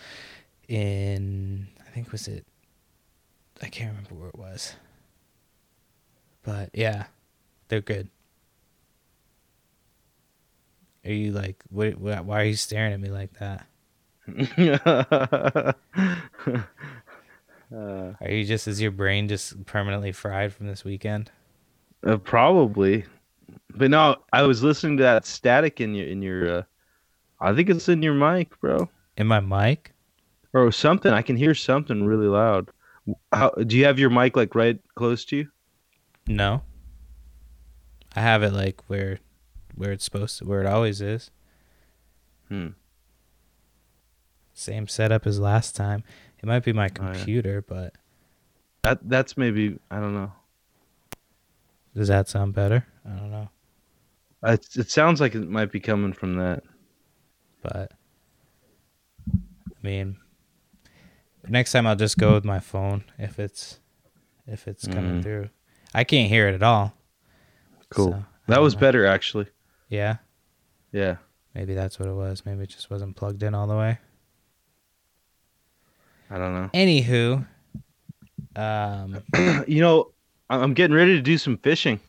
in 0.68 1.68
I 1.86 1.90
think 1.90 2.12
was 2.12 2.28
it 2.28 2.44
I 3.62 3.68
can't 3.68 3.90
remember 3.90 4.14
where 4.14 4.28
it 4.28 4.38
was, 4.38 4.74
but 6.42 6.70
yeah, 6.74 7.06
they're 7.68 7.80
good. 7.80 8.08
Are 11.04 11.12
you 11.12 11.32
like 11.32 11.62
what, 11.70 11.98
what? 11.98 12.24
Why 12.24 12.40
are 12.42 12.44
you 12.44 12.56
staring 12.56 12.92
at 12.92 13.00
me 13.00 13.10
like 13.10 13.32
that? 13.38 13.66
uh, 17.74 18.12
Are 18.20 18.30
you 18.30 18.44
just 18.44 18.68
is 18.68 18.80
your 18.80 18.90
brain 18.90 19.28
just 19.28 19.64
permanently 19.66 20.12
fried 20.12 20.52
from 20.52 20.66
this 20.66 20.84
weekend? 20.84 21.30
uh, 22.06 22.16
probably, 22.18 23.04
but 23.74 23.90
no. 23.90 24.16
I 24.32 24.42
was 24.42 24.62
listening 24.62 24.96
to 24.98 25.02
that 25.04 25.26
static 25.26 25.80
in 25.80 25.94
your 25.94 26.06
in 26.06 26.22
your. 26.22 26.58
Uh, 26.58 26.62
I 27.40 27.54
think 27.54 27.68
it's 27.68 27.88
in 27.88 28.02
your 28.02 28.14
mic, 28.14 28.58
bro, 28.60 28.88
In 29.16 29.26
my 29.26 29.40
mic? 29.40 29.92
or 30.54 30.70
something. 30.72 31.12
I 31.12 31.20
can 31.22 31.36
hear 31.36 31.54
something 31.54 32.04
really 32.04 32.28
loud. 32.28 32.70
How 33.32 33.50
do 33.50 33.76
you 33.76 33.84
have 33.84 33.98
your 33.98 34.10
mic 34.10 34.36
like 34.36 34.54
right 34.54 34.80
close 34.94 35.24
to 35.26 35.36
you? 35.36 35.48
No. 36.26 36.62
I 38.14 38.20
have 38.20 38.42
it 38.42 38.52
like 38.52 38.80
where 38.88 39.18
where 39.74 39.92
it's 39.92 40.04
supposed 40.04 40.38
to 40.38 40.44
where 40.46 40.60
it 40.60 40.66
always 40.66 41.00
is. 41.02 41.30
Hmm. 42.48 42.68
Same 44.54 44.88
setup 44.88 45.26
as 45.26 45.38
last 45.38 45.76
time. 45.76 46.02
It 46.46 46.48
might 46.48 46.64
be 46.64 46.72
my 46.72 46.84
Oh, 47.00 47.02
yeah. 47.06 47.12
computer, 47.14 47.60
but 47.66 47.92
That 48.82 49.00
that's 49.08 49.36
maybe 49.36 49.80
I 49.90 49.98
don't 49.98 50.14
know. 50.14 50.32
does 51.92 52.06
that 52.06 52.28
sound 52.28 52.54
better? 52.54 52.86
I 53.04 53.16
don't 53.16 53.32
know. 53.32 53.50
It, 54.44 54.64
it 54.76 54.88
sounds 54.88 55.20
like 55.20 55.34
it 55.34 55.48
might 55.48 55.72
be 55.72 55.80
coming 55.80 56.12
from 56.12 56.36
that. 56.36 56.62
But 57.62 57.90
I 59.34 59.78
mean 59.82 60.18
next 61.48 61.72
time 61.72 61.84
I'll 61.84 61.96
just 61.96 62.16
go 62.16 62.34
with 62.34 62.44
my 62.44 62.60
phone 62.60 63.02
if 63.18 63.40
it's 63.40 63.80
if 64.46 64.68
it's 64.68 64.86
coming 64.86 65.18
Mhm. 65.18 65.22
through. 65.24 65.50
I 65.94 66.04
can't 66.04 66.28
hear 66.30 66.46
it 66.46 66.54
at 66.54 66.62
all. 66.62 66.94
Cool. 67.88 68.12
so 68.12 68.24
that 68.46 68.60
was 68.60 68.74
know. 68.74 68.80
better 68.82 69.04
actually. 69.04 69.48
Yeah. 69.88 70.18
Yeah. 70.92 71.16
Maybe 71.56 71.74
that's 71.74 71.98
what 71.98 72.08
it 72.08 72.14
was. 72.14 72.46
Maybe 72.46 72.62
it 72.62 72.68
just 72.68 72.88
wasn't 72.88 73.16
plugged 73.16 73.42
in 73.42 73.52
all 73.52 73.66
the 73.66 73.76
way. 73.76 73.98
I 76.30 76.38
don't 76.38 76.54
know. 76.54 76.70
Anywho, 76.74 77.46
um, 78.56 79.22
you 79.68 79.80
know, 79.80 80.10
I'm 80.50 80.74
getting 80.74 80.96
ready 80.96 81.14
to 81.16 81.22
do 81.22 81.38
some 81.38 81.58
fishing. 81.58 82.00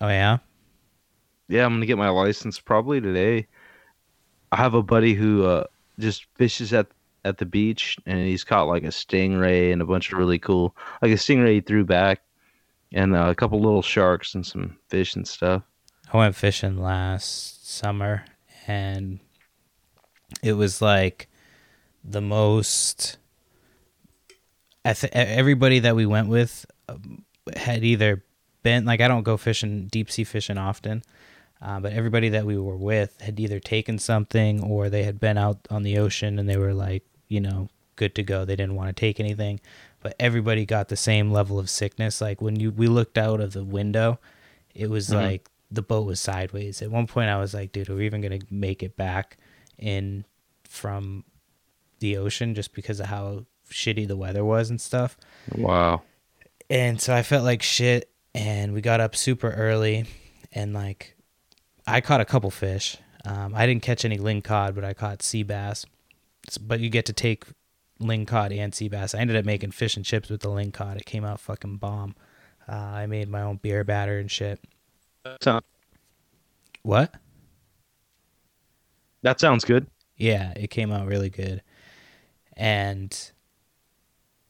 oh 0.00 0.08
yeah, 0.08 0.38
Yeah, 1.48 1.64
I'm 1.64 1.74
gonna 1.74 1.86
get 1.86 1.98
my 1.98 2.08
license 2.10 2.60
probably 2.60 3.00
today. 3.00 3.46
I 4.52 4.56
have 4.56 4.74
a 4.74 4.82
buddy 4.82 5.14
who 5.14 5.44
uh, 5.44 5.64
just 5.98 6.26
fishes 6.36 6.72
at 6.72 6.88
at 7.24 7.38
the 7.38 7.46
beach, 7.46 7.98
and 8.06 8.18
he's 8.18 8.44
caught 8.44 8.68
like 8.68 8.82
a 8.82 8.88
stingray 8.88 9.72
and 9.72 9.82
a 9.82 9.86
bunch 9.86 10.12
of 10.12 10.18
really 10.18 10.38
cool, 10.38 10.74
like 11.02 11.12
a 11.12 11.16
stingray 11.16 11.54
he 11.54 11.60
threw 11.60 11.84
back, 11.84 12.22
and 12.92 13.14
uh, 13.14 13.28
a 13.28 13.34
couple 13.34 13.60
little 13.60 13.82
sharks 13.82 14.34
and 14.34 14.46
some 14.46 14.76
fish 14.88 15.16
and 15.16 15.26
stuff. 15.26 15.62
I 16.12 16.16
went 16.16 16.34
fishing 16.34 16.78
last 16.78 17.68
summer, 17.70 18.24
and 18.66 19.20
it 20.42 20.54
was 20.54 20.82
like 20.82 21.28
the 22.04 22.20
most. 22.20 23.18
I 24.90 24.94
th- 24.94 25.12
everybody 25.14 25.78
that 25.80 25.94
we 25.96 26.06
went 26.06 26.28
with 26.28 26.66
um, 26.88 27.24
had 27.56 27.84
either 27.84 28.22
been 28.62 28.84
like 28.84 29.00
I 29.00 29.08
don't 29.08 29.22
go 29.22 29.36
fishing 29.36 29.86
deep 29.86 30.10
sea 30.10 30.24
fishing 30.24 30.58
often, 30.58 31.02
uh, 31.62 31.80
but 31.80 31.92
everybody 31.92 32.28
that 32.30 32.44
we 32.44 32.58
were 32.58 32.76
with 32.76 33.20
had 33.20 33.38
either 33.40 33.60
taken 33.60 33.98
something 33.98 34.62
or 34.62 34.88
they 34.88 35.02
had 35.04 35.18
been 35.20 35.38
out 35.38 35.58
on 35.70 35.82
the 35.82 35.98
ocean 35.98 36.38
and 36.38 36.48
they 36.48 36.56
were 36.56 36.74
like 36.74 37.02
you 37.28 37.40
know 37.40 37.68
good 37.96 38.14
to 38.16 38.22
go. 38.22 38.44
They 38.44 38.56
didn't 38.56 38.74
want 38.76 38.88
to 38.94 38.98
take 39.00 39.20
anything, 39.20 39.60
but 40.00 40.14
everybody 40.18 40.64
got 40.66 40.88
the 40.88 40.96
same 40.96 41.30
level 41.30 41.58
of 41.58 41.68
sickness. 41.70 42.20
Like 42.20 42.40
when 42.42 42.58
you 42.58 42.70
we 42.70 42.86
looked 42.86 43.18
out 43.18 43.40
of 43.40 43.52
the 43.52 43.64
window, 43.64 44.18
it 44.74 44.88
was 44.90 45.08
Mhm. 45.08 45.14
like 45.14 45.48
the 45.70 45.82
boat 45.82 46.04
was 46.06 46.18
sideways. 46.20 46.82
At 46.82 46.90
one 46.90 47.06
point, 47.06 47.30
I 47.30 47.38
was 47.38 47.54
like, 47.54 47.72
dude, 47.72 47.88
are 47.90 47.94
we 47.94 48.06
even 48.06 48.20
gonna 48.20 48.40
make 48.50 48.82
it 48.82 48.96
back 48.96 49.36
in 49.78 50.24
from 50.64 51.24
the 52.00 52.16
ocean 52.16 52.54
just 52.54 52.72
because 52.74 52.98
of 53.00 53.06
how 53.06 53.44
shitty 53.70 54.06
the 54.06 54.16
weather 54.16 54.44
was 54.44 54.70
and 54.70 54.80
stuff? 54.80 55.16
Wow. 55.56 56.02
And 56.68 57.00
so 57.00 57.14
I 57.14 57.22
felt 57.22 57.44
like 57.44 57.62
shit, 57.62 58.10
and 58.34 58.72
we 58.72 58.80
got 58.80 59.00
up 59.00 59.16
super 59.16 59.50
early, 59.50 60.04
and 60.52 60.72
like 60.74 61.16
I 61.86 62.00
caught 62.00 62.20
a 62.20 62.24
couple 62.24 62.50
fish. 62.50 62.96
Um, 63.24 63.54
I 63.54 63.66
didn't 63.66 63.82
catch 63.82 64.04
any 64.04 64.18
ling 64.18 64.42
cod, 64.42 64.74
but 64.74 64.84
I 64.84 64.94
caught 64.94 65.22
sea 65.22 65.42
bass. 65.42 65.84
But 66.60 66.80
you 66.80 66.88
get 66.88 67.06
to 67.06 67.12
take 67.12 67.44
ling 67.98 68.24
cod 68.26 68.52
and 68.52 68.74
sea 68.74 68.88
bass. 68.88 69.14
I 69.14 69.18
ended 69.18 69.36
up 69.36 69.44
making 69.44 69.72
fish 69.72 69.96
and 69.96 70.04
chips 70.04 70.30
with 70.30 70.40
the 70.40 70.48
ling 70.48 70.72
cod. 70.72 70.96
It 70.96 71.04
came 71.06 71.24
out 71.24 71.38
fucking 71.40 71.76
bomb. 71.76 72.14
Uh, 72.68 72.74
I 72.76 73.06
made 73.06 73.28
my 73.28 73.42
own 73.42 73.56
beer 73.56 73.84
batter 73.84 74.18
and 74.18 74.30
shit. 74.30 74.60
Sound- 75.42 75.64
What? 76.82 77.12
That 79.22 79.38
sounds 79.40 79.64
good. 79.64 79.86
Yeah, 80.16 80.52
it 80.56 80.68
came 80.70 80.92
out 80.92 81.06
really 81.06 81.30
good. 81.30 81.62
And 82.56 83.16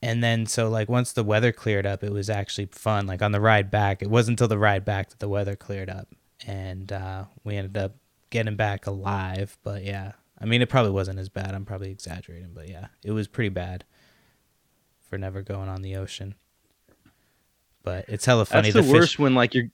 and 0.02 0.22
then 0.22 0.46
so 0.46 0.68
like 0.68 0.88
once 0.88 1.12
the 1.12 1.24
weather 1.24 1.52
cleared 1.52 1.86
up, 1.86 2.02
it 2.02 2.12
was 2.12 2.30
actually 2.30 2.66
fun. 2.66 3.06
Like 3.06 3.22
on 3.22 3.32
the 3.32 3.40
ride 3.40 3.70
back, 3.70 4.02
it 4.02 4.10
wasn't 4.10 4.34
until 4.34 4.48
the 4.48 4.58
ride 4.58 4.84
back 4.84 5.10
that 5.10 5.18
the 5.18 5.28
weather 5.28 5.56
cleared 5.56 5.90
up 5.90 6.08
and 6.46 6.90
uh 6.90 7.24
we 7.44 7.56
ended 7.56 7.76
up 7.76 7.96
getting 8.30 8.56
back 8.56 8.86
alive, 8.86 9.58
but 9.62 9.84
yeah. 9.84 10.12
I 10.42 10.46
mean, 10.46 10.62
it 10.62 10.70
probably 10.70 10.92
wasn't 10.92 11.18
as 11.18 11.28
bad. 11.28 11.54
I'm 11.54 11.66
probably 11.66 11.90
exaggerating, 11.90 12.52
but 12.54 12.68
yeah, 12.68 12.86
it 13.04 13.10
was 13.10 13.28
pretty 13.28 13.50
bad 13.50 13.84
for 15.08 15.18
never 15.18 15.42
going 15.42 15.68
on 15.68 15.82
the 15.82 15.96
ocean. 15.96 16.34
But 17.82 18.06
it's 18.08 18.24
hella 18.24 18.46
funny. 18.46 18.70
That's 18.70 18.86
the, 18.86 18.92
fish- 18.92 19.00
worst 19.00 19.18
when 19.18 19.34
like 19.34 19.54
you're. 19.54 19.70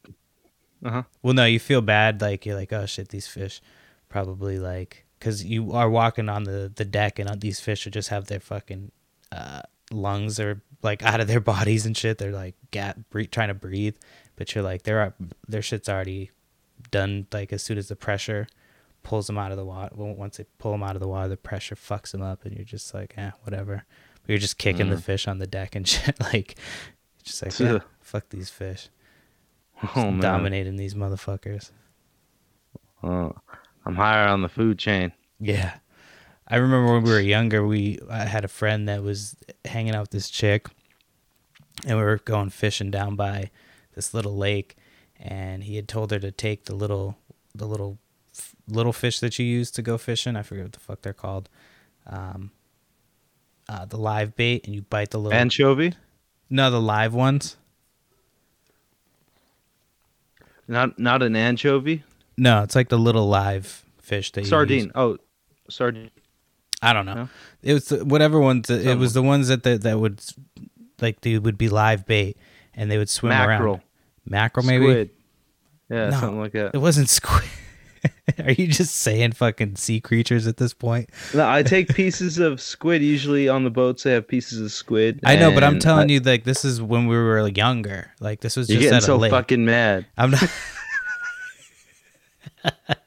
Uh 0.85 0.91
huh. 0.91 1.03
well, 1.22 1.35
no, 1.35 1.45
you 1.45 1.59
feel 1.59 1.81
bad. 1.81 2.20
Like 2.20 2.45
you're 2.45 2.57
like, 2.57 2.72
oh 2.72 2.87
shit, 2.87 3.09
these 3.09 3.27
fish 3.27 3.61
probably 4.09 4.59
like 4.59 5.05
because 5.18 5.45
you 5.45 5.72
are 5.72 5.89
walking 5.89 6.29
on 6.29 6.45
the 6.45 6.72
the 6.74 6.85
deck 6.85 7.18
and 7.18 7.31
uh, 7.31 7.37
these 7.37 7.61
fish 7.61 7.85
would 7.85 7.95
just 7.95 8.09
have 8.09 8.27
their 8.27 8.41
fucking 8.41 8.91
uh, 9.33 9.62
lungs 9.91 10.39
are 10.41 10.61
like 10.82 11.03
out 11.03 11.20
of 11.20 11.26
their 11.28 11.41
bodies 11.55 11.87
and 11.87 11.97
shit. 11.97 12.18
They're 12.18 12.32
like 12.32 12.55
gat 12.70 13.09
bre- 13.11 13.22
trying 13.22 13.49
to 13.49 13.55
breathe, 13.55 13.97
but 14.37 14.55
you're 14.55 14.64
like 14.64 14.82
their 14.82 15.14
their 15.49 15.62
shit's 15.62 15.89
already 15.89 16.30
done. 16.91 17.26
Like 17.32 17.53
as 17.53 17.62
soon 17.62 17.78
as 17.78 17.89
the 17.89 17.97
pressure 17.97 18.47
pulls 19.03 19.26
them 19.28 19.39
out 19.39 19.51
of 19.53 19.57
the 19.57 19.64
water, 19.64 19.95
well, 19.97 20.14
once 20.14 20.37
they 20.39 20.47
pull 20.59 20.72
them 20.72 20.82
out 20.82 20.97
of 20.97 21.01
the 21.01 21.09
water, 21.09 21.28
the 21.28 21.37
pressure 21.37 21.76
fucks 21.76 22.11
them 22.12 22.22
up, 22.22 22.45
and 22.45 22.55
you're 22.57 22.64
just 22.64 22.93
like, 22.95 23.14
eh, 23.16 23.30
whatever. 23.43 23.84
But 24.22 24.28
you're 24.30 24.39
just 24.39 24.59
kicking 24.59 24.91
the 24.91 24.97
Mm. 24.97 25.03
fish 25.03 25.28
on 25.28 25.39
the 25.39 25.47
deck 25.47 25.74
and 25.76 25.87
shit. 25.89 26.18
like, 26.20 26.57
just 27.22 27.43
like, 27.43 27.59
yeah, 27.61 27.78
fuck 28.01 28.28
these 28.30 28.51
fish. 28.51 28.89
Oh 29.95 30.11
man, 30.11 30.20
dominating 30.20 30.76
these 30.76 30.95
motherfuckers. 30.95 31.70
Oh, 33.03 33.34
I'm 33.84 33.95
higher 33.95 34.26
on 34.26 34.43
the 34.43 34.49
food 34.49 34.78
chain. 34.78 35.12
Yeah. 35.39 35.74
I 36.49 36.57
remember 36.57 36.92
when 36.92 37.03
we 37.03 37.11
were 37.11 37.20
younger, 37.20 37.66
we 37.66 37.99
I 38.11 38.24
had 38.24 38.44
a 38.44 38.49
friend 38.49 38.88
that 38.88 39.03
was 39.03 39.36
hanging 39.64 39.94
out 39.94 40.03
with 40.03 40.11
this 40.11 40.30
chick 40.30 40.68
and 41.86 41.99
we 41.99 42.05
were 42.05 42.18
going 42.18 42.51
fishing 42.51 42.90
down 42.90 43.16
by 43.16 43.51
this 43.94 44.14
little 44.14 44.36
lake 44.36 44.76
and 45.18 45.64
he 45.64 45.76
had 45.76 45.88
told 45.88 46.11
her 46.11 46.18
to 46.18 46.30
take 46.30 46.66
the 46.66 46.74
little 46.74 47.16
the 47.55 47.66
little 47.66 47.99
little 48.68 48.92
fish 48.92 49.18
that 49.20 49.38
you 49.38 49.47
use 49.47 49.70
to 49.72 49.82
go 49.82 49.99
fishing. 49.99 50.36
I 50.36 50.42
forget 50.42 50.64
what 50.64 50.72
the 50.72 50.80
fuck 50.80 51.03
they're 51.03 51.12
called. 51.12 51.49
Um 52.07 52.53
uh, 53.68 53.84
the 53.84 53.97
live 53.97 54.36
bait 54.36 54.64
and 54.64 54.74
you 54.74 54.82
bite 54.82 55.11
the 55.11 55.18
little 55.18 55.36
Anchovy? 55.36 55.94
No, 56.49 56.70
the 56.70 56.80
live 56.80 57.12
ones. 57.12 57.57
Not 60.68 60.99
not 60.99 61.22
an 61.22 61.34
anchovy. 61.36 62.05
No, 62.36 62.62
it's 62.62 62.74
like 62.76 62.88
the 62.88 62.99
little 62.99 63.28
live 63.28 63.84
fish 63.99 64.32
that 64.32 64.42
you 64.42 64.47
Sardine. 64.47 64.84
use. 64.84 64.92
Oh, 64.94 65.18
sardine. 65.70 66.11
I 66.87 66.93
don't 66.93 67.07
know. 67.07 67.14
No? 67.14 67.28
It 67.62 67.74
was 67.74 67.89
the, 67.89 68.05
whatever 68.05 68.39
ones. 68.41 68.70
It 68.70 68.76
Something. 68.82 68.99
was 68.99 69.12
the 69.14 69.22
ones 69.22 69.49
that 69.49 69.62
that, 69.64 69.82
that 69.82 69.99
would 69.99 70.20
like 71.01 71.20
they 71.22 71.39
would 71.39 71.59
be 71.59 71.68
live 71.68 72.07
bait 72.07 72.37
and 72.74 72.91
they 72.91 72.99
would 72.99 73.09
swim 73.11 73.30
Mackerel. 73.30 73.72
around. 73.74 73.80
Mackerel, 74.26 74.64
Mackerel, 74.64 74.66
maybe. 74.66 74.84
Squid. 74.84 75.11
Yeah, 75.91 76.11
No. 76.11 76.20
something 76.20 76.41
like 76.41 76.53
that. 76.53 76.70
It 76.74 76.78
wasn't 76.78 77.09
squid. 77.09 77.45
Are 78.45 78.53
you 78.53 78.66
just 78.68 78.95
saying 78.97 79.32
fucking 79.32 79.76
sea 79.76 80.01
creatures 80.01 80.47
at 80.47 80.57
this 80.59 80.72
point? 80.74 81.11
No, 81.34 81.49
I 81.49 81.62
take 81.64 81.89
pieces 81.89 82.39
of 82.39 82.61
squid. 82.61 83.03
Usually 83.03 83.49
on 83.49 83.64
the 83.64 83.70
boats, 83.70 84.03
they 84.05 84.12
have 84.12 84.28
pieces 84.28 84.61
of 84.61 84.70
squid. 84.72 85.20
I 85.24 85.37
know, 85.37 85.51
but 85.53 85.64
I'm 85.64 85.78
telling 85.80 86.11
I- 86.11 86.14
you, 86.14 86.20
like 86.20 86.45
this 86.45 86.64
is 86.64 86.80
when 86.80 87.07
we 87.09 87.16
were 87.16 87.47
younger. 87.49 88.12
Like 88.20 88.41
this 88.41 88.57
was 88.57 88.68
you're 88.68 88.76
just 88.80 88.84
getting 88.91 88.97
at 88.99 89.03
a 89.03 89.07
so 89.07 89.16
lake. 89.16 89.30
fucking 89.32 89.64
mad 89.64 90.07
I'm 90.16 90.30
not. 90.30 90.49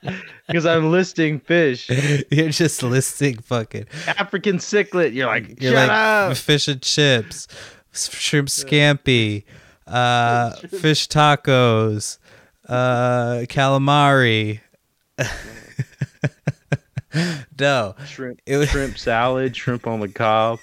because 0.49 0.65
I'm 0.65 0.89
listing 0.91 1.39
fish. 1.39 1.87
you're 2.31 2.49
just 2.49 2.81
listing 2.81 3.37
fucking. 3.37 3.85
African 4.07 4.57
cichlid. 4.57 5.13
You're 5.13 5.27
like, 5.27 5.61
You're 5.61 5.73
shut 5.73 5.87
like 5.87 5.97
up. 6.31 6.37
fish 6.37 6.67
and 6.67 6.81
chips, 6.81 7.47
shrimp 7.93 8.47
scampi, 8.49 9.43
uh, 9.85 10.51
fish 10.79 11.07
tacos, 11.07 12.17
uh, 12.67 13.45
calamari. 13.47 14.61
no, 17.59 17.95
Shrimp, 18.05 18.41
it 18.45 18.57
was 18.57 18.69
shrimp 18.69 18.97
salad, 18.97 19.55
shrimp 19.55 19.85
on 19.85 19.99
the 19.99 20.07
cob, 20.07 20.59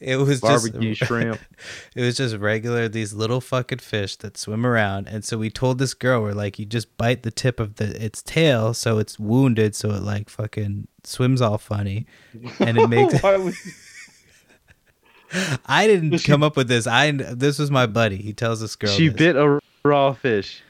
it 0.00 0.16
was 0.16 0.40
barbecue 0.40 0.94
just 0.94 1.08
shrimp. 1.08 1.40
it 1.96 2.02
was 2.02 2.16
just 2.16 2.36
regular 2.36 2.88
these 2.88 3.12
little 3.12 3.40
fucking 3.40 3.78
fish 3.78 4.16
that 4.16 4.36
swim 4.38 4.64
around. 4.64 5.08
And 5.08 5.24
so 5.24 5.38
we 5.38 5.50
told 5.50 5.78
this 5.78 5.94
girl 5.94 6.22
we're 6.22 6.32
like, 6.32 6.58
you 6.58 6.66
just 6.66 6.96
bite 6.96 7.22
the 7.22 7.30
tip 7.30 7.58
of 7.58 7.76
the 7.76 8.02
its 8.02 8.22
tail, 8.22 8.74
so 8.74 8.98
it's 8.98 9.18
wounded, 9.18 9.74
so 9.74 9.90
it 9.90 10.02
like 10.02 10.28
fucking 10.28 10.88
swims 11.04 11.42
all 11.42 11.58
funny, 11.58 12.06
and 12.58 12.78
it 12.78 12.88
makes. 12.90 13.22
I 15.64 15.86
didn't 15.86 16.18
come 16.24 16.42
up 16.42 16.56
with 16.56 16.68
this. 16.68 16.86
I 16.86 17.10
this 17.12 17.58
was 17.58 17.70
my 17.70 17.86
buddy. 17.86 18.16
He 18.16 18.32
tells 18.32 18.60
this 18.60 18.76
girl 18.76 18.90
she 18.90 19.08
this. 19.08 19.16
bit 19.16 19.36
a 19.36 19.60
raw 19.84 20.12
fish. 20.12 20.62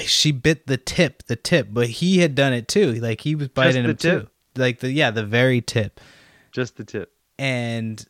she 0.00 0.32
bit 0.32 0.66
the 0.66 0.76
tip, 0.76 1.22
the 1.26 1.36
tip, 1.36 1.68
but 1.70 1.88
he 1.88 2.18
had 2.18 2.34
done 2.34 2.52
it 2.52 2.68
too. 2.68 2.92
Like 2.94 3.22
he 3.22 3.34
was 3.34 3.48
biting 3.48 3.84
the 3.84 3.90
him 3.90 3.96
tip? 3.96 4.22
too. 4.22 4.60
Like 4.60 4.80
the 4.80 4.90
yeah, 4.90 5.10
the 5.10 5.24
very 5.24 5.60
tip. 5.60 6.00
Just 6.52 6.76
the 6.76 6.84
tip. 6.84 7.12
And 7.38 8.04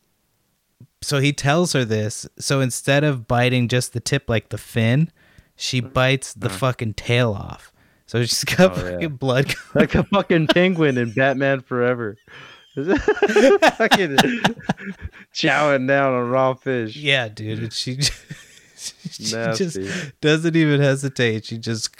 so 1.03 1.19
he 1.21 1.33
tells 1.33 1.73
her 1.73 1.85
this. 1.85 2.27
So 2.39 2.61
instead 2.61 3.05
of 3.05 3.27
biting 3.29 3.69
just 3.69 3.93
the 3.93 4.01
tip 4.01 4.29
like 4.29 4.49
the 4.51 4.59
fin, 4.59 5.11
she 5.57 5.81
bites 5.81 6.33
the 6.35 6.49
fucking 6.51 6.95
tail 6.95 7.33
off. 7.33 7.73
So 8.07 8.21
she's 8.23 8.45
got 8.45 8.73
Uh-huh. 8.73 8.81
Oh, 8.81 8.85
yeah. 8.87 8.93
fucking 8.93 9.17
blood. 9.17 9.55
Like 9.75 9.95
a 9.95 10.05
fucking 10.13 10.47
penguin 10.49 10.97
in 10.99 11.13
Batman 11.13 11.61
Forever. 11.61 12.17
fucking 12.77 14.17
chowing 15.35 15.89
down 15.89 16.13
on 16.15 16.29
raw 16.31 16.55
fish. 16.55 16.97
yeah, 16.97 17.29
dude. 17.29 17.59
And 17.61 17.73
she, 17.73 17.99
she 18.77 19.25
just 19.25 19.79
doesn't 20.21 20.57
even 20.57 20.81
hesitate. 20.81 21.47
She 21.47 21.59
just 21.59 21.95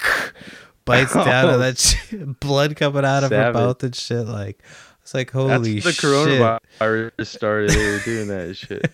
bites 0.85 1.15
down 1.15 1.47
Oh. 1.47 1.55
on 1.55 1.61
that 1.61 1.79
shit, 1.79 2.41
blood 2.41 2.77
coming 2.77 3.05
out 3.05 3.25
of 3.25 3.31
her 3.31 3.53
mouth 3.53 3.83
and 3.83 3.95
shit. 3.95 4.27
Like 4.27 4.63
it's 5.07 5.15
like 5.15 5.31
holy 5.31 5.75
That's 5.79 5.85
the 5.85 5.93
shit. 5.93 6.05
coronavirus 6.81 7.27
started. 7.29 7.71
They 7.71 7.91
were 7.93 8.01
doing 8.01 8.27
that 8.27 8.57
shit. 8.57 8.91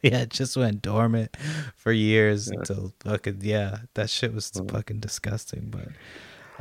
yeah, 0.00 0.20
it 0.20 0.30
just 0.30 0.56
went 0.56 0.80
dormant 0.80 1.36
for 1.74 1.90
years 1.90 2.46
until 2.46 2.92
fucking 3.00 3.38
yeah, 3.42 3.78
that 3.94 4.10
shit 4.10 4.32
was 4.32 4.52
Mm. 4.52 4.70
fucking 4.70 5.00
disgusting. 5.00 5.70
But 5.70 5.88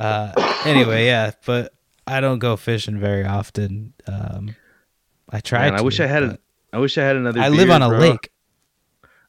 uh, 0.03 0.31
anyway, 0.65 1.05
yeah, 1.05 1.31
but 1.45 1.71
I 2.07 2.19
don't 2.19 2.39
go 2.39 2.55
fishing 2.57 2.99
very 2.99 3.23
often. 3.25 3.93
Um, 4.07 4.55
I 5.29 5.39
tried. 5.39 5.65
Man, 5.65 5.73
I 5.75 5.77
to, 5.77 5.83
wish 5.83 5.99
I 5.99 6.07
had. 6.07 6.23
A, 6.23 6.39
I 6.73 6.79
wish 6.79 6.97
I 6.97 7.03
had 7.03 7.15
another. 7.15 7.41
I 7.41 7.49
live 7.49 7.67
beard, 7.67 7.69
on 7.69 7.81
a 7.83 7.89
bro. 7.89 7.99
lake. 7.99 8.31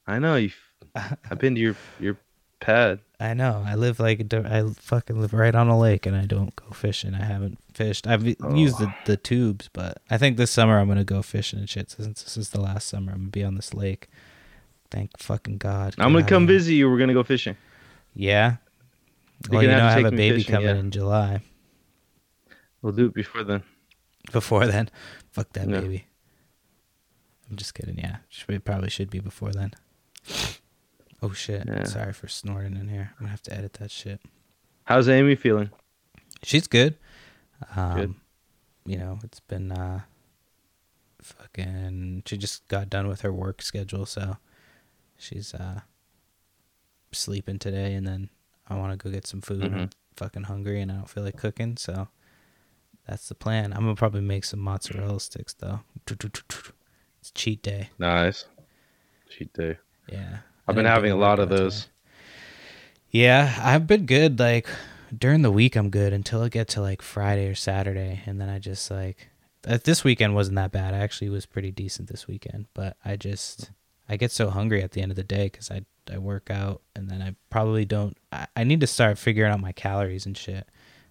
I 0.06 0.20
know 0.20 0.36
you. 0.36 0.52
I've 0.96 1.38
been 1.38 1.54
to 1.54 1.60
your 1.60 1.76
your 2.00 2.16
pad. 2.60 3.00
I 3.20 3.32
know. 3.34 3.62
I 3.64 3.76
live 3.76 4.00
like 4.00 4.32
I 4.32 4.64
fucking 4.76 5.20
live 5.20 5.32
right 5.32 5.54
on 5.54 5.68
a 5.68 5.78
lake, 5.78 6.04
and 6.06 6.16
I 6.16 6.26
don't 6.26 6.54
go 6.56 6.70
fishing. 6.72 7.14
I 7.14 7.24
haven't 7.24 7.58
fished. 7.72 8.06
I've 8.06 8.26
oh. 8.42 8.54
used 8.54 8.78
the, 8.78 8.92
the 9.06 9.16
tubes, 9.16 9.70
but 9.72 9.98
I 10.10 10.18
think 10.18 10.36
this 10.36 10.50
summer 10.50 10.78
I'm 10.78 10.88
gonna 10.88 11.04
go 11.04 11.22
fishing 11.22 11.60
and 11.60 11.68
shit. 11.68 11.90
Since 11.90 12.22
this 12.22 12.36
is 12.36 12.50
the 12.50 12.60
last 12.60 12.88
summer, 12.88 13.12
I'm 13.12 13.18
gonna 13.18 13.30
be 13.30 13.44
on 13.44 13.54
this 13.54 13.72
lake. 13.72 14.08
Thank 14.90 15.18
fucking 15.18 15.58
God. 15.58 15.94
I'm 15.98 16.12
gonna 16.12 16.26
come 16.26 16.46
visit 16.46 16.72
you. 16.72 16.90
We're 16.90 16.98
gonna 16.98 17.14
go 17.14 17.22
fishing. 17.22 17.56
Yeah. 18.14 18.56
You're 19.44 19.54
Well, 19.54 19.62
you 19.62 19.68
know 19.68 19.84
I 19.84 19.92
have 19.92 20.04
a 20.04 20.10
baby 20.10 20.38
fishing, 20.38 20.52
coming 20.52 20.68
yeah. 20.68 20.80
in 20.80 20.90
July. 20.90 21.40
We'll 22.82 22.92
do 22.92 23.06
it 23.06 23.14
before 23.14 23.44
then. 23.44 23.62
Before 24.32 24.66
then, 24.66 24.90
fuck 25.32 25.52
that 25.52 25.68
No. 25.68 25.80
baby. 25.80 26.06
I'm 27.50 27.56
just 27.56 27.74
kidding. 27.74 27.98
Yeah, 27.98 28.16
should, 28.28 28.50
it 28.50 28.64
probably 28.64 28.90
should 28.90 29.10
be 29.10 29.20
before 29.20 29.52
then. 29.52 29.72
Oh 31.24 31.32
shit! 31.32 31.64
Yeah. 31.66 31.84
Sorry 31.84 32.12
for 32.12 32.28
snorting 32.28 32.76
in 32.76 32.88
here. 32.88 33.10
I'm 33.12 33.18
gonna 33.20 33.30
have 33.30 33.42
to 33.44 33.52
edit 33.56 33.72
that 33.74 33.90
shit. 33.90 34.20
How's 34.84 35.08
Amy 35.08 35.34
feeling? 35.36 35.70
She's 36.42 36.66
good. 36.66 36.96
Um, 37.74 37.96
Good. 37.96 38.14
You 38.84 38.98
know, 38.98 39.18
it's 39.24 39.40
been 39.40 39.72
uh, 39.72 40.00
fucking. 41.22 42.24
She 42.26 42.36
just 42.36 42.68
got 42.68 42.90
done 42.90 43.08
with 43.08 43.22
her 43.22 43.32
work 43.32 43.62
schedule, 43.62 44.04
so 44.04 44.36
she's 45.16 45.54
uh, 45.54 45.80
sleeping 47.12 47.58
today, 47.58 47.94
and 47.94 48.06
then 48.06 48.28
I 48.68 48.76
want 48.76 48.92
to 48.92 49.02
go 49.02 49.10
get 49.10 49.26
some 49.26 49.40
food. 49.40 49.64
I'm 49.64 49.72
Mhm. 49.72 49.92
fucking 50.16 50.42
hungry, 50.44 50.82
and 50.82 50.92
I 50.92 50.96
don't 50.96 51.08
feel 51.08 51.22
like 51.24 51.38
cooking, 51.38 51.78
so 51.78 52.08
that's 53.08 53.28
the 53.28 53.34
plan. 53.34 53.72
I'm 53.72 53.80
gonna 53.80 53.94
probably 53.94 54.20
make 54.20 54.44
some 54.44 54.60
mozzarella 54.60 55.20
sticks 55.20 55.54
though. 55.54 55.80
It's 56.06 57.30
cheat 57.34 57.62
day. 57.62 57.88
Nice. 57.98 58.44
Cheat 59.30 59.54
day. 59.54 59.78
Yeah. 60.12 60.40
I've 60.66 60.74
been 60.74 60.86
having 60.86 61.12
a 61.12 61.16
lot 61.16 61.38
of 61.38 61.48
those. 61.48 61.88
Yeah, 63.10 63.60
I've 63.62 63.86
been 63.86 64.06
good. 64.06 64.38
Like 64.38 64.68
during 65.16 65.42
the 65.42 65.50
week, 65.50 65.76
I'm 65.76 65.90
good 65.90 66.12
until 66.12 66.42
I 66.42 66.48
get 66.48 66.68
to 66.68 66.80
like 66.80 67.02
Friday 67.02 67.46
or 67.48 67.54
Saturday, 67.54 68.22
and 68.26 68.40
then 68.40 68.48
I 68.48 68.58
just 68.58 68.90
like 68.90 69.28
uh, 69.66 69.78
this 69.82 70.04
weekend 70.04 70.34
wasn't 70.34 70.56
that 70.56 70.72
bad. 70.72 70.94
I 70.94 70.98
actually 70.98 71.30
was 71.30 71.46
pretty 71.46 71.70
decent 71.70 72.08
this 72.08 72.26
weekend, 72.26 72.66
but 72.74 72.96
I 73.04 73.16
just 73.16 73.70
I 74.08 74.16
get 74.16 74.30
so 74.30 74.50
hungry 74.50 74.82
at 74.82 74.92
the 74.92 75.02
end 75.02 75.12
of 75.12 75.16
the 75.16 75.24
day 75.24 75.44
because 75.44 75.70
I 75.70 75.82
I 76.12 76.18
work 76.18 76.50
out 76.50 76.82
and 76.94 77.08
then 77.08 77.22
I 77.22 77.34
probably 77.50 77.84
don't. 77.84 78.16
I, 78.32 78.46
I 78.56 78.64
need 78.64 78.80
to 78.80 78.86
start 78.86 79.18
figuring 79.18 79.52
out 79.52 79.60
my 79.60 79.72
calories 79.72 80.26
and 80.26 80.36
shit, 80.36 80.68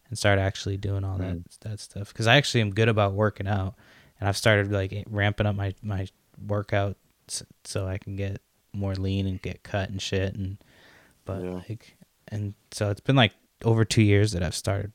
and 0.09 0.17
start 0.17 0.39
actually 0.39 0.77
doing 0.77 1.03
all 1.03 1.17
that 1.17 1.37
that 1.61 1.79
stuff 1.79 2.09
because 2.09 2.27
I 2.27 2.35
actually 2.37 2.61
am 2.61 2.71
good 2.71 2.89
about 2.89 3.13
working 3.13 3.47
out, 3.47 3.75
and 4.19 4.27
I've 4.27 4.37
started 4.37 4.71
like 4.71 5.05
ramping 5.09 5.45
up 5.45 5.55
my 5.55 5.73
my 5.81 6.07
workout 6.45 6.97
so 7.63 7.87
I 7.87 7.97
can 7.97 8.15
get 8.15 8.41
more 8.73 8.95
lean 8.95 9.27
and 9.27 9.41
get 9.41 9.63
cut 9.63 9.89
and 9.89 10.01
shit 10.01 10.35
and 10.35 10.57
but 11.25 11.41
Yeah. 11.43 11.61
like 11.69 11.95
and 12.29 12.53
so 12.71 12.89
it's 12.89 13.01
been 13.01 13.15
like 13.15 13.33
over 13.63 13.85
two 13.85 14.01
years 14.01 14.31
that 14.31 14.43
I've 14.43 14.55
started 14.55 14.91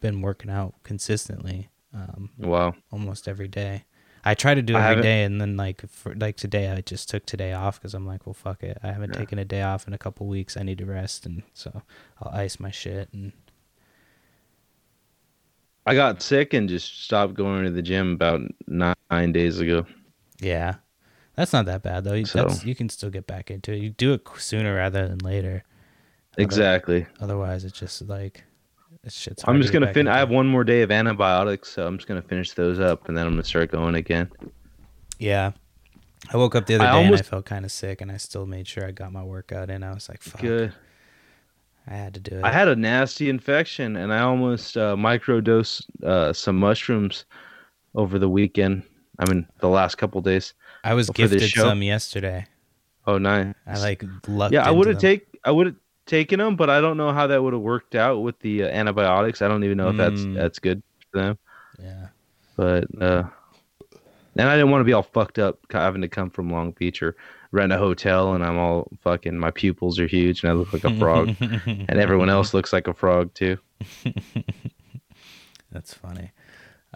been 0.00 0.20
working 0.20 0.50
out 0.50 0.74
consistently 0.82 1.68
um 1.94 2.30
Wow. 2.38 2.74
almost 2.92 3.26
every 3.26 3.48
day 3.48 3.84
I 4.26 4.34
try 4.34 4.54
to 4.54 4.62
do 4.62 4.76
every 4.76 5.06
and 5.24 5.40
then 5.40 5.56
like 5.56 5.88
for 5.88 6.14
like 6.14 6.36
today 6.36 6.70
I 6.70 6.80
just 6.80 7.08
took 7.08 7.24
today 7.26 7.52
off 7.52 7.78
because 7.80 7.94
I'm 7.94 8.06
like 8.06 8.26
well 8.26 8.34
fuck 8.34 8.62
it 8.62 8.78
I 8.82 8.88
haven't 8.88 9.12
Yeah. 9.14 9.18
taken 9.20 9.38
a 9.38 9.44
day 9.44 9.62
off 9.62 9.86
in 9.86 9.94
a 9.94 9.98
couple 9.98 10.26
weeks 10.26 10.56
I 10.56 10.62
need 10.62 10.78
to 10.78 10.86
rest 10.86 11.24
and 11.26 11.42
so 11.54 11.82
I'll 12.20 12.32
ice 12.32 12.60
my 12.60 12.70
shit 12.70 13.08
and 13.12 13.32
I 15.86 15.94
got 15.94 16.22
sick 16.22 16.54
and 16.54 16.68
just 16.68 17.04
stopped 17.04 17.34
going 17.34 17.64
to 17.64 17.70
the 17.70 17.82
gym 17.82 18.12
about 18.12 18.40
nine 18.66 19.32
days 19.32 19.60
ago. 19.60 19.84
yeah 20.40 20.76
that's 21.36 21.52
not 21.52 21.66
that 21.66 21.82
bad 21.82 22.04
though 22.04 22.14
you, 22.14 22.24
So- 22.26 22.48
you 22.64 22.74
can 22.74 22.88
still 22.88 23.10
get 23.10 23.26
back 23.26 23.50
into 23.50 23.72
it 23.72 23.78
you 23.78 23.90
do 23.90 24.12
it 24.12 24.22
sooner 24.38 24.74
rather 24.74 25.06
than 25.08 25.18
later 25.18 25.64
Exactly. 26.36 27.06
otherwise 27.20 27.64
it's 27.64 27.78
just 27.78 28.02
like 28.08 28.44
it's 29.04 29.14
shit's 29.16 29.44
I'm 29.46 29.58
just 29.60 29.68
to 29.68 29.74
gonna 29.74 29.86
back 29.86 29.94
fin. 29.94 30.08
I 30.08 30.18
have 30.18 30.30
one 30.30 30.46
more 30.46 30.64
day 30.64 30.80
of 30.82 30.90
antibiotics, 30.90 31.68
so 31.68 31.86
I'm 31.86 31.98
just 31.98 32.08
gonna 32.08 32.22
finish 32.22 32.52
those 32.52 32.80
up, 32.80 33.06
and 33.06 33.16
then 33.16 33.26
I'm 33.26 33.34
gonna 33.34 33.44
start 33.44 33.70
going 33.70 33.94
again. 33.94 34.30
Yeah. 35.18 35.52
I 36.32 36.38
woke 36.38 36.54
up 36.54 36.64
the 36.66 36.76
other 36.76 36.84
I 36.84 36.86
day 36.86 36.90
and 36.96 37.00
I 37.00 37.04
almost- 37.10 37.24
felt 37.26 37.44
kind 37.44 37.66
of 37.66 37.70
sick, 37.70 38.00
and 38.00 38.10
I 38.10 38.16
still 38.16 38.46
made 38.46 38.66
sure 38.66 38.86
I 38.86 38.92
got 38.92 39.12
my 39.12 39.22
workout 39.22 39.68
in. 39.68 39.82
I 39.82 39.92
was 39.92 40.08
like, 40.08 40.22
"Fuck." 40.22 40.40
Good. 40.40 40.72
I 41.86 41.94
had 41.94 42.14
to 42.14 42.20
do 42.20 42.38
it. 42.38 42.44
I 42.44 42.50
had 42.50 42.66
a 42.68 42.74
nasty 42.76 43.28
infection, 43.28 43.94
and 43.96 44.10
I 44.10 44.20
almost 44.20 44.78
uh, 44.78 44.96
microdosed 44.96 45.84
uh, 46.02 46.32
some 46.32 46.56
mushrooms 46.56 47.26
over 47.94 48.18
the 48.18 48.28
weekend. 48.30 48.84
I 49.18 49.28
mean, 49.28 49.46
the 49.60 49.68
last 49.68 49.96
couple 49.96 50.20
days. 50.20 50.54
I 50.82 50.94
was 50.94 51.08
gifted 51.10 51.42
some 51.50 51.82
yesterday. 51.82 52.46
Oh, 53.06 53.18
nice. 53.18 53.54
I 53.66 53.78
like 53.78 54.04
lucked 54.26 54.54
yeah, 54.54 54.66
I 54.66 54.70
would 54.70 54.86
have 54.86 54.98
take 54.98 55.26
I 55.44 55.50
would 55.50 55.66
have 55.66 55.76
taken 56.06 56.38
them, 56.38 56.56
but 56.56 56.70
I 56.70 56.80
don't 56.80 56.96
know 56.96 57.12
how 57.12 57.26
that 57.26 57.42
would 57.42 57.52
have 57.52 57.62
worked 57.62 57.94
out 57.94 58.22
with 58.22 58.38
the 58.40 58.64
uh, 58.64 58.66
antibiotics. 58.68 59.42
I 59.42 59.48
don't 59.48 59.64
even 59.64 59.76
know 59.76 59.90
if 59.90 59.96
that's 59.96 60.20
Mm. 60.20 60.34
that's 60.34 60.58
good 60.58 60.82
for 61.10 61.20
them. 61.20 61.38
Yeah. 61.78 62.08
But 62.56 62.84
uh, 63.00 63.24
and 64.36 64.48
I 64.48 64.56
didn't 64.56 64.70
want 64.70 64.80
to 64.80 64.84
be 64.84 64.92
all 64.92 65.02
fucked 65.02 65.38
up 65.38 65.58
having 65.70 66.02
to 66.02 66.08
come 66.08 66.30
from 66.30 66.50
Long 66.50 66.72
Beach 66.72 67.02
or 67.02 67.14
rent 67.52 67.72
a 67.72 67.78
hotel, 67.78 68.34
and 68.34 68.44
I'm 68.44 68.58
all 68.58 68.88
fucking 69.02 69.38
my 69.38 69.50
pupils 69.50 69.98
are 70.00 70.06
huge 70.06 70.42
and 70.42 70.50
I 70.50 70.54
look 70.54 70.72
like 70.72 70.84
a 70.84 70.96
frog, 70.98 71.34
and 71.40 71.90
everyone 71.90 72.30
else 72.30 72.54
looks 72.54 72.72
like 72.72 72.88
a 72.88 72.94
frog 72.94 73.32
too. 73.34 73.58
That's 75.70 75.92
funny. 75.92 76.30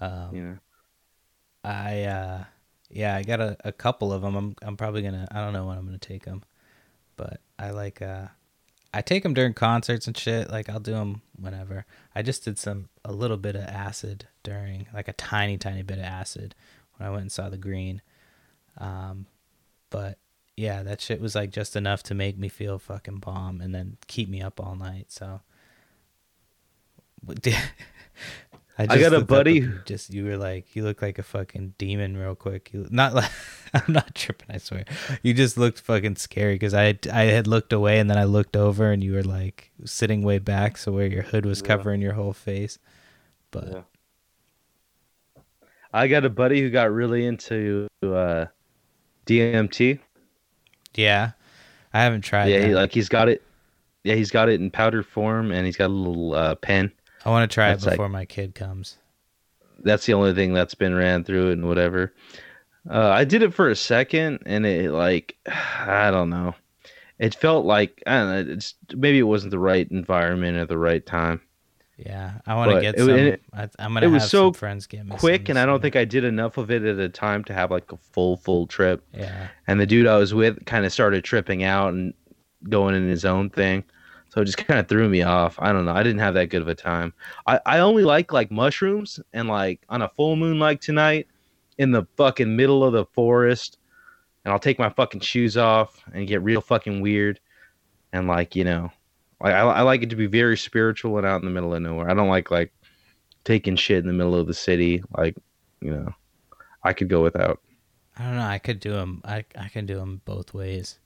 Um, 0.01 0.31
know. 0.33 0.59
I 1.65 2.03
uh 2.05 2.45
yeah, 2.91 3.15
I 3.17 3.23
got 3.23 3.41
a, 3.41 3.57
a 3.65 3.73
couple 3.73 4.13
of 4.13 4.23
them. 4.23 4.35
I'm 4.35 4.57
I'm 4.63 4.77
probably 4.77 5.03
gonna 5.03 5.29
I 5.31 5.41
don't 5.41 5.53
know 5.53 5.67
when 5.67 5.79
I'm 5.79 5.85
gonna 5.85 5.99
take 5.99 6.25
them, 6.25 6.43
but 7.17 7.41
I 7.59 7.71
like 7.71 8.01
uh 8.03 8.27
I 8.93 9.03
take 9.03 9.23
them 9.23 9.35
during 9.35 9.55
concerts 9.55 10.07
and 10.07 10.17
shit. 10.17 10.51
Like 10.51 10.69
I'll 10.69 10.81
do 10.81 10.93
them 10.93 11.23
whenever. 11.39 11.85
I 12.15 12.23
just 12.23 12.45
did 12.45 12.59
some 12.59 12.89
a 13.05 13.13
little 13.13 13.37
bit 13.37 13.57
of 13.57 13.63
acid 13.63 14.27
during 14.43 14.87
like 14.95 15.09
a 15.09 15.13
tiny 15.13 15.59
tiny 15.59 15.83
bit 15.83 15.99
of 15.99 16.05
acid 16.05 16.55
when 16.97 17.09
I 17.09 17.11
went 17.11 17.23
and 17.23 17.33
saw 17.33 17.49
the 17.49 17.59
Green. 17.59 18.01
Um, 18.79 19.27
but 19.91 20.19
yeah, 20.57 20.83
that 20.83 21.01
shit 21.01 21.21
was 21.21 21.35
like 21.35 21.51
just 21.51 21.77
enough 21.77 22.03
to 22.05 22.15
make 22.15 22.39
me 22.39 22.49
feel 22.49 22.79
fucking 22.79 23.19
bomb 23.19 23.61
and 23.61 23.75
then 23.75 23.99
keep 24.07 24.29
me 24.29 24.41
up 24.43 24.61
all 24.61 24.77
night. 24.77 25.07
So. 25.11 25.41
I, 28.79 28.99
got 28.99 29.13
a 29.13 29.19
up 29.19 29.27
buddy 29.27 29.59
who- 29.61 29.79
Just 29.85 30.13
you 30.15 30.25
were 30.25 30.37
like 30.37 30.77
you 30.77 30.85
look 30.85 31.03
like 31.03 31.19
a 31.19 31.23
fucking 31.25 31.75
demon 31.79 32.17
real 32.17 32.35
quick. 32.37 32.71
You 32.73 32.87
not 32.91 33.13
like 33.15 33.31
I'm 33.75 33.83
not 33.93 34.15
tripping. 34.15 34.47
I 34.55 34.59
swear. 34.59 34.85
You 35.23 35.35
just 35.35 35.59
looked 35.59 35.81
fucking 35.81 36.17
scary 36.17 36.55
because 36.55 36.75
I 36.75 36.83
had, 36.85 37.09
I 37.09 37.25
had 37.25 37.47
looked 37.47 37.73
away 37.73 37.99
and 37.99 38.09
then 38.09 38.17
I 38.17 38.25
looked 38.25 38.57
over 38.57 38.93
and 38.93 39.03
you 39.03 39.15
were 39.15 39.25
like 39.25 39.73
sitting 39.85 40.23
way 40.23 40.39
back, 40.39 40.77
so 40.79 40.93
where 40.93 41.07
your 41.07 41.23
hood 41.23 41.45
was 41.45 41.61
Yeah. 41.61 41.67
covering 41.67 42.01
your 42.01 42.13
whole 42.15 42.33
face. 42.33 42.79
But 43.51 43.69
Yeah. 43.73 43.83
I 45.93 46.07
got 46.07 46.25
a 46.25 46.31
buddy 46.31 46.61
who 46.61 46.71
got 46.71 46.93
really 46.93 47.25
into 47.27 47.89
uh, 48.03 48.47
DMT. 49.27 49.99
yeah, 50.95 51.31
I 51.95 52.03
haven't 52.03 52.23
tried. 52.23 52.49
yeah, 52.49 52.61
that. 52.61 52.69
he, 52.69 52.75
like 52.75 52.93
he's 52.93 53.09
got 53.09 53.29
it. 53.29 53.43
Yeah, 54.05 54.15
he's 54.15 54.31
got 54.31 54.49
it 54.49 54.61
in 54.61 54.71
powder 54.71 55.03
form, 55.03 55.51
and 55.51 55.67
he's 55.67 55.77
got 55.77 55.87
a 55.87 55.93
little 55.93 56.35
uh, 56.35 56.55
pen. 56.57 56.93
I 57.29 57.31
want 57.31 57.51
to 57.51 57.55
try 57.55 57.69
it 57.69 57.73
that's 57.73 57.85
like- 57.87 57.93
before 57.95 58.09
my 58.09 58.25
kid 58.25 58.55
comes. 58.55 58.97
That's 59.85 60.07
the 60.07 60.15
only 60.15 60.35
thing 60.35 60.55
that's 60.55 60.75
been 60.75 60.95
ran 60.95 61.23
through 61.23 61.51
it 61.51 61.53
and 61.53 61.69
whatever. 61.69 62.13
Uh, 62.91 63.11
I 63.11 63.25
did 63.25 63.43
it 63.43 63.55
for 63.55 63.69
a 63.69 63.77
second, 63.77 64.41
and 64.47 64.65
it 64.67 64.91
like 64.91 65.37
I 65.47 66.11
don't 66.11 66.31
know. 66.31 66.55
It 67.19 67.35
felt 67.35 67.67
like 67.67 68.03
I 68.07 68.19
don't 68.19 68.29
know. 68.49 68.53
It's 68.55 68.75
maybe 68.95 69.19
it 69.19 69.23
wasn't 69.25 69.51
the 69.51 69.59
right 69.59 69.89
environment 69.91 70.57
at 70.57 70.69
the 70.69 70.79
right 70.79 71.05
time. 71.05 71.41
Yeah, 71.97 72.35
I 72.47 72.55
want 72.55 72.71
to 72.73 72.81
get 72.81 72.95
it- 72.95 72.99
some. 73.01 73.11
it- 73.11 73.43
I, 73.53 73.69
I'm 73.79 73.93
gonna 73.95 74.07
it 74.07 74.11
was 74.11 74.29
so 74.31 74.53
friends 74.53 74.87
get 74.87 75.09
Quick, 75.11 75.49
and 75.49 75.59
I 75.59 75.67
don't 75.67 75.83
think 75.83 75.97
I 75.97 76.05
did 76.05 76.25
enough 76.25 76.57
of 76.57 76.71
it 76.71 76.83
at 76.85 76.99
a 76.99 77.09
time 77.09 77.45
to 77.45 77.53
have 77.55 77.71
like 77.71 77.93
a 77.93 77.97
full 77.99 78.37
full 78.39 78.67
trip. 78.67 79.05
Yeah, 79.13 79.49
and 79.67 79.79
the 79.81 79.87
dude 79.87 80.07
I 80.07 80.17
was 80.17 80.33
with 80.33 80.65
kind 80.65 80.87
of 80.87 80.93
started 80.93 81.23
tripping 81.25 81.63
out 81.63 81.93
and 81.93 82.15
going 82.69 82.95
in 82.95 83.09
his 83.09 83.25
own 83.25 83.51
thing. 83.51 83.85
So 84.39 84.43
it 84.43 84.45
just 84.45 84.59
kind 84.59 84.79
of 84.79 84.87
threw 84.87 85.09
me 85.09 85.23
off. 85.23 85.57
I 85.59 85.73
don't 85.73 85.85
know. 85.85 85.93
I 85.93 86.05
didn't 86.05 86.21
have 86.21 86.35
that 86.35 86.47
good 86.47 86.63
of 86.63 86.69
a 86.69 86.75
time. 86.75 87.13
I, 87.49 87.59
I 87.67 87.79
only 87.81 88.05
like 88.05 88.33
like 88.33 88.53
mushrooms 88.53 89.19
and 89.33 89.49
like 89.49 89.81
on 89.89 90.01
a 90.01 90.09
full 90.11 90.37
moon 90.37 90.61
like 90.61 90.81
tonight 90.81 91.27
in 91.77 91.91
the 91.91 92.07
fucking 92.17 92.55
middle 92.55 92.85
of 92.85 92.93
the 92.93 93.05
forest 93.07 93.79
and 94.45 94.53
I'll 94.53 94.61
take 94.61 94.79
my 94.79 94.91
fucking 94.91 95.23
shoes 95.23 95.57
off 95.57 96.05
and 96.15 96.29
get 96.29 96.45
real 96.45 96.61
fucking 96.61 97.01
weird 97.01 97.41
and 98.13 98.29
like, 98.29 98.55
you 98.55 98.63
know, 98.63 98.93
like 99.43 99.55
I, 99.55 99.63
I 99.63 99.83
like 99.83 100.05
it 100.05 100.11
to 100.11 100.17
be 100.17 100.27
very 100.27 100.57
spiritual 100.57 101.19
and 101.19 101.27
out 101.27 101.41
in 101.43 101.45
the 101.45 101.53
middle 101.53 101.75
of 101.75 101.83
nowhere. 101.83 102.09
I 102.09 102.15
don't 102.15 102.29
like 102.29 102.53
like 102.53 102.73
taking 103.43 103.75
shit 103.75 103.99
in 103.99 104.07
the 104.07 104.13
middle 104.13 104.37
of 104.37 104.47
the 104.47 104.55
city. 104.55 105.03
Like, 105.17 105.37
you 105.81 105.91
know, 105.91 106.15
I 106.85 106.93
could 106.93 107.09
go 107.09 107.25
without. 107.25 107.61
I 108.17 108.23
don't 108.23 108.37
know. 108.37 108.43
I 108.43 108.59
could 108.59 108.79
do 108.79 108.93
them. 108.93 109.21
I 109.25 109.45
I 109.59 109.67
can 109.67 109.85
do 109.85 109.97
them 109.97 110.23
both 110.25 110.55
ways. 110.55 111.01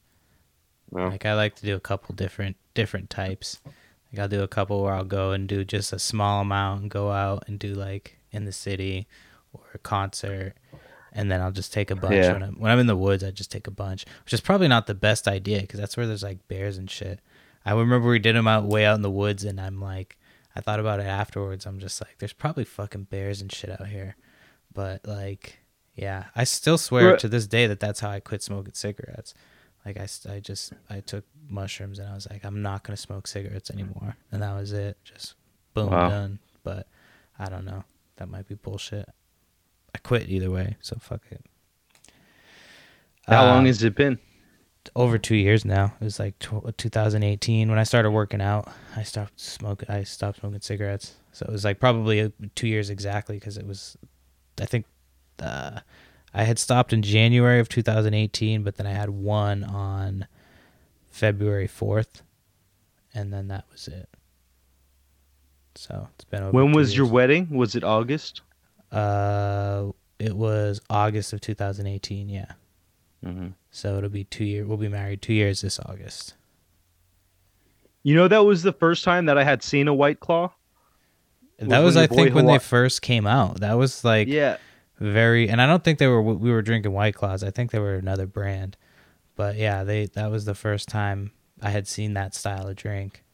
No. 0.90 1.08
Like 1.08 1.24
I 1.24 1.32
like 1.32 1.54
to 1.56 1.64
do 1.64 1.76
a 1.76 1.80
couple 1.80 2.14
different 2.14 2.56
different 2.74 3.10
types. 3.10 3.60
Like 4.12 4.20
I'll 4.20 4.28
do 4.28 4.42
a 4.42 4.48
couple 4.48 4.82
where 4.82 4.94
I'll 4.94 5.04
go 5.04 5.32
and 5.32 5.48
do 5.48 5.64
just 5.64 5.92
a 5.92 5.98
small 5.98 6.42
amount 6.42 6.82
and 6.82 6.90
go 6.90 7.10
out 7.10 7.44
and 7.46 7.58
do 7.58 7.74
like 7.74 8.18
in 8.30 8.44
the 8.44 8.52
city 8.52 9.06
or 9.52 9.62
a 9.74 9.78
concert, 9.78 10.54
and 11.12 11.30
then 11.30 11.40
I'll 11.40 11.52
just 11.52 11.72
take 11.72 11.90
a 11.90 11.96
bunch 11.96 12.14
Yeah. 12.16 12.32
when 12.34 12.42
I'm 12.42 12.54
when 12.60 12.70
I'm 12.72 12.78
in 12.78 12.86
the 12.86 12.96
woods. 12.96 13.22
I 13.24 13.30
just 13.30 13.50
take 13.52 13.66
a 13.66 13.70
bunch, 13.70 14.04
which 14.24 14.32
is 14.32 14.40
probably 14.40 14.68
not 14.68 14.86
the 14.86 14.94
best 14.94 15.28
idea 15.28 15.60
because 15.60 15.80
that's 15.80 15.96
where 15.96 16.06
there's 16.06 16.22
like 16.22 16.46
bears 16.48 16.76
and 16.78 16.90
shit. 16.90 17.20
I 17.64 17.72
remember 17.72 18.08
we 18.08 18.18
did 18.18 18.34
them 18.34 18.48
out 18.48 18.64
way 18.64 18.84
out 18.84 18.96
in 18.96 19.02
the 19.02 19.10
woods, 19.10 19.44
and 19.44 19.60
I'm 19.60 19.80
like, 19.80 20.18
I 20.56 20.60
thought 20.60 20.80
about 20.80 21.00
it 21.00 21.06
afterwards. 21.06 21.64
I'm 21.64 21.78
just 21.78 22.00
like, 22.00 22.16
there's 22.18 22.32
probably 22.32 22.64
fucking 22.64 23.04
bears 23.04 23.40
and 23.40 23.52
shit 23.52 23.70
out 23.70 23.86
here, 23.86 24.16
but 24.74 25.06
like, 25.06 25.60
yeah, 25.94 26.24
I 26.34 26.44
still 26.44 26.76
swear 26.78 27.10
Right. 27.12 27.18
to 27.20 27.28
this 27.28 27.46
day 27.46 27.66
that 27.66 27.78
that's 27.80 28.00
how 28.00 28.10
I 28.10 28.20
quit 28.20 28.42
smoking 28.42 28.74
cigarettes. 28.74 29.32
Like 29.84 29.98
I, 29.98 30.06
I 30.32 30.40
just 30.40 30.72
I 30.88 31.00
took 31.00 31.24
mushrooms 31.48 31.98
and 31.98 32.08
I 32.08 32.14
was 32.14 32.28
like 32.30 32.44
I'm 32.44 32.62
not 32.62 32.84
gonna 32.84 32.96
smoke 32.96 33.26
cigarettes 33.26 33.70
anymore. 33.70 34.16
And 34.30 34.42
that 34.42 34.54
was 34.54 34.72
it. 34.72 34.96
Just 35.04 35.34
boom 35.74 35.90
Wow. 35.90 36.08
done. 36.08 36.38
But 36.62 36.86
I 37.38 37.48
don't 37.48 37.64
know. 37.64 37.84
That 38.16 38.28
might 38.28 38.46
be 38.46 38.54
bullshit. 38.54 39.08
I 39.94 39.98
quit 39.98 40.28
either 40.28 40.50
way 40.50 40.76
so 40.80 40.96
fuck 41.00 41.22
it. 41.30 41.44
How 43.26 43.44
Uh, 43.44 43.48
long 43.48 43.66
has 43.66 43.82
it 43.82 43.94
been? 43.94 44.18
over 44.96 45.16
two 45.16 45.36
years 45.36 45.64
now. 45.64 45.94
It 46.00 46.04
was 46.04 46.18
like 46.18 46.36
tw- 46.40 46.76
2018 46.76 47.68
when 47.70 47.78
I 47.78 47.84
started 47.84 48.10
working 48.10 48.40
out 48.40 48.66
I 48.96 49.04
stopped 49.04 49.38
smoking 49.38 49.88
I 49.88 50.02
stopped 50.02 50.40
smoking 50.40 50.60
cigarettes. 50.60 51.14
So 51.32 51.46
it 51.48 51.52
was 51.52 51.64
like 51.64 51.78
probably 51.78 52.20
uh, 52.20 52.30
two 52.56 52.66
years 52.66 52.90
exactly 52.90 53.36
because 53.36 53.56
it 53.56 53.66
was 53.66 53.96
I 54.60 54.64
think 54.66 54.86
uh, 55.40 55.80
I 56.34 56.44
had 56.44 56.58
stopped 56.58 56.92
in 56.92 57.02
January 57.02 57.60
of 57.60 57.68
2018, 57.68 58.62
but 58.62 58.76
then 58.76 58.86
I 58.86 58.92
had 58.92 59.10
one 59.10 59.64
on 59.64 60.26
February 61.10 61.68
4th, 61.68 62.22
and 63.12 63.32
then 63.32 63.48
that 63.48 63.64
was 63.70 63.88
it. 63.88 64.08
So 65.74 66.08
it's 66.14 66.24
been 66.24 66.42
over. 66.42 66.52
When 66.52 66.72
was 66.72 66.96
your 66.96 67.06
wedding? 67.06 67.50
Was 67.50 67.74
it 67.74 67.84
August? 67.84 68.42
Uh, 68.90 69.92
it 70.18 70.36
was 70.36 70.80
August 70.90 71.32
of 71.32 71.40
2018. 71.40 72.28
Yeah. 72.28 72.52
Mm-hmm. 73.24 73.48
So 73.70 73.96
it'll 73.96 74.10
be 74.10 74.24
two 74.24 74.44
years. 74.44 74.66
We'll 74.66 74.76
be 74.76 74.88
married 74.88 75.22
two 75.22 75.32
years 75.32 75.62
this 75.62 75.78
August. 75.80 76.34
You 78.02 78.16
know, 78.16 78.28
that 78.28 78.44
was 78.44 78.62
the 78.62 78.72
first 78.72 79.04
time 79.04 79.26
that 79.26 79.38
I 79.38 79.44
had 79.44 79.62
seen 79.62 79.88
a 79.88 79.94
White 79.94 80.20
Claw. 80.20 80.52
that 81.58 81.68
when 81.68 81.84
was, 81.84 81.96
I 81.96 82.06
think, 82.06 82.34
when 82.34 82.46
they 82.46 82.58
first 82.58 83.00
came 83.00 83.26
out. 83.26 83.60
That 83.60 83.74
was 83.74 84.04
like 84.04 84.28
yeah, 84.28 84.56
very, 85.02 85.48
and 85.48 85.60
I 85.60 85.66
don't 85.66 85.82
think 85.82 85.98
they 85.98 86.06
were. 86.06 86.22
We 86.22 86.50
were 86.50 86.62
drinking 86.62 86.92
White 86.92 87.14
Claws. 87.14 87.42
I 87.42 87.50
think 87.50 87.70
they 87.70 87.78
were 87.78 87.94
another 87.94 88.26
brand, 88.26 88.76
but 89.36 89.56
yeah, 89.56 89.84
they 89.84 90.06
that 90.06 90.30
was 90.30 90.44
the 90.44 90.54
first 90.54 90.88
time 90.88 91.32
I 91.60 91.70
had 91.70 91.88
seen 91.88 92.14
that 92.14 92.34
style 92.34 92.68
of 92.68 92.76
drink. 92.76 93.24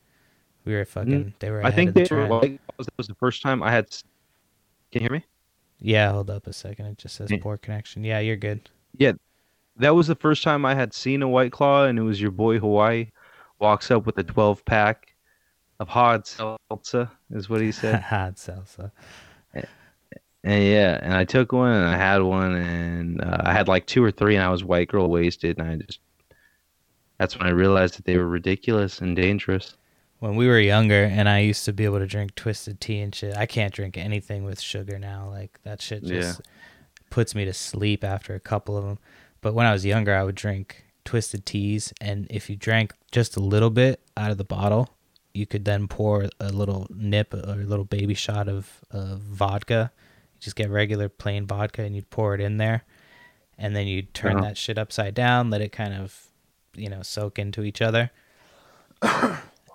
We 0.64 0.74
were 0.74 0.84
fucking. 0.84 1.12
Mm-hmm. 1.12 1.28
They 1.38 1.50
were. 1.50 1.64
I 1.64 1.70
think 1.70 1.88
of 1.90 1.94
the 1.94 2.04
they 2.04 2.16
were. 2.16 2.26
White 2.26 2.60
Claws. 2.66 2.86
That 2.86 2.98
was 2.98 3.06
the 3.06 3.14
first 3.14 3.42
time 3.42 3.62
I 3.62 3.70
had. 3.70 3.90
Can 4.90 5.02
you 5.02 5.08
hear 5.08 5.10
me? 5.10 5.24
Yeah, 5.80 6.12
hold 6.12 6.30
up 6.30 6.46
a 6.46 6.52
second. 6.52 6.86
It 6.86 6.98
just 6.98 7.14
says 7.16 7.30
Yeah. 7.30 7.38
poor 7.40 7.56
connection. 7.56 8.02
Yeah, 8.02 8.18
you're 8.18 8.36
good. 8.36 8.68
Yeah. 8.96 9.12
That 9.76 9.94
was 9.94 10.08
the 10.08 10.16
first 10.16 10.42
time 10.42 10.64
I 10.64 10.74
had 10.74 10.92
seen 10.92 11.22
a 11.22 11.28
White 11.28 11.52
Claw, 11.52 11.84
and 11.84 11.98
it 11.98 12.02
was 12.02 12.20
your 12.20 12.32
boy 12.32 12.58
Hawaii 12.58 13.10
walks 13.60 13.90
up 13.90 14.06
with 14.06 14.18
a 14.18 14.24
12 14.24 14.64
pack 14.64 15.14
of 15.78 15.88
hard 15.88 16.24
salsa, 16.24 17.10
is 17.30 17.48
what 17.48 17.60
he 17.60 17.70
said. 17.70 18.00
hard 18.02 18.34
salsa. 18.34 18.90
And 20.44 20.64
yeah, 20.64 20.98
and 21.02 21.14
I 21.14 21.24
took 21.24 21.52
one 21.52 21.72
and 21.72 21.86
I 21.86 21.96
had 21.96 22.22
one, 22.22 22.54
and 22.54 23.20
uh, 23.20 23.42
I 23.44 23.52
had 23.52 23.68
like 23.68 23.86
two 23.86 24.02
or 24.02 24.10
three, 24.10 24.36
and 24.36 24.44
I 24.44 24.50
was 24.50 24.64
white 24.64 24.88
girl 24.88 25.08
wasted, 25.08 25.58
and 25.58 25.68
I 25.68 25.76
just. 25.76 26.00
That's 27.18 27.36
when 27.36 27.48
I 27.48 27.50
realized 27.50 27.96
that 27.98 28.04
they 28.04 28.16
were 28.16 28.28
ridiculous 28.28 29.00
and 29.00 29.16
dangerous. 29.16 29.74
When 30.20 30.36
we 30.36 30.46
were 30.46 30.60
younger, 30.60 31.02
and 31.02 31.28
I 31.28 31.40
used 31.40 31.64
to 31.64 31.72
be 31.72 31.84
able 31.84 31.98
to 31.98 32.06
drink 32.06 32.36
twisted 32.36 32.80
tea 32.80 33.00
and 33.00 33.12
shit. 33.12 33.36
I 33.36 33.46
can't 33.46 33.74
drink 33.74 33.98
anything 33.98 34.44
with 34.44 34.60
sugar 34.60 35.00
now. 35.00 35.28
Like 35.28 35.58
that 35.64 35.82
shit 35.82 36.04
just 36.04 36.42
puts 37.10 37.34
me 37.34 37.44
to 37.44 37.52
sleep 37.52 38.04
after 38.04 38.34
a 38.34 38.40
couple 38.40 38.76
of 38.76 38.84
them. 38.84 38.98
But 39.40 39.54
when 39.54 39.66
I 39.66 39.72
was 39.72 39.84
younger, 39.84 40.14
I 40.14 40.22
would 40.22 40.34
drink 40.34 40.84
twisted 41.04 41.46
teas, 41.46 41.92
and 42.00 42.26
if 42.30 42.50
you 42.50 42.56
drank 42.56 42.94
just 43.10 43.36
a 43.36 43.40
little 43.40 43.70
bit 43.70 44.00
out 44.16 44.30
of 44.30 44.38
the 44.38 44.44
bottle, 44.44 44.90
you 45.32 45.46
could 45.46 45.64
then 45.64 45.88
pour 45.88 46.28
a 46.38 46.50
little 46.50 46.86
nip 46.90 47.32
or 47.32 47.38
a 47.38 47.64
little 47.64 47.84
baby 47.84 48.14
shot 48.14 48.48
of, 48.48 48.80
of 48.90 49.20
vodka. 49.20 49.90
You 50.38 50.44
just 50.44 50.56
get 50.56 50.70
regular 50.70 51.08
plain 51.08 51.46
vodka, 51.46 51.82
and 51.82 51.94
you'd 51.94 52.10
pour 52.10 52.34
it 52.34 52.40
in 52.40 52.58
there, 52.58 52.84
and 53.56 53.74
then 53.74 53.86
you'd 53.86 54.14
turn 54.14 54.40
that 54.40 54.56
shit 54.56 54.78
upside 54.78 55.14
down, 55.14 55.50
let 55.50 55.60
it 55.60 55.72
kind 55.72 55.94
of, 55.94 56.28
you 56.74 56.88
know, 56.88 57.02
soak 57.02 57.38
into 57.38 57.64
each 57.64 57.82
other. 57.82 58.10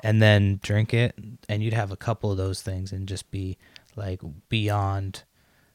and 0.03 0.21
then 0.21 0.59
drink 0.61 0.93
it, 0.93 1.15
and 1.47 1.63
you'd 1.63 1.73
have 1.73 1.91
a 1.91 1.97
couple 1.97 2.31
of 2.31 2.37
those 2.37 2.61
things 2.61 2.91
and 2.91 3.07
just 3.07 3.31
be 3.31 3.57
like 3.95 4.21
beyond. 4.49 5.23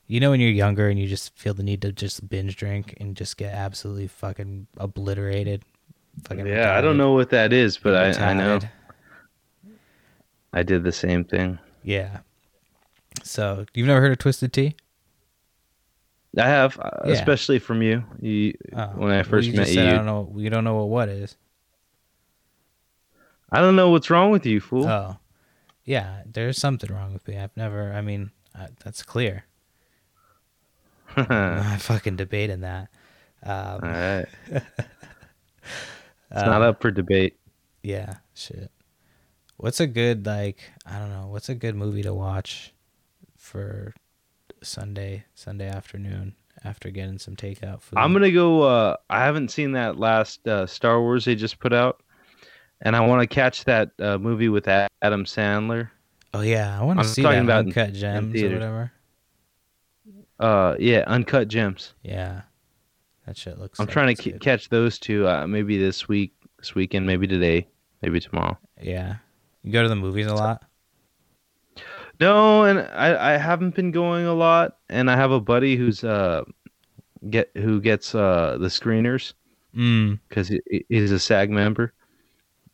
You 0.06 0.20
know, 0.20 0.30
when 0.30 0.40
you're 0.40 0.50
younger 0.50 0.88
and 0.88 0.98
you 0.98 1.06
just 1.06 1.36
feel 1.36 1.52
the 1.52 1.62
need 1.62 1.82
to 1.82 1.92
just 1.92 2.28
binge 2.28 2.56
drink 2.56 2.94
and 2.98 3.14
just 3.14 3.36
get 3.36 3.52
absolutely 3.52 4.06
fucking 4.06 4.66
obliterated. 4.78 5.64
Fucking 6.24 6.46
yeah, 6.46 6.76
I 6.76 6.80
don't 6.80 6.96
know 6.96 7.12
what 7.12 7.30
that 7.30 7.52
is, 7.52 7.76
but 7.76 7.94
I, 7.94 8.30
I 8.30 8.32
know 8.32 8.60
I 10.52 10.62
did 10.62 10.82
the 10.82 10.92
same 10.92 11.24
thing. 11.24 11.58
Yeah. 11.82 12.20
So 13.22 13.66
you've 13.74 13.86
never 13.86 14.00
heard 14.00 14.12
of 14.12 14.18
Twisted 14.18 14.52
Tea? 14.52 14.74
I 16.36 16.46
have, 16.46 16.78
uh, 16.78 16.90
Yeah. 17.06 17.12
especially 17.12 17.58
from 17.58 17.82
you. 17.82 18.04
you 18.20 18.54
Oh, 18.72 18.86
when 18.96 19.10
I 19.10 19.16
well, 19.16 19.24
first 19.24 19.48
you 19.48 19.54
met 19.54 19.64
just 19.64 19.76
you, 19.76 19.82
I 19.82 19.90
don't 19.90 20.06
know. 20.06 20.32
You 20.36 20.50
don't 20.50 20.64
know 20.64 20.76
what 20.76 20.88
what 20.88 21.08
is. 21.08 21.36
I 23.50 23.60
don't 23.60 23.76
know 23.76 23.90
what's 23.90 24.10
wrong 24.10 24.30
with 24.30 24.44
you, 24.44 24.60
fool. 24.60 24.86
Oh, 24.86 25.16
yeah. 25.84 26.22
There's 26.26 26.58
something 26.58 26.92
wrong 26.94 27.12
with 27.14 27.26
me. 27.26 27.38
I've 27.38 27.56
never. 27.56 27.92
I 27.92 28.02
mean, 28.02 28.30
I, 28.54 28.68
that's 28.84 29.02
clear. 29.02 29.44
I'm 31.16 31.78
fucking 31.78 32.16
debating 32.16 32.60
that. 32.60 32.88
Um, 33.42 33.52
All 33.52 33.78
right, 33.80 34.26
it's 34.50 34.64
uh, 36.32 36.44
not 36.44 36.60
up 36.60 36.82
for 36.82 36.90
debate. 36.90 37.38
Yeah, 37.82 38.16
shit. 38.34 38.70
What's 39.56 39.80
a 39.80 39.86
good 39.86 40.26
like? 40.26 40.58
I 40.84 40.98
don't 40.98 41.10
know. 41.10 41.28
What's 41.28 41.48
a 41.48 41.54
good 41.54 41.74
movie 41.74 42.02
to 42.02 42.12
watch 42.12 42.74
for 43.48 43.94
Sunday 44.62 45.24
Sunday 45.34 45.68
afternoon 45.68 46.34
after 46.64 46.90
getting 46.90 47.18
some 47.18 47.34
takeout 47.34 47.80
food? 47.80 47.98
I'm 47.98 48.12
gonna 48.12 48.30
go. 48.30 48.62
Uh, 48.62 48.96
I 49.08 49.20
haven't 49.24 49.50
seen 49.50 49.72
that 49.72 49.98
last 49.98 50.46
uh, 50.46 50.66
Star 50.66 51.00
Wars 51.00 51.24
they 51.24 51.34
just 51.34 51.58
put 51.58 51.72
out, 51.72 52.02
and 52.82 52.94
I 52.94 53.00
want 53.00 53.22
to 53.22 53.26
catch 53.26 53.64
that 53.64 53.90
uh, 53.98 54.18
movie 54.18 54.48
with 54.48 54.68
Adam 54.68 55.24
Sandler. 55.24 55.90
Oh 56.34 56.42
yeah, 56.42 56.78
I 56.78 56.84
want 56.84 57.00
to 57.00 57.04
see 57.08 57.22
talking 57.22 57.38
that 57.38 57.44
about 57.44 57.66
Uncut 57.66 57.88
in 57.88 57.94
Gems 57.94 58.42
or 58.42 58.50
whatever. 58.52 58.92
Uh, 60.38 60.76
yeah, 60.78 61.04
Uncut 61.06 61.48
Gems. 61.48 61.94
Yeah, 62.02 62.42
that 63.26 63.36
shit 63.36 63.58
looks. 63.58 63.80
I'm 63.80 63.86
like 63.86 63.92
trying 63.92 64.14
to 64.14 64.22
c- 64.22 64.32
catch 64.32 64.68
those 64.68 64.98
two. 64.98 65.26
Uh, 65.26 65.46
maybe 65.46 65.78
this 65.78 66.06
week, 66.06 66.34
this 66.58 66.74
weekend, 66.74 67.06
maybe 67.06 67.26
today, 67.26 67.66
maybe 68.02 68.20
tomorrow. 68.20 68.58
Yeah, 68.80 69.16
you 69.62 69.72
go 69.72 69.82
to 69.82 69.88
the 69.88 69.96
movies 69.96 70.26
a 70.26 70.34
lot. 70.34 70.62
No, 72.20 72.64
and 72.64 72.80
I, 72.80 73.34
I 73.34 73.36
haven't 73.36 73.74
been 73.74 73.92
going 73.92 74.26
a 74.26 74.34
lot, 74.34 74.78
and 74.88 75.10
I 75.10 75.16
have 75.16 75.30
a 75.30 75.40
buddy 75.40 75.76
who's 75.76 76.02
uh 76.02 76.44
get 77.30 77.50
who 77.54 77.80
gets 77.80 78.14
uh 78.14 78.56
the 78.60 78.68
screeners 78.68 79.34
Mm. 79.76 80.18
because 80.28 80.48
he, 80.48 80.60
he's 80.88 81.12
a 81.12 81.18
SAG 81.18 81.50
member, 81.50 81.92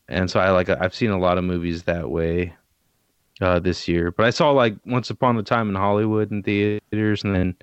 and 0.09 0.31
so 0.31 0.41
I 0.41 0.51
like 0.51 0.69
I've 0.71 0.95
seen 0.95 1.11
a 1.11 1.19
lot 1.19 1.37
of 1.39 1.45
movies 1.45 1.83
that 1.83 2.09
way 2.11 2.55
uh 3.41 3.59
this 3.59 3.87
year. 3.89 4.11
But 4.13 4.27
I 4.27 4.31
saw 4.31 4.51
like 4.53 4.77
Once 4.87 5.11
Upon 5.11 5.37
a 5.37 5.43
Time 5.43 5.69
in 5.69 5.75
Hollywood 5.75 6.31
in 6.31 6.43
theaters, 6.43 7.25
and 7.25 7.35
then 7.35 7.57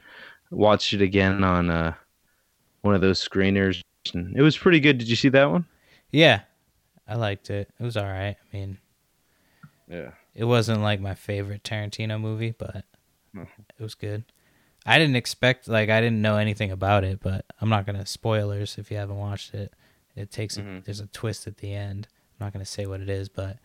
watched 0.51 0.93
it 0.93 1.01
again 1.01 1.43
on 1.43 1.69
uh 1.69 1.93
one 2.81 2.93
of 2.93 3.01
those 3.01 3.25
screeners. 3.27 3.81
And 4.13 4.35
it 4.37 4.41
was 4.41 4.57
pretty 4.57 4.79
good. 4.79 4.97
Did 4.97 5.07
you 5.09 5.15
see 5.15 5.29
that 5.29 5.49
one? 5.49 5.65
Yeah, 6.11 6.41
I 7.07 7.15
liked 7.15 7.49
it. 7.49 7.69
It 7.79 7.83
was 7.83 7.95
all 7.97 8.03
right. 8.05 8.35
I 8.35 8.55
mean, 8.57 8.77
Yeah. 9.89 10.11
It 10.33 10.45
wasn't 10.45 10.81
like 10.81 10.99
my 10.99 11.13
favorite 11.15 11.63
Tarantino 11.63 12.19
movie, 12.19 12.51
but 12.57 12.85
Mhm. 13.35 13.47
it 13.77 13.81
was 13.83 13.95
good. 13.95 14.23
I 14.85 14.97
didn't 14.97 15.15
expect 15.15 15.67
like 15.67 15.89
I 15.89 16.01
didn't 16.01 16.21
know 16.21 16.37
anything 16.37 16.71
about 16.71 17.03
it, 17.03 17.19
but 17.21 17.45
I'm 17.59 17.69
not 17.69 17.85
gonna 17.85 18.05
spoilers 18.05 18.77
if 18.77 18.89
you 18.91 18.97
haven't 18.97 19.17
watched 19.17 19.53
it. 19.53 19.73
It 20.15 20.31
takes 20.31 20.57
a, 20.57 20.61
Mhm. 20.61 20.83
there's 20.85 20.99
a 20.99 21.07
twist 21.07 21.47
at 21.47 21.57
the 21.57 21.73
end. 21.73 22.07
I'm 22.39 22.45
not 22.47 22.53
gonna 22.53 22.65
say 22.65 22.85
what 22.85 23.01
it 23.01 23.09
is, 23.09 23.29
but 23.29 23.57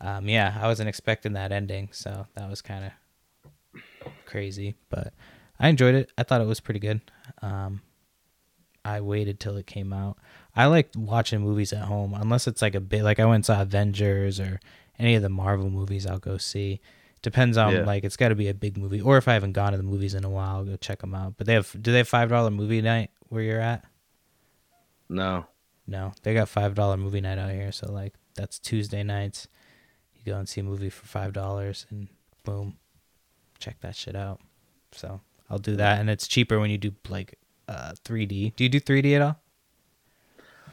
um, 0.00 0.28
yeah, 0.28 0.58
I 0.60 0.66
wasn't 0.66 0.88
expecting 0.88 1.34
that 1.34 1.52
ending, 1.52 1.90
so 1.92 2.26
that 2.34 2.50
was 2.50 2.60
kind 2.60 2.84
of 3.74 3.82
crazy. 4.24 4.74
But 4.90 5.12
I 5.60 5.68
enjoyed 5.68 5.94
it. 5.94 6.12
I 6.18 6.24
thought 6.24 6.40
it 6.40 6.46
was 6.46 6.58
pretty 6.60 6.80
good. 6.80 7.00
Um, 7.40 7.82
I 8.84 9.00
waited 9.00 9.38
till 9.38 9.56
it 9.56 9.66
came 9.68 9.92
out. 9.92 10.18
I 10.56 10.66
like 10.66 10.90
watching 10.96 11.40
movies 11.40 11.72
at 11.72 11.84
home, 11.84 12.14
unless 12.14 12.48
it's 12.48 12.60
like 12.62 12.74
a 12.74 12.80
bit 12.80 13.04
like 13.04 13.20
I 13.20 13.24
went 13.24 13.36
and 13.36 13.44
saw 13.46 13.62
Avengers 13.62 14.40
or 14.40 14.58
any 15.02 15.14
of 15.16 15.22
the 15.22 15.28
Marvel 15.28 15.68
movies. 15.70 16.06
I'll 16.06 16.18
go 16.18 16.38
see. 16.38 16.80
Depends 17.22 17.56
on 17.56 17.72
Yeah. 17.72 17.84
like 17.84 18.04
it's 18.04 18.16
got 18.16 18.30
to 18.30 18.34
be 18.34 18.48
a 18.48 18.54
big 18.54 18.76
movie, 18.76 19.00
or 19.00 19.16
if 19.18 19.28
I 19.28 19.34
haven't 19.34 19.52
gone 19.52 19.72
to 19.72 19.76
the 19.76 19.82
movies 19.84 20.14
in 20.14 20.24
a 20.24 20.30
while, 20.30 20.56
I'll 20.56 20.64
go 20.64 20.76
check 20.76 21.00
them 21.00 21.14
out. 21.14 21.34
But 21.36 21.46
they 21.46 21.54
have 21.54 21.70
do 21.80 21.92
they 21.92 21.98
have 21.98 22.08
five 22.08 22.28
dollar 22.30 22.50
movie 22.50 22.80
night 22.82 23.10
where 23.28 23.42
you're 23.42 23.60
at? 23.60 23.84
No. 25.08 25.46
No, 25.86 26.12
they 26.22 26.34
got 26.34 26.48
five 26.48 26.74
dollar 26.74 26.96
movie 26.96 27.20
night 27.20 27.38
out 27.38 27.50
here. 27.50 27.72
So 27.72 27.90
like 27.92 28.14
that's 28.34 28.58
Tuesday 28.58 29.02
nights. 29.02 29.46
You 30.14 30.32
go 30.32 30.38
and 30.38 30.48
see 30.48 30.60
a 30.60 30.64
movie 30.64 30.90
for 30.90 31.06
five 31.06 31.32
dollars, 31.32 31.86
and 31.90 32.08
boom, 32.44 32.76
check 33.58 33.80
that 33.80 33.94
shit 33.96 34.16
out. 34.16 34.40
So 34.92 35.20
I'll 35.50 35.58
do 35.58 35.76
that, 35.76 36.00
and 36.00 36.08
it's 36.10 36.26
cheaper 36.28 36.58
when 36.60 36.70
you 36.70 36.78
do 36.78 36.92
like 37.08 37.38
uh 37.68 37.92
3D. 38.04 38.54
Do 38.56 38.64
you 38.64 38.70
do 38.70 38.80
3D 38.80 39.14
at 39.16 39.22
all? 39.22 39.40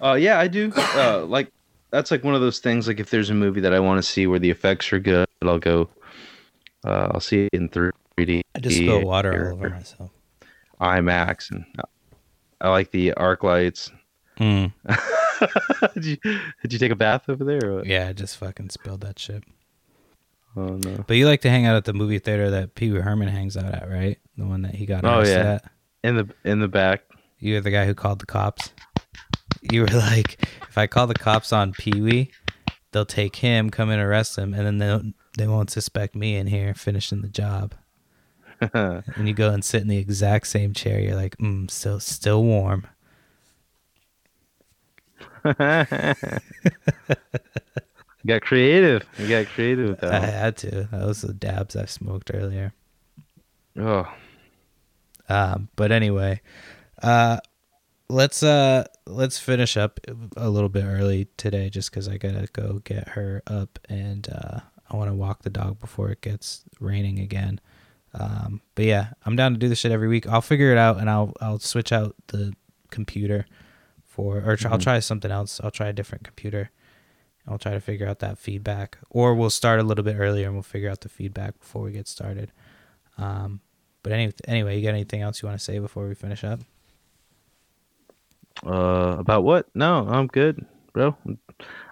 Uh, 0.01 0.13
yeah, 0.13 0.39
I 0.39 0.47
do. 0.47 0.71
Uh, 0.75 1.25
like 1.25 1.51
that's 1.91 2.11
like 2.11 2.23
one 2.23 2.35
of 2.35 2.41
those 2.41 2.59
things. 2.59 2.87
Like 2.87 2.99
if 2.99 3.09
there's 3.09 3.29
a 3.29 3.33
movie 3.33 3.61
that 3.61 3.73
I 3.73 3.79
want 3.79 3.97
to 4.03 4.03
see 4.09 4.27
where 4.27 4.39
the 4.39 4.49
effects 4.49 4.91
are 4.93 4.99
good, 4.99 5.27
I'll 5.41 5.59
go. 5.59 5.89
Uh, 6.85 7.09
I'll 7.13 7.19
see 7.19 7.45
it 7.45 7.49
in 7.53 7.69
3D. 7.69 8.41
I 8.55 8.59
just 8.59 8.77
spill 8.77 9.03
water 9.05 9.31
or 9.31 9.51
all 9.51 9.57
over 9.57 9.69
myself. 9.69 10.11
IMAX, 10.79 11.51
and 11.51 11.65
I 12.61 12.69
like 12.69 12.91
the 12.91 13.13
ArcLights. 13.17 13.91
Mm. 14.39 14.71
did, 15.93 16.05
you, 16.05 16.17
did 16.61 16.73
you 16.73 16.79
take 16.79 16.91
a 16.91 16.95
bath 16.95 17.27
over 17.27 17.43
there? 17.43 17.83
Yeah, 17.85 18.07
I 18.09 18.13
just 18.13 18.37
fucking 18.37 18.69
spilled 18.69 19.01
that 19.01 19.19
shit. 19.19 19.43
Oh 20.55 20.77
no. 20.77 21.03
But 21.05 21.17
you 21.17 21.27
like 21.27 21.41
to 21.41 21.49
hang 21.49 21.65
out 21.65 21.75
at 21.75 21.85
the 21.85 21.93
movie 21.93 22.19
theater 22.19 22.49
that 22.51 22.75
Pee 22.75 22.91
Wee 22.91 22.99
Herman 23.01 23.27
hangs 23.27 23.55
out 23.57 23.73
at, 23.73 23.89
right? 23.89 24.17
The 24.37 24.45
one 24.45 24.61
that 24.63 24.75
he 24.75 24.85
got 24.85 25.03
Oh, 25.05 25.21
yeah. 25.23 25.55
at. 25.55 25.71
In 26.03 26.15
the 26.15 26.29
in 26.45 26.59
the 26.59 26.67
back. 26.67 27.03
You're 27.39 27.61
the 27.61 27.71
guy 27.71 27.85
who 27.85 27.93
called 27.93 28.19
the 28.19 28.25
cops. 28.25 28.73
You 29.71 29.81
were 29.81 29.87
like, 29.87 30.47
if 30.69 30.77
I 30.77 30.87
call 30.87 31.07
the 31.07 31.13
cops 31.13 31.51
on 31.51 31.73
Pee 31.73 31.99
Wee, 32.01 32.31
they'll 32.91 33.05
take 33.05 33.37
him, 33.37 33.69
come 33.69 33.89
and 33.89 34.01
arrest 34.01 34.37
him, 34.37 34.53
and 34.53 34.65
then 34.65 34.77
they'll 34.77 35.01
they 35.37 35.47
won't 35.47 35.69
suspect 35.69 36.15
me 36.15 36.37
in 36.37 36.47
here 36.47 36.73
finishing 36.73 37.21
the 37.21 37.27
job. 37.27 37.75
And 38.73 39.25
you 39.27 39.33
go 39.33 39.51
and 39.51 39.63
sit 39.63 39.81
in 39.81 39.87
the 39.87 39.97
exact 39.97 40.47
same 40.47 40.73
chair. 40.73 40.99
You're 40.99 41.15
like, 41.15 41.37
mm, 41.37 41.71
still 41.71 41.99
still 42.01 42.43
warm. 42.43 42.85
got 45.45 46.41
creative. 48.41 49.05
You 49.17 49.29
got 49.29 49.47
creative 49.47 49.89
with 49.89 50.03
I 50.03 50.19
had 50.19 50.57
to. 50.57 50.87
That 50.91 51.05
was 51.05 51.21
the 51.21 51.33
dabs 51.33 51.75
I 51.75 51.85
smoked 51.85 52.31
earlier. 52.33 52.73
Oh, 53.77 54.11
Um, 55.29 55.69
but 55.75 55.91
anyway, 55.91 56.41
uh, 57.01 57.39
let's 58.09 58.43
uh 58.43 58.85
let's 59.09 59.39
finish 59.39 59.75
up 59.77 59.99
a 60.37 60.49
little 60.49 60.69
bit 60.69 60.85
early 60.85 61.27
today, 61.37 61.69
just 61.69 61.91
because 61.91 62.07
I 62.07 62.17
gotta 62.17 62.47
go 62.53 62.81
get 62.83 63.09
her 63.09 63.41
up, 63.47 63.79
and 63.89 64.27
uh, 64.29 64.59
I 64.89 64.95
want 64.95 65.09
to 65.09 65.15
walk 65.15 65.43
the 65.43 65.49
dog 65.49 65.79
before 65.79 66.09
it 66.09 66.21
gets 66.21 66.63
raining 66.79 67.19
again. 67.19 67.59
Um, 68.13 68.61
but 68.75 68.85
yeah, 68.85 69.09
I'm 69.25 69.35
down 69.35 69.53
to 69.53 69.59
do 69.59 69.69
this 69.69 69.79
shit 69.79 69.91
every 69.91 70.07
week. 70.07 70.27
I'll 70.27 70.41
figure 70.41 70.71
it 70.71 70.77
out, 70.77 70.97
and 70.97 71.09
I'll 71.09 71.33
I'll 71.41 71.59
switch 71.59 71.91
out 71.91 72.15
the 72.27 72.53
computer 72.89 73.45
for, 74.05 74.41
or 74.45 74.55
tr- 74.55 74.67
I'll 74.69 74.79
try 74.79 74.99
something 74.99 75.31
else. 75.31 75.61
I'll 75.63 75.71
try 75.71 75.87
a 75.87 75.93
different 75.93 76.23
computer. 76.23 76.71
I'll 77.47 77.57
try 77.57 77.71
to 77.71 77.79
figure 77.79 78.07
out 78.07 78.19
that 78.19 78.37
feedback, 78.37 78.97
or 79.09 79.33
we'll 79.33 79.49
start 79.49 79.79
a 79.79 79.83
little 79.83 80.03
bit 80.03 80.17
earlier 80.17 80.45
and 80.45 80.53
we'll 80.53 80.63
figure 80.63 80.89
out 80.89 81.01
the 81.01 81.09
feedback 81.09 81.59
before 81.59 81.81
we 81.81 81.91
get 81.91 82.07
started. 82.07 82.51
Um, 83.17 83.61
but 84.03 84.11
any, 84.11 84.31
anyway, 84.47 84.77
you 84.77 84.83
got 84.83 84.89
anything 84.89 85.21
else 85.21 85.41
you 85.41 85.47
want 85.47 85.57
to 85.57 85.63
say 85.63 85.79
before 85.79 86.07
we 86.07 86.15
finish 86.15 86.43
up? 86.43 86.59
Uh, 88.65 89.15
about 89.19 89.43
what? 89.43 89.67
No, 89.75 90.07
I'm 90.07 90.27
good, 90.27 90.65
bro. 90.93 91.15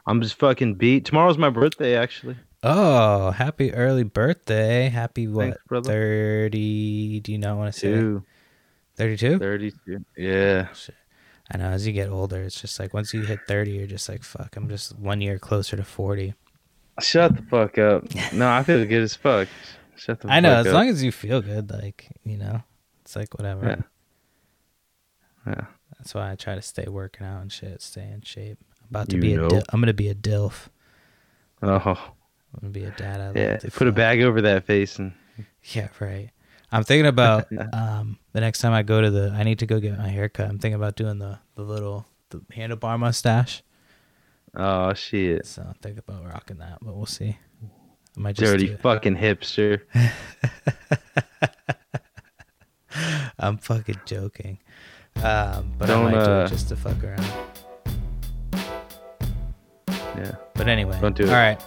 I'm 0.05 0.21
just 0.21 0.35
fucking 0.39 0.75
beat. 0.75 1.05
Tomorrow's 1.05 1.37
my 1.37 1.49
birthday, 1.49 1.95
actually. 1.95 2.37
Oh, 2.63 3.31
happy 3.31 3.73
early 3.73 4.03
birthday! 4.03 4.89
Happy 4.89 5.27
what? 5.27 5.57
Thanks. 5.69 5.87
Thirty? 5.87 7.19
Do 7.19 7.31
you 7.31 7.37
not 7.37 7.57
want 7.57 7.73
to 7.73 7.79
say 7.79 8.21
Thirty-two. 8.95 9.37
32. 9.37 10.03
Yeah. 10.17 10.67
I 11.53 11.57
know. 11.57 11.65
As 11.69 11.85
you 11.85 11.93
get 11.93 12.09
older, 12.09 12.41
it's 12.41 12.59
just 12.59 12.79
like 12.79 12.93
once 12.95 13.13
you 13.13 13.21
hit 13.21 13.39
thirty, 13.47 13.71
you're 13.71 13.85
just 13.87 14.09
like, 14.09 14.23
fuck. 14.23 14.55
I'm 14.55 14.67
just 14.69 14.97
one 14.97 15.21
year 15.21 15.37
closer 15.37 15.77
to 15.77 15.83
forty. 15.83 16.33
Shut 16.99 17.35
the 17.35 17.43
fuck 17.43 17.77
up. 17.77 18.05
No, 18.33 18.49
I 18.49 18.63
feel 18.63 18.83
good 18.85 19.03
as 19.03 19.15
fuck. 19.15 19.47
Shut 19.95 20.19
the 20.21 20.27
I 20.31 20.39
know. 20.39 20.55
As 20.55 20.65
up. 20.67 20.73
long 20.73 20.89
as 20.89 21.03
you 21.03 21.11
feel 21.11 21.41
good, 21.41 21.69
like 21.69 22.07
you 22.25 22.37
know, 22.37 22.63
it's 23.01 23.15
like 23.15 23.37
whatever. 23.37 23.85
Yeah. 25.45 25.53
Yeah. 25.53 25.65
That's 25.97 26.13
why 26.13 26.31
I 26.31 26.35
try 26.35 26.55
to 26.55 26.61
stay 26.61 26.85
working 26.87 27.25
out 27.25 27.41
and 27.41 27.51
shit, 27.51 27.81
stay 27.81 28.07
in 28.09 28.21
shape. 28.21 28.57
I'm 28.83 28.87
about 28.91 29.09
to 29.09 29.15
You 29.15 29.21
be 29.21 29.33
a. 29.33 29.37
know. 29.37 29.49
Dil- 29.49 29.63
I'm 29.69 29.81
gonna 29.81 29.93
be 29.93 30.09
a 30.09 30.15
dilf. 30.15 30.67
Oh, 31.61 31.75
I'm 31.75 32.59
gonna 32.61 32.71
be 32.71 32.83
a 32.85 32.91
dad. 32.91 33.35
I 33.35 33.39
yeah. 33.39 33.57
Put 33.73 33.87
a 33.87 33.91
bag 33.91 34.21
over 34.21 34.41
that 34.41 34.65
face 34.65 34.99
and 34.99 35.13
Yeah, 35.63 35.89
right. 35.99 36.29
I'm 36.71 36.83
thinking 36.83 37.07
about 37.07 37.47
um 37.73 38.19
the 38.33 38.41
next 38.41 38.59
time 38.59 38.73
I 38.73 38.83
go 38.83 39.01
to 39.01 39.09
the 39.09 39.31
I 39.35 39.43
need 39.43 39.59
to 39.59 39.65
go 39.65 39.79
get 39.79 39.97
my 39.97 40.07
haircut. 40.09 40.49
I'm 40.49 40.59
thinking 40.59 40.75
about 40.75 40.95
doing 40.95 41.17
the 41.19 41.39
the 41.55 41.63
little 41.63 42.05
the 42.29 42.39
handlebar 42.53 42.99
mustache. 42.99 43.63
Oh 44.55 44.93
shit. 44.93 45.45
So 45.45 45.63
I'm 45.63 45.75
thinking 45.81 46.03
about 46.07 46.25
rocking 46.25 46.57
that, 46.59 46.77
but 46.81 46.95
we'll 46.95 47.05
see. 47.05 47.37
I 48.15 48.19
might 48.19 48.35
just 48.35 48.51
Dirty 48.51 48.75
fucking 48.75 49.17
hipster. 49.17 49.81
I'm 53.39 53.57
fucking 53.57 54.01
joking. 54.05 54.59
Um, 55.23 55.71
but 55.77 55.87
Don't, 55.87 56.07
I 56.07 56.11
might 56.11 56.23
do 56.25 56.31
uh, 56.31 56.45
it 56.45 56.49
just 56.49 56.69
to 56.69 56.75
fuck 56.75 57.03
around. 57.03 57.25
Yeah. 60.15 60.35
But 60.55 60.67
anyway, 60.67 60.97
Don't 61.01 61.15
do 61.15 61.23
it. 61.23 61.29
All 61.29 61.35
right. 61.35 61.61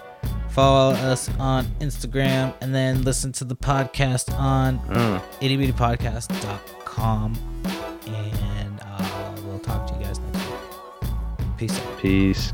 Follow 0.50 0.94
us 0.94 1.30
on 1.38 1.64
Instagram 1.80 2.52
and 2.60 2.74
then 2.74 3.02
listen 3.02 3.30
to 3.32 3.44
the 3.44 3.54
podcast 3.56 4.32
on 4.36 4.78
Mm. 4.80 5.20
ittybittypodcast.com. 5.40 7.38
And 8.06 8.80
uh, 8.82 9.32
we'll 9.44 9.60
talk 9.60 9.86
to 9.86 9.94
you 9.94 10.00
guys 10.04 10.18
next 10.18 10.46
week. 10.46 10.56
Peace 11.56 11.78
out. 11.78 11.98
Peace. 12.00 12.52